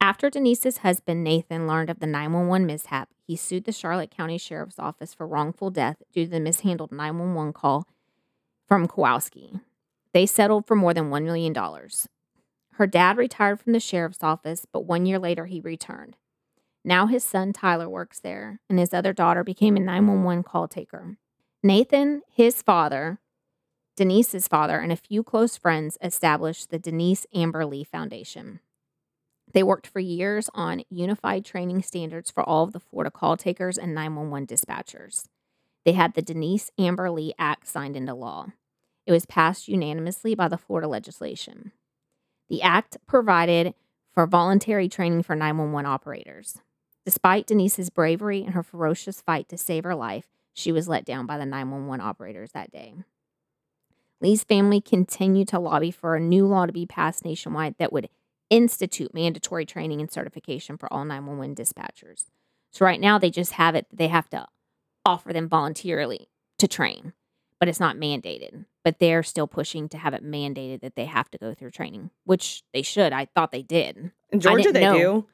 After 0.00 0.30
Denise's 0.30 0.78
husband 0.78 1.24
Nathan 1.24 1.66
learned 1.66 1.90
of 1.90 1.98
the 2.00 2.06
911 2.06 2.66
mishap, 2.66 3.10
he 3.26 3.36
sued 3.36 3.64
the 3.64 3.72
Charlotte 3.72 4.10
County 4.10 4.38
Sheriff's 4.38 4.78
Office 4.78 5.12
for 5.12 5.26
wrongful 5.26 5.70
death 5.70 6.02
due 6.12 6.24
to 6.24 6.30
the 6.30 6.40
mishandled 6.40 6.92
911 6.92 7.52
call 7.52 7.86
from 8.66 8.86
Kowalski. 8.86 9.60
They 10.14 10.24
settled 10.24 10.66
for 10.66 10.76
more 10.76 10.94
than 10.94 11.10
$1 11.10 11.24
million. 11.24 11.54
Her 12.72 12.86
dad 12.86 13.16
retired 13.16 13.60
from 13.60 13.72
the 13.72 13.80
sheriff's 13.80 14.22
office, 14.22 14.64
but 14.70 14.86
one 14.86 15.04
year 15.04 15.18
later 15.18 15.46
he 15.46 15.60
returned. 15.60 16.16
Now 16.88 17.06
his 17.06 17.22
son 17.22 17.52
Tyler 17.52 17.86
works 17.86 18.18
there, 18.18 18.60
and 18.70 18.78
his 18.78 18.94
other 18.94 19.12
daughter 19.12 19.44
became 19.44 19.76
a 19.76 19.80
911 19.80 20.42
call 20.42 20.66
taker. 20.66 21.18
Nathan, 21.62 22.22
his 22.34 22.62
father, 22.62 23.18
Denise's 23.94 24.48
father, 24.48 24.78
and 24.78 24.90
a 24.90 24.96
few 24.96 25.22
close 25.22 25.58
friends 25.58 25.98
established 26.00 26.70
the 26.70 26.78
Denise 26.78 27.26
Amber 27.34 27.66
Lee 27.66 27.84
Foundation. 27.84 28.60
They 29.52 29.62
worked 29.62 29.86
for 29.86 30.00
years 30.00 30.48
on 30.54 30.82
unified 30.88 31.44
training 31.44 31.82
standards 31.82 32.30
for 32.30 32.42
all 32.42 32.64
of 32.64 32.72
the 32.72 32.80
Florida 32.80 33.10
call 33.10 33.36
takers 33.36 33.76
and 33.76 33.94
911 33.94 34.46
dispatchers. 34.46 35.26
They 35.84 35.92
had 35.92 36.14
the 36.14 36.22
Denise 36.22 36.70
Amber 36.78 37.10
Lee 37.10 37.34
Act 37.38 37.68
signed 37.68 37.96
into 37.96 38.14
law. 38.14 38.46
It 39.04 39.12
was 39.12 39.26
passed 39.26 39.68
unanimously 39.68 40.34
by 40.34 40.48
the 40.48 40.56
Florida 40.56 40.88
legislation. 40.88 41.72
The 42.48 42.62
act 42.62 42.96
provided 43.06 43.74
for 44.10 44.26
voluntary 44.26 44.88
training 44.88 45.24
for 45.24 45.36
911 45.36 45.84
operators. 45.84 46.62
Despite 47.08 47.46
Denise's 47.46 47.88
bravery 47.88 48.42
and 48.42 48.52
her 48.52 48.62
ferocious 48.62 49.22
fight 49.22 49.48
to 49.48 49.56
save 49.56 49.84
her 49.84 49.94
life, 49.94 50.26
she 50.52 50.70
was 50.70 50.88
let 50.88 51.06
down 51.06 51.24
by 51.24 51.38
the 51.38 51.46
911 51.46 52.06
operators 52.06 52.50
that 52.52 52.70
day. 52.70 52.96
Lee's 54.20 54.44
family 54.44 54.82
continued 54.82 55.48
to 55.48 55.58
lobby 55.58 55.90
for 55.90 56.16
a 56.16 56.20
new 56.20 56.44
law 56.44 56.66
to 56.66 56.72
be 56.72 56.84
passed 56.84 57.24
nationwide 57.24 57.76
that 57.78 57.94
would 57.94 58.10
institute 58.50 59.14
mandatory 59.14 59.64
training 59.64 60.02
and 60.02 60.10
certification 60.12 60.76
for 60.76 60.92
all 60.92 61.06
911 61.06 61.54
dispatchers. 61.54 62.26
So 62.72 62.84
right 62.84 63.00
now 63.00 63.18
they 63.18 63.30
just 63.30 63.52
have 63.52 63.74
it 63.74 63.86
they 63.90 64.08
have 64.08 64.28
to 64.28 64.46
offer 65.06 65.32
them 65.32 65.48
voluntarily 65.48 66.28
to 66.58 66.68
train, 66.68 67.14
but 67.58 67.70
it's 67.70 67.80
not 67.80 67.96
mandated. 67.96 68.66
But 68.84 68.98
they're 68.98 69.22
still 69.22 69.46
pushing 69.46 69.88
to 69.88 69.96
have 69.96 70.12
it 70.12 70.22
mandated 70.22 70.82
that 70.82 70.94
they 70.94 71.06
have 71.06 71.30
to 71.30 71.38
go 71.38 71.54
through 71.54 71.70
training, 71.70 72.10
which 72.24 72.64
they 72.74 72.82
should. 72.82 73.14
I 73.14 73.24
thought 73.34 73.50
they 73.50 73.62
did. 73.62 74.10
In 74.28 74.40
Georgia, 74.40 74.64
didn't 74.64 74.74
they 74.74 74.80
know. 74.82 74.98
do. 74.98 75.26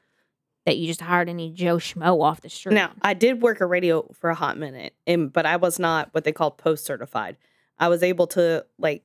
That 0.65 0.77
you 0.77 0.87
just 0.87 1.01
hired 1.01 1.29
any 1.29 1.51
Joe 1.51 1.77
Schmo 1.77 2.21
off 2.23 2.41
the 2.41 2.49
street. 2.49 2.73
Now, 2.73 2.91
I 3.01 3.13
did 3.13 3.41
work 3.41 3.61
a 3.61 3.65
radio 3.67 4.07
for 4.19 4.31
a 4.31 4.35
hot 4.35 4.57
minute, 4.57 4.95
and 5.05 5.31
but 5.31 5.45
I 5.45 5.57
was 5.57 5.77
not 5.77 6.09
what 6.11 6.23
they 6.23 6.31
call 6.31 6.49
post 6.51 6.85
certified. 6.85 7.37
I 7.77 7.87
was 7.87 8.01
able 8.01 8.25
to 8.27 8.65
like 8.79 9.03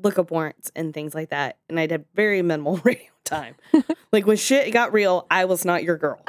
look 0.00 0.18
up 0.18 0.30
warrants 0.30 0.70
and 0.76 0.94
things 0.94 1.14
like 1.14 1.30
that, 1.30 1.58
and 1.68 1.80
I 1.80 1.86
did 1.86 2.04
very 2.14 2.42
minimal 2.42 2.76
radio 2.84 3.06
time. 3.24 3.56
like 4.12 4.24
when 4.26 4.36
shit 4.36 4.72
got 4.72 4.92
real, 4.92 5.26
I 5.30 5.46
was 5.46 5.64
not 5.64 5.82
your 5.82 5.96
girl. 5.96 6.22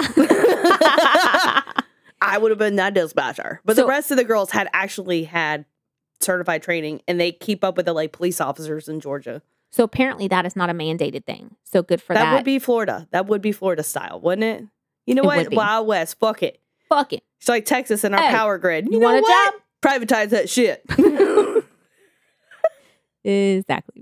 I 2.23 2.37
would 2.39 2.51
have 2.51 2.57
been 2.59 2.75
that 2.75 2.93
dispatcher, 2.93 3.61
but 3.65 3.75
So- 3.75 3.83
the 3.83 3.87
rest 3.87 4.11
of 4.11 4.17
the 4.17 4.23
girls 4.23 4.51
had 4.51 4.67
actually 4.73 5.23
had 5.25 5.65
certified 6.19 6.61
training, 6.63 7.01
and 7.07 7.19
they 7.19 7.31
keep 7.31 7.63
up 7.63 7.77
with 7.77 7.85
the 7.85 7.93
like 7.93 8.11
police 8.13 8.39
officers 8.41 8.87
in 8.87 8.99
Georgia. 8.99 9.41
So 9.71 9.83
apparently 9.83 10.27
that 10.27 10.45
is 10.45 10.55
not 10.55 10.69
a 10.69 10.73
mandated 10.73 11.25
thing. 11.25 11.55
So 11.63 11.81
good 11.81 12.01
for 12.01 12.13
that, 12.13 12.23
that. 12.23 12.35
would 12.35 12.45
be 12.45 12.59
Florida. 12.59 13.07
That 13.11 13.27
would 13.27 13.41
be 13.41 13.51
Florida 13.51 13.83
style, 13.83 14.19
wouldn't 14.21 14.43
it? 14.43 14.67
You 15.05 15.15
know 15.15 15.23
It 15.23 15.49
what? 15.49 15.53
Wild 15.53 15.87
West. 15.87 16.19
Fuck 16.19 16.43
it. 16.43 16.59
Fuck 16.89 17.13
it. 17.13 17.23
It's 17.39 17.49
like 17.49 17.65
Texas 17.65 18.03
and 18.03 18.13
our 18.13 18.21
Hey, 18.21 18.31
power 18.31 18.57
grid. 18.57 18.85
You, 18.85 18.93
you 18.93 18.99
want 18.99 19.17
a 19.17 19.21
what? 19.21 19.53
job? 19.53 19.61
Privatize 19.81 20.29
that 20.29 20.49
shit. 20.49 20.83
Exactly. 23.23 24.01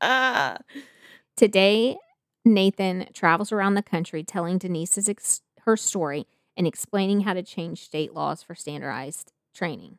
Ah. 0.00 0.58
Today, 1.36 1.96
Nathan 2.44 3.08
travels 3.12 3.52
around 3.52 3.74
the 3.74 3.82
country 3.82 4.22
telling 4.24 4.58
Denise's 4.58 5.08
ex- 5.08 5.40
her 5.60 5.76
story 5.76 6.26
and 6.56 6.66
explaining 6.66 7.22
how 7.22 7.34
to 7.34 7.42
change 7.42 7.82
state 7.82 8.14
laws 8.14 8.42
for 8.42 8.54
standardized 8.54 9.32
training. 9.54 9.98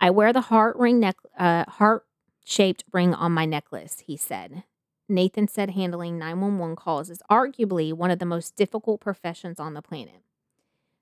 I 0.00 0.10
wear 0.10 0.32
the 0.32 0.40
heart 0.42 0.76
ring 0.76 1.00
neck 1.00 1.16
uh, 1.38 1.64
heart 1.68 2.04
shaped 2.44 2.84
ring 2.92 3.14
on 3.14 3.32
my 3.32 3.44
necklace, 3.44 4.02
he 4.06 4.16
said. 4.16 4.64
Nathan 5.08 5.48
said 5.48 5.70
handling 5.70 6.18
911 6.18 6.76
calls 6.76 7.10
is 7.10 7.22
arguably 7.30 7.92
one 7.92 8.10
of 8.10 8.18
the 8.18 8.26
most 8.26 8.56
difficult 8.56 9.00
professions 9.00 9.58
on 9.58 9.74
the 9.74 9.82
planet. 9.82 10.22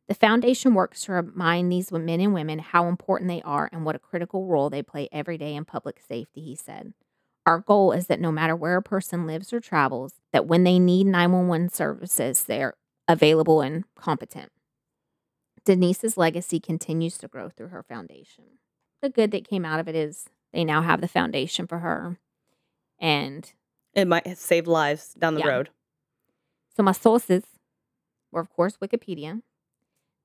The 0.09 0.14
foundation 0.14 0.74
works 0.74 1.03
to 1.03 1.12
remind 1.12 1.70
these 1.70 1.92
men 1.92 2.20
and 2.20 2.33
women 2.33 2.61
how 2.61 2.87
important 2.87 3.29
they 3.29 3.42
are 3.42 3.68
and 3.72 3.85
what 3.85 3.94
a 3.94 3.98
critical 4.01 4.46
role 4.46 4.70
they 4.70 4.83
play 4.83 5.09
every 5.12 5.37
day 5.37 5.55
in 5.55 5.66
public 5.66 6.01
safety, 6.01 6.40
he 6.40 6.57
said. 6.57 6.94
Our 7.44 7.59
goal 7.61 7.92
is 7.92 8.07
that 8.07 8.20
no 8.20 8.33
matter 8.33 8.57
where 8.57 8.77
a 8.77 8.83
person 8.83 9.27
lives 9.27 9.53
or 9.53 9.61
travels, 9.61 10.14
that 10.33 10.46
when 10.46 10.64
they 10.64 10.79
need 10.79 11.07
911 11.07 11.68
services, 11.70 12.44
they're 12.44 12.74
available 13.07 13.61
and 13.61 13.85
competent. 13.96 14.51
Denise's 15.64 16.16
legacy 16.16 16.61
continues 16.61 17.18
to 17.18 17.29
grow 17.29 17.51
through 17.51 17.68
her 17.68 17.83
foundation. 17.83 18.44
The 19.03 19.11
good 19.11 19.31
that 19.33 19.48
came 19.48 19.66
out 19.66 19.81
of 19.81 19.88
it 19.88 19.94
is 19.94 20.27
they 20.53 20.65
now 20.65 20.83
have 20.83 21.01
the 21.01 21.09
foundation 21.09 21.67
for 21.67 21.79
her. 21.81 22.19
And 22.99 23.51
It 23.95 24.07
might 24.07 24.37
save 24.39 24.67
lives 24.67 25.15
down 25.15 25.35
the 25.35 25.41
Yeah. 25.41 25.49
road. 25.49 25.71
so 26.77 26.83
my 26.83 26.93
sources 26.93 27.45
were, 28.31 28.41
of 28.41 28.51
course, 28.51 28.77
Wikipedia, 28.79 29.43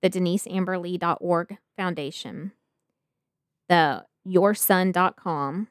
the 0.02 0.10
DeniseAmberLee.org 0.10 1.58
Foundation, 1.78 2.52
the 3.70 4.06
YourSon.com, 4.28 5.68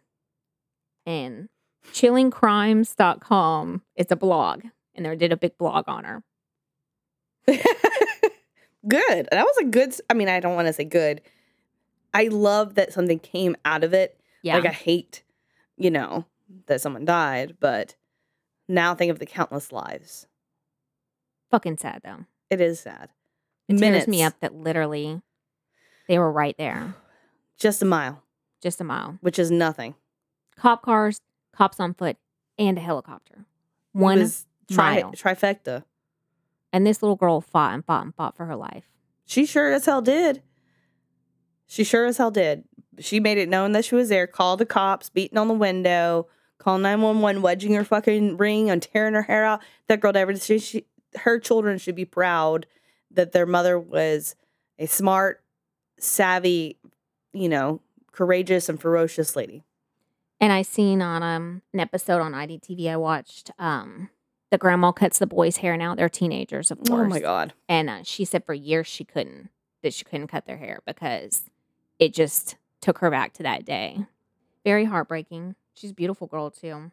and 1.06 1.48
ChillingCrimes.com. 1.92 3.82
It's 3.96 4.12
a 4.12 4.16
blog, 4.16 4.64
and 4.94 5.06
they 5.06 5.16
did 5.16 5.32
a 5.32 5.36
big 5.36 5.56
blog 5.58 5.84
on 5.88 6.04
her. 6.04 6.22
good. 7.46 9.28
That 9.30 9.44
was 9.44 9.56
a 9.60 9.64
good. 9.64 9.94
I 10.10 10.14
mean, 10.14 10.28
I 10.28 10.40
don't 10.40 10.54
want 10.54 10.66
to 10.68 10.72
say 10.72 10.84
good. 10.84 11.20
I 12.14 12.24
love 12.28 12.74
that 12.74 12.92
something 12.92 13.18
came 13.18 13.56
out 13.64 13.84
of 13.84 13.92
it. 13.94 14.18
Yeah. 14.42 14.56
Like 14.56 14.66
I 14.66 14.72
hate, 14.72 15.22
you 15.76 15.90
know, 15.90 16.26
that 16.66 16.80
someone 16.80 17.04
died, 17.04 17.56
but 17.60 17.94
now 18.68 18.94
think 18.94 19.10
of 19.10 19.18
the 19.18 19.26
countless 19.26 19.72
lives. 19.72 20.26
Fucking 21.50 21.78
sad, 21.78 22.00
though. 22.04 22.24
It 22.50 22.60
is 22.60 22.80
sad. 22.80 23.10
It 23.68 23.78
tears 23.78 24.08
me 24.08 24.22
up 24.22 24.40
that 24.40 24.54
literally 24.54 25.22
they 26.08 26.18
were 26.18 26.32
right 26.32 26.56
there, 26.58 26.94
Just 27.56 27.80
a 27.80 27.84
mile, 27.84 28.22
just 28.60 28.80
a 28.80 28.84
mile. 28.84 29.18
which 29.20 29.38
is 29.38 29.50
nothing. 29.50 29.94
Cop 30.56 30.82
cars, 30.82 31.18
cops 31.54 31.78
on 31.80 31.94
foot, 31.94 32.16
and 32.58 32.76
a 32.76 32.80
helicopter. 32.80 33.46
One 33.92 34.18
was 34.18 34.46
tri- 34.70 35.02
mile. 35.02 35.12
trifecta. 35.12 35.84
And 36.72 36.86
this 36.86 37.02
little 37.02 37.16
girl 37.16 37.40
fought 37.40 37.74
and 37.74 37.84
fought 37.84 38.04
and 38.04 38.14
fought 38.14 38.36
for 38.36 38.46
her 38.46 38.56
life. 38.56 38.84
She 39.26 39.46
sure 39.46 39.72
as 39.72 39.86
hell 39.86 40.02
did. 40.02 40.42
She 41.66 41.84
sure 41.84 42.04
as 42.06 42.16
hell 42.18 42.30
did. 42.30 42.64
She 42.98 43.20
made 43.20 43.38
it 43.38 43.48
known 43.48 43.72
that 43.72 43.84
she 43.84 43.94
was 43.94 44.08
there, 44.08 44.26
called 44.26 44.60
the 44.60 44.66
cops, 44.66 45.08
beating 45.08 45.38
on 45.38 45.48
the 45.48 45.54
window, 45.54 46.26
calling 46.58 46.82
911, 46.82 47.42
wedging 47.42 47.74
her 47.74 47.84
fucking 47.84 48.36
ring 48.36 48.70
and 48.70 48.82
tearing 48.82 49.14
her 49.14 49.22
hair 49.22 49.44
out. 49.44 49.62
That 49.88 50.00
girl 50.00 50.12
never, 50.12 50.36
she, 50.36 50.58
she, 50.58 50.84
her 51.16 51.38
children 51.38 51.78
should 51.78 51.96
be 51.96 52.04
proud 52.04 52.66
that 53.10 53.32
their 53.32 53.46
mother 53.46 53.78
was 53.78 54.36
a 54.78 54.86
smart, 54.86 55.42
savvy, 55.98 56.78
you 57.32 57.48
know, 57.48 57.80
courageous 58.12 58.68
and 58.68 58.80
ferocious 58.80 59.36
lady. 59.36 59.64
And 60.40 60.52
I 60.52 60.62
seen 60.62 61.00
on 61.00 61.22
um 61.22 61.62
an 61.72 61.80
episode 61.80 62.20
on 62.20 62.32
IDTV 62.32 62.90
I 62.90 62.96
watched 62.96 63.52
um 63.58 64.10
the 64.50 64.58
grandma 64.58 64.92
cuts 64.92 65.18
the 65.18 65.26
boys' 65.26 65.58
hair 65.58 65.76
now. 65.76 65.94
They're 65.94 66.08
teenagers, 66.10 66.70
of 66.70 66.78
course. 66.78 67.06
Oh 67.06 67.08
my 67.08 67.20
God. 67.20 67.54
And 67.68 67.88
uh, 67.88 68.02
she 68.02 68.24
said 68.24 68.44
for 68.44 68.52
years 68.52 68.86
she 68.86 69.04
couldn't 69.04 69.48
that 69.82 69.94
she 69.94 70.04
couldn't 70.04 70.26
cut 70.26 70.46
their 70.46 70.58
hair 70.58 70.80
because 70.86 71.44
it 71.98 72.12
just 72.12 72.56
took 72.82 72.98
her 72.98 73.10
back 73.10 73.32
to 73.34 73.42
that 73.44 73.64
day. 73.64 74.04
Very 74.64 74.84
heartbreaking. 74.84 75.54
She's 75.74 75.92
a 75.92 75.94
beautiful 75.94 76.26
girl 76.26 76.50
too. 76.50 76.90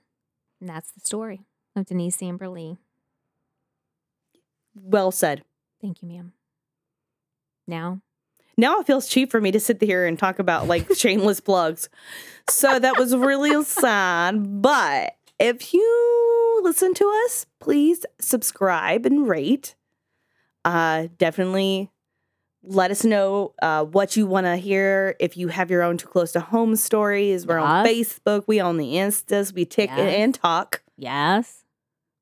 And 0.61 0.69
that's 0.69 0.91
the 0.91 1.01
story 1.01 1.41
of 1.75 1.85
Denise 1.85 2.21
Amber 2.23 2.47
Lee. 2.47 2.77
Well 4.73 5.11
said. 5.11 5.43
Thank 5.81 6.01
you, 6.01 6.07
ma'am. 6.07 6.33
Now 7.67 8.01
Now 8.57 8.79
it 8.79 8.87
feels 8.87 9.07
cheap 9.07 9.31
for 9.31 9.41
me 9.41 9.51
to 9.51 9.59
sit 9.59 9.81
here 9.81 10.05
and 10.05 10.17
talk 10.17 10.39
about 10.39 10.67
like 10.67 10.93
shameless 10.95 11.39
plugs. 11.39 11.89
So 12.49 12.79
that 12.79 12.97
was 12.97 13.15
really 13.15 13.63
sad. 13.63 14.61
But 14.61 15.15
if 15.39 15.73
you 15.73 16.61
listen 16.63 16.93
to 16.95 17.23
us, 17.25 17.45
please 17.59 18.05
subscribe 18.19 19.05
and 19.05 19.27
rate. 19.27 19.75
Uh 20.65 21.07
definitely 21.17 21.91
let 22.63 22.91
us 22.91 23.03
know 23.05 23.53
uh, 23.61 23.85
what 23.85 24.15
you 24.17 24.25
want 24.27 24.45
to 24.45 24.57
hear. 24.57 25.15
If 25.19 25.37
you 25.37 25.47
have 25.47 25.71
your 25.71 25.81
own 25.81 25.97
too 25.97 26.07
close 26.07 26.31
to 26.33 26.39
home 26.39 26.75
stories, 26.75 27.45
we're 27.47 27.57
on 27.57 27.85
Facebook. 27.85 28.43
We 28.47 28.59
on 28.59 28.77
the 28.77 28.93
Instas. 28.95 29.53
We 29.53 29.65
tick 29.65 29.89
Yes. 29.89 29.99
and 30.15 30.35
talk, 30.35 30.81
Yes. 30.97 31.63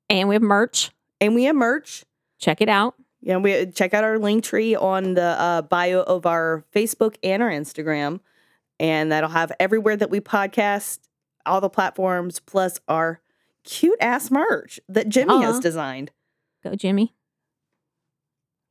And 0.10 0.30
we 0.30 0.36
have 0.36 0.42
merch. 0.44 0.92
and 1.20 1.34
we 1.36 1.46
have 1.46 1.56
merch. 1.56 2.06
Check 2.40 2.62
it 2.62 2.70
out. 2.70 2.94
Know, 3.24 3.40
we 3.40 3.66
check 3.72 3.94
out 3.94 4.04
our 4.06 4.20
link 4.20 4.44
tree 4.44 4.74
on 4.76 5.16
the 5.16 5.22
uh, 5.24 5.62
bio 5.64 6.02
of 6.02 6.26
our 6.26 6.64
Facebook 6.74 7.16
and 7.24 7.42
our 7.44 7.50
Instagram, 7.50 8.20
and 8.80 9.12
that'll 9.12 9.32
have 9.32 9.52
everywhere 9.60 9.98
that 9.98 10.10
we 10.12 10.22
podcast, 10.22 11.00
all 11.46 11.60
the 11.60 11.70
platforms, 11.70 12.40
plus 12.40 12.80
our 12.88 13.20
cute 13.66 13.98
ass 14.00 14.32
merch 14.32 14.80
that 14.88 15.10
Jimmy 15.10 15.42
has 15.42 15.56
Uh-huh. 15.56 15.60
designed. 15.62 16.12
Go, 16.64 16.76
Jimmy. 16.76 17.16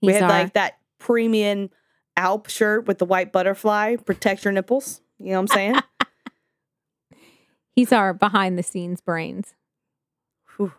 we 0.01 0.13
He's 0.13 0.21
had 0.23 0.31
our- 0.31 0.43
like 0.45 0.53
that 0.55 0.79
premium 0.99 1.71
Alp 2.17 2.49
shirt 2.49 2.87
with 2.87 2.99
the 2.99 3.05
white 3.05 3.31
butterfly, 3.31 3.97
protect 3.97 4.45
your 4.45 4.53
nipples. 4.53 5.03
You 5.19 5.33
know 5.33 5.33
what 5.33 5.39
I'm 5.41 5.47
saying? 5.49 5.75
he's 7.75 7.93
our 7.93 8.15
behind 8.15 8.59
the 8.59 8.63
scenes 8.63 9.03
brains. 9.03 9.55
Whew. 10.57 10.73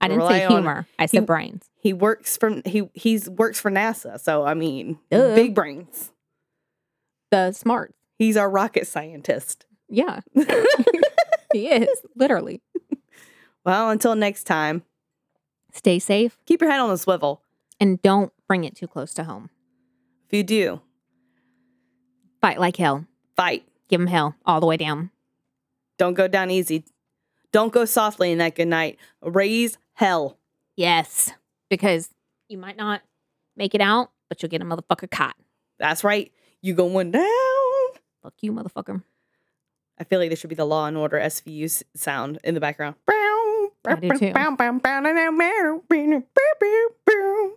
I 0.00 0.08
didn't 0.08 0.18
Rely 0.22 0.40
say 0.40 0.46
humor. 0.48 0.86
I 0.98 1.06
said 1.06 1.20
he- 1.20 1.26
brains. 1.26 1.70
He 1.76 1.92
works 1.92 2.36
from 2.36 2.62
he 2.64 2.88
he's 2.94 3.28
works 3.28 3.60
for 3.60 3.70
NASA, 3.70 4.18
so 4.18 4.44
I 4.44 4.54
mean, 4.54 4.98
Duh. 5.10 5.34
big 5.34 5.54
brains. 5.54 6.10
The 7.30 7.52
smart. 7.52 7.94
He's 8.18 8.36
our 8.36 8.48
rocket 8.50 8.86
scientist. 8.86 9.66
Yeah, 9.88 10.20
he 11.52 11.68
is 11.68 12.00
literally. 12.16 12.62
well, 13.64 13.90
until 13.90 14.14
next 14.16 14.44
time, 14.44 14.82
Stay 15.72 15.98
safe 15.98 16.38
keep 16.46 16.60
your 16.62 16.70
head 16.70 16.80
on 16.80 16.90
a 16.90 16.96
swivel. 16.96 17.42
And 17.80 18.00
don't 18.02 18.32
bring 18.48 18.64
it 18.64 18.74
too 18.76 18.86
close 18.86 19.12
to 19.14 19.24
home. 19.24 19.50
If 20.26 20.32
you 20.36 20.42
do, 20.42 20.80
Fight 22.40 22.60
like 22.60 22.76
hell. 22.76 23.06
fight. 23.36 23.66
Give 23.88 24.00
them 24.00 24.06
hell 24.06 24.34
all 24.46 24.60
the 24.60 24.66
way 24.66 24.76
down. 24.76 25.10
Don't 25.98 26.14
go 26.14 26.26
down 26.28 26.50
easy. 26.50 26.84
Don't 27.52 27.72
go 27.72 27.84
softly 27.84 28.32
in 28.32 28.38
that 28.38 28.54
good 28.54 28.68
night. 28.68 28.98
Raise 29.22 29.78
hell. 29.94 30.38
Yes, 30.76 31.30
because 31.70 32.10
you 32.48 32.58
might 32.58 32.76
not 32.76 33.02
make 33.56 33.74
it 33.74 33.80
out, 33.80 34.10
but 34.28 34.42
you'll 34.42 34.50
get 34.50 34.60
a 34.62 34.64
motherfucker 34.64 35.10
caught. 35.10 35.36
That's 35.78 36.02
right. 36.02 36.32
You 36.62 36.74
going 36.74 37.10
down. 37.12 37.24
Fuck 38.22 38.34
you, 38.40 38.52
motherfucker. 38.52 39.02
I 39.98 40.04
feel 40.04 40.18
like 40.18 40.30
there 40.30 40.36
should 40.36 40.50
be 40.50 40.56
the 40.56 40.64
Law 40.66 40.86
and 40.86 40.96
Order 40.96 41.18
SVU 41.20 41.82
sound 41.94 42.38
in 42.42 42.54
the 42.54 42.60
background. 42.60 42.96
I 43.86 43.94
do 44.00 44.08
too. 44.18 44.32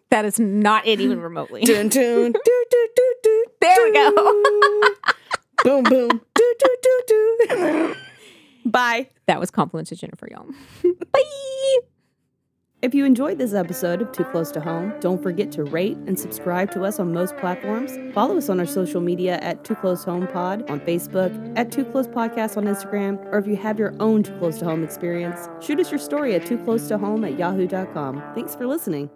That 0.10 0.26
is 0.26 0.40
not 0.40 0.88
it 0.88 1.02
even 1.02 1.20
remotely. 1.20 1.62
Dun, 1.62 1.90
dun, 1.90 2.32
do, 2.32 2.66
do, 2.72 2.88
do, 2.96 3.16
do, 3.24 3.46
There 3.62 3.84
we 3.84 3.94
go. 3.94 4.12
boom, 5.64 5.84
boom. 5.84 6.22
Do, 6.34 6.56
do, 6.60 6.78
do, 6.82 7.02
do. 7.08 7.96
Bye. 8.66 9.10
that 9.26 9.40
was 9.40 9.52
compliments 9.52 9.90
to 9.90 9.96
Jennifer, 9.96 10.28
y'all. 10.32 10.48
Bye. 11.12 11.80
If 12.84 12.94
you 12.94 13.06
enjoyed 13.06 13.40
this 13.40 13.56
episode 13.56 14.04
of 14.04 14.12
Too 14.12 14.24
Close 14.26 14.52
to 14.52 14.62
Home, 14.62 14.94
don't 15.00 15.22
forget 15.22 15.52
to 15.54 15.64
rate 15.64 15.98
and 16.06 16.18
subscribe 16.18 16.70
to 16.72 16.84
us 16.84 17.00
on 17.00 17.12
most 17.12 17.36
platforms. 17.38 17.98
Follow 18.14 18.38
us 18.38 18.50
on 18.50 18.60
our 18.60 18.68
social 18.68 19.02
media 19.02 19.40
at 19.42 19.64
Too 19.64 19.74
Close 19.74 20.04
Home 20.04 20.28
Pod 20.28 20.70
on 20.70 20.80
Facebook, 20.82 21.58
at 21.58 21.72
Too 21.72 21.84
Close 21.86 22.08
Podcast 22.08 22.56
on 22.56 22.66
Instagram, 22.66 23.18
or 23.34 23.40
if 23.40 23.48
you 23.48 23.56
have 23.56 23.80
your 23.80 23.96
own 24.00 24.22
Too 24.22 24.38
Close 24.38 24.60
to 24.60 24.66
Home 24.66 24.84
experience, 24.84 25.50
shoot 25.60 25.80
us 25.80 25.90
your 25.90 26.00
story 26.00 26.36
at 26.36 26.46
Too 26.46 26.60
Close 26.60 26.88
to 26.90 27.00
Home 27.00 27.26
at 27.26 27.40
yahoo.com. 27.40 28.22
Thanks 28.36 28.54
for 28.54 28.68
listening. 28.68 29.10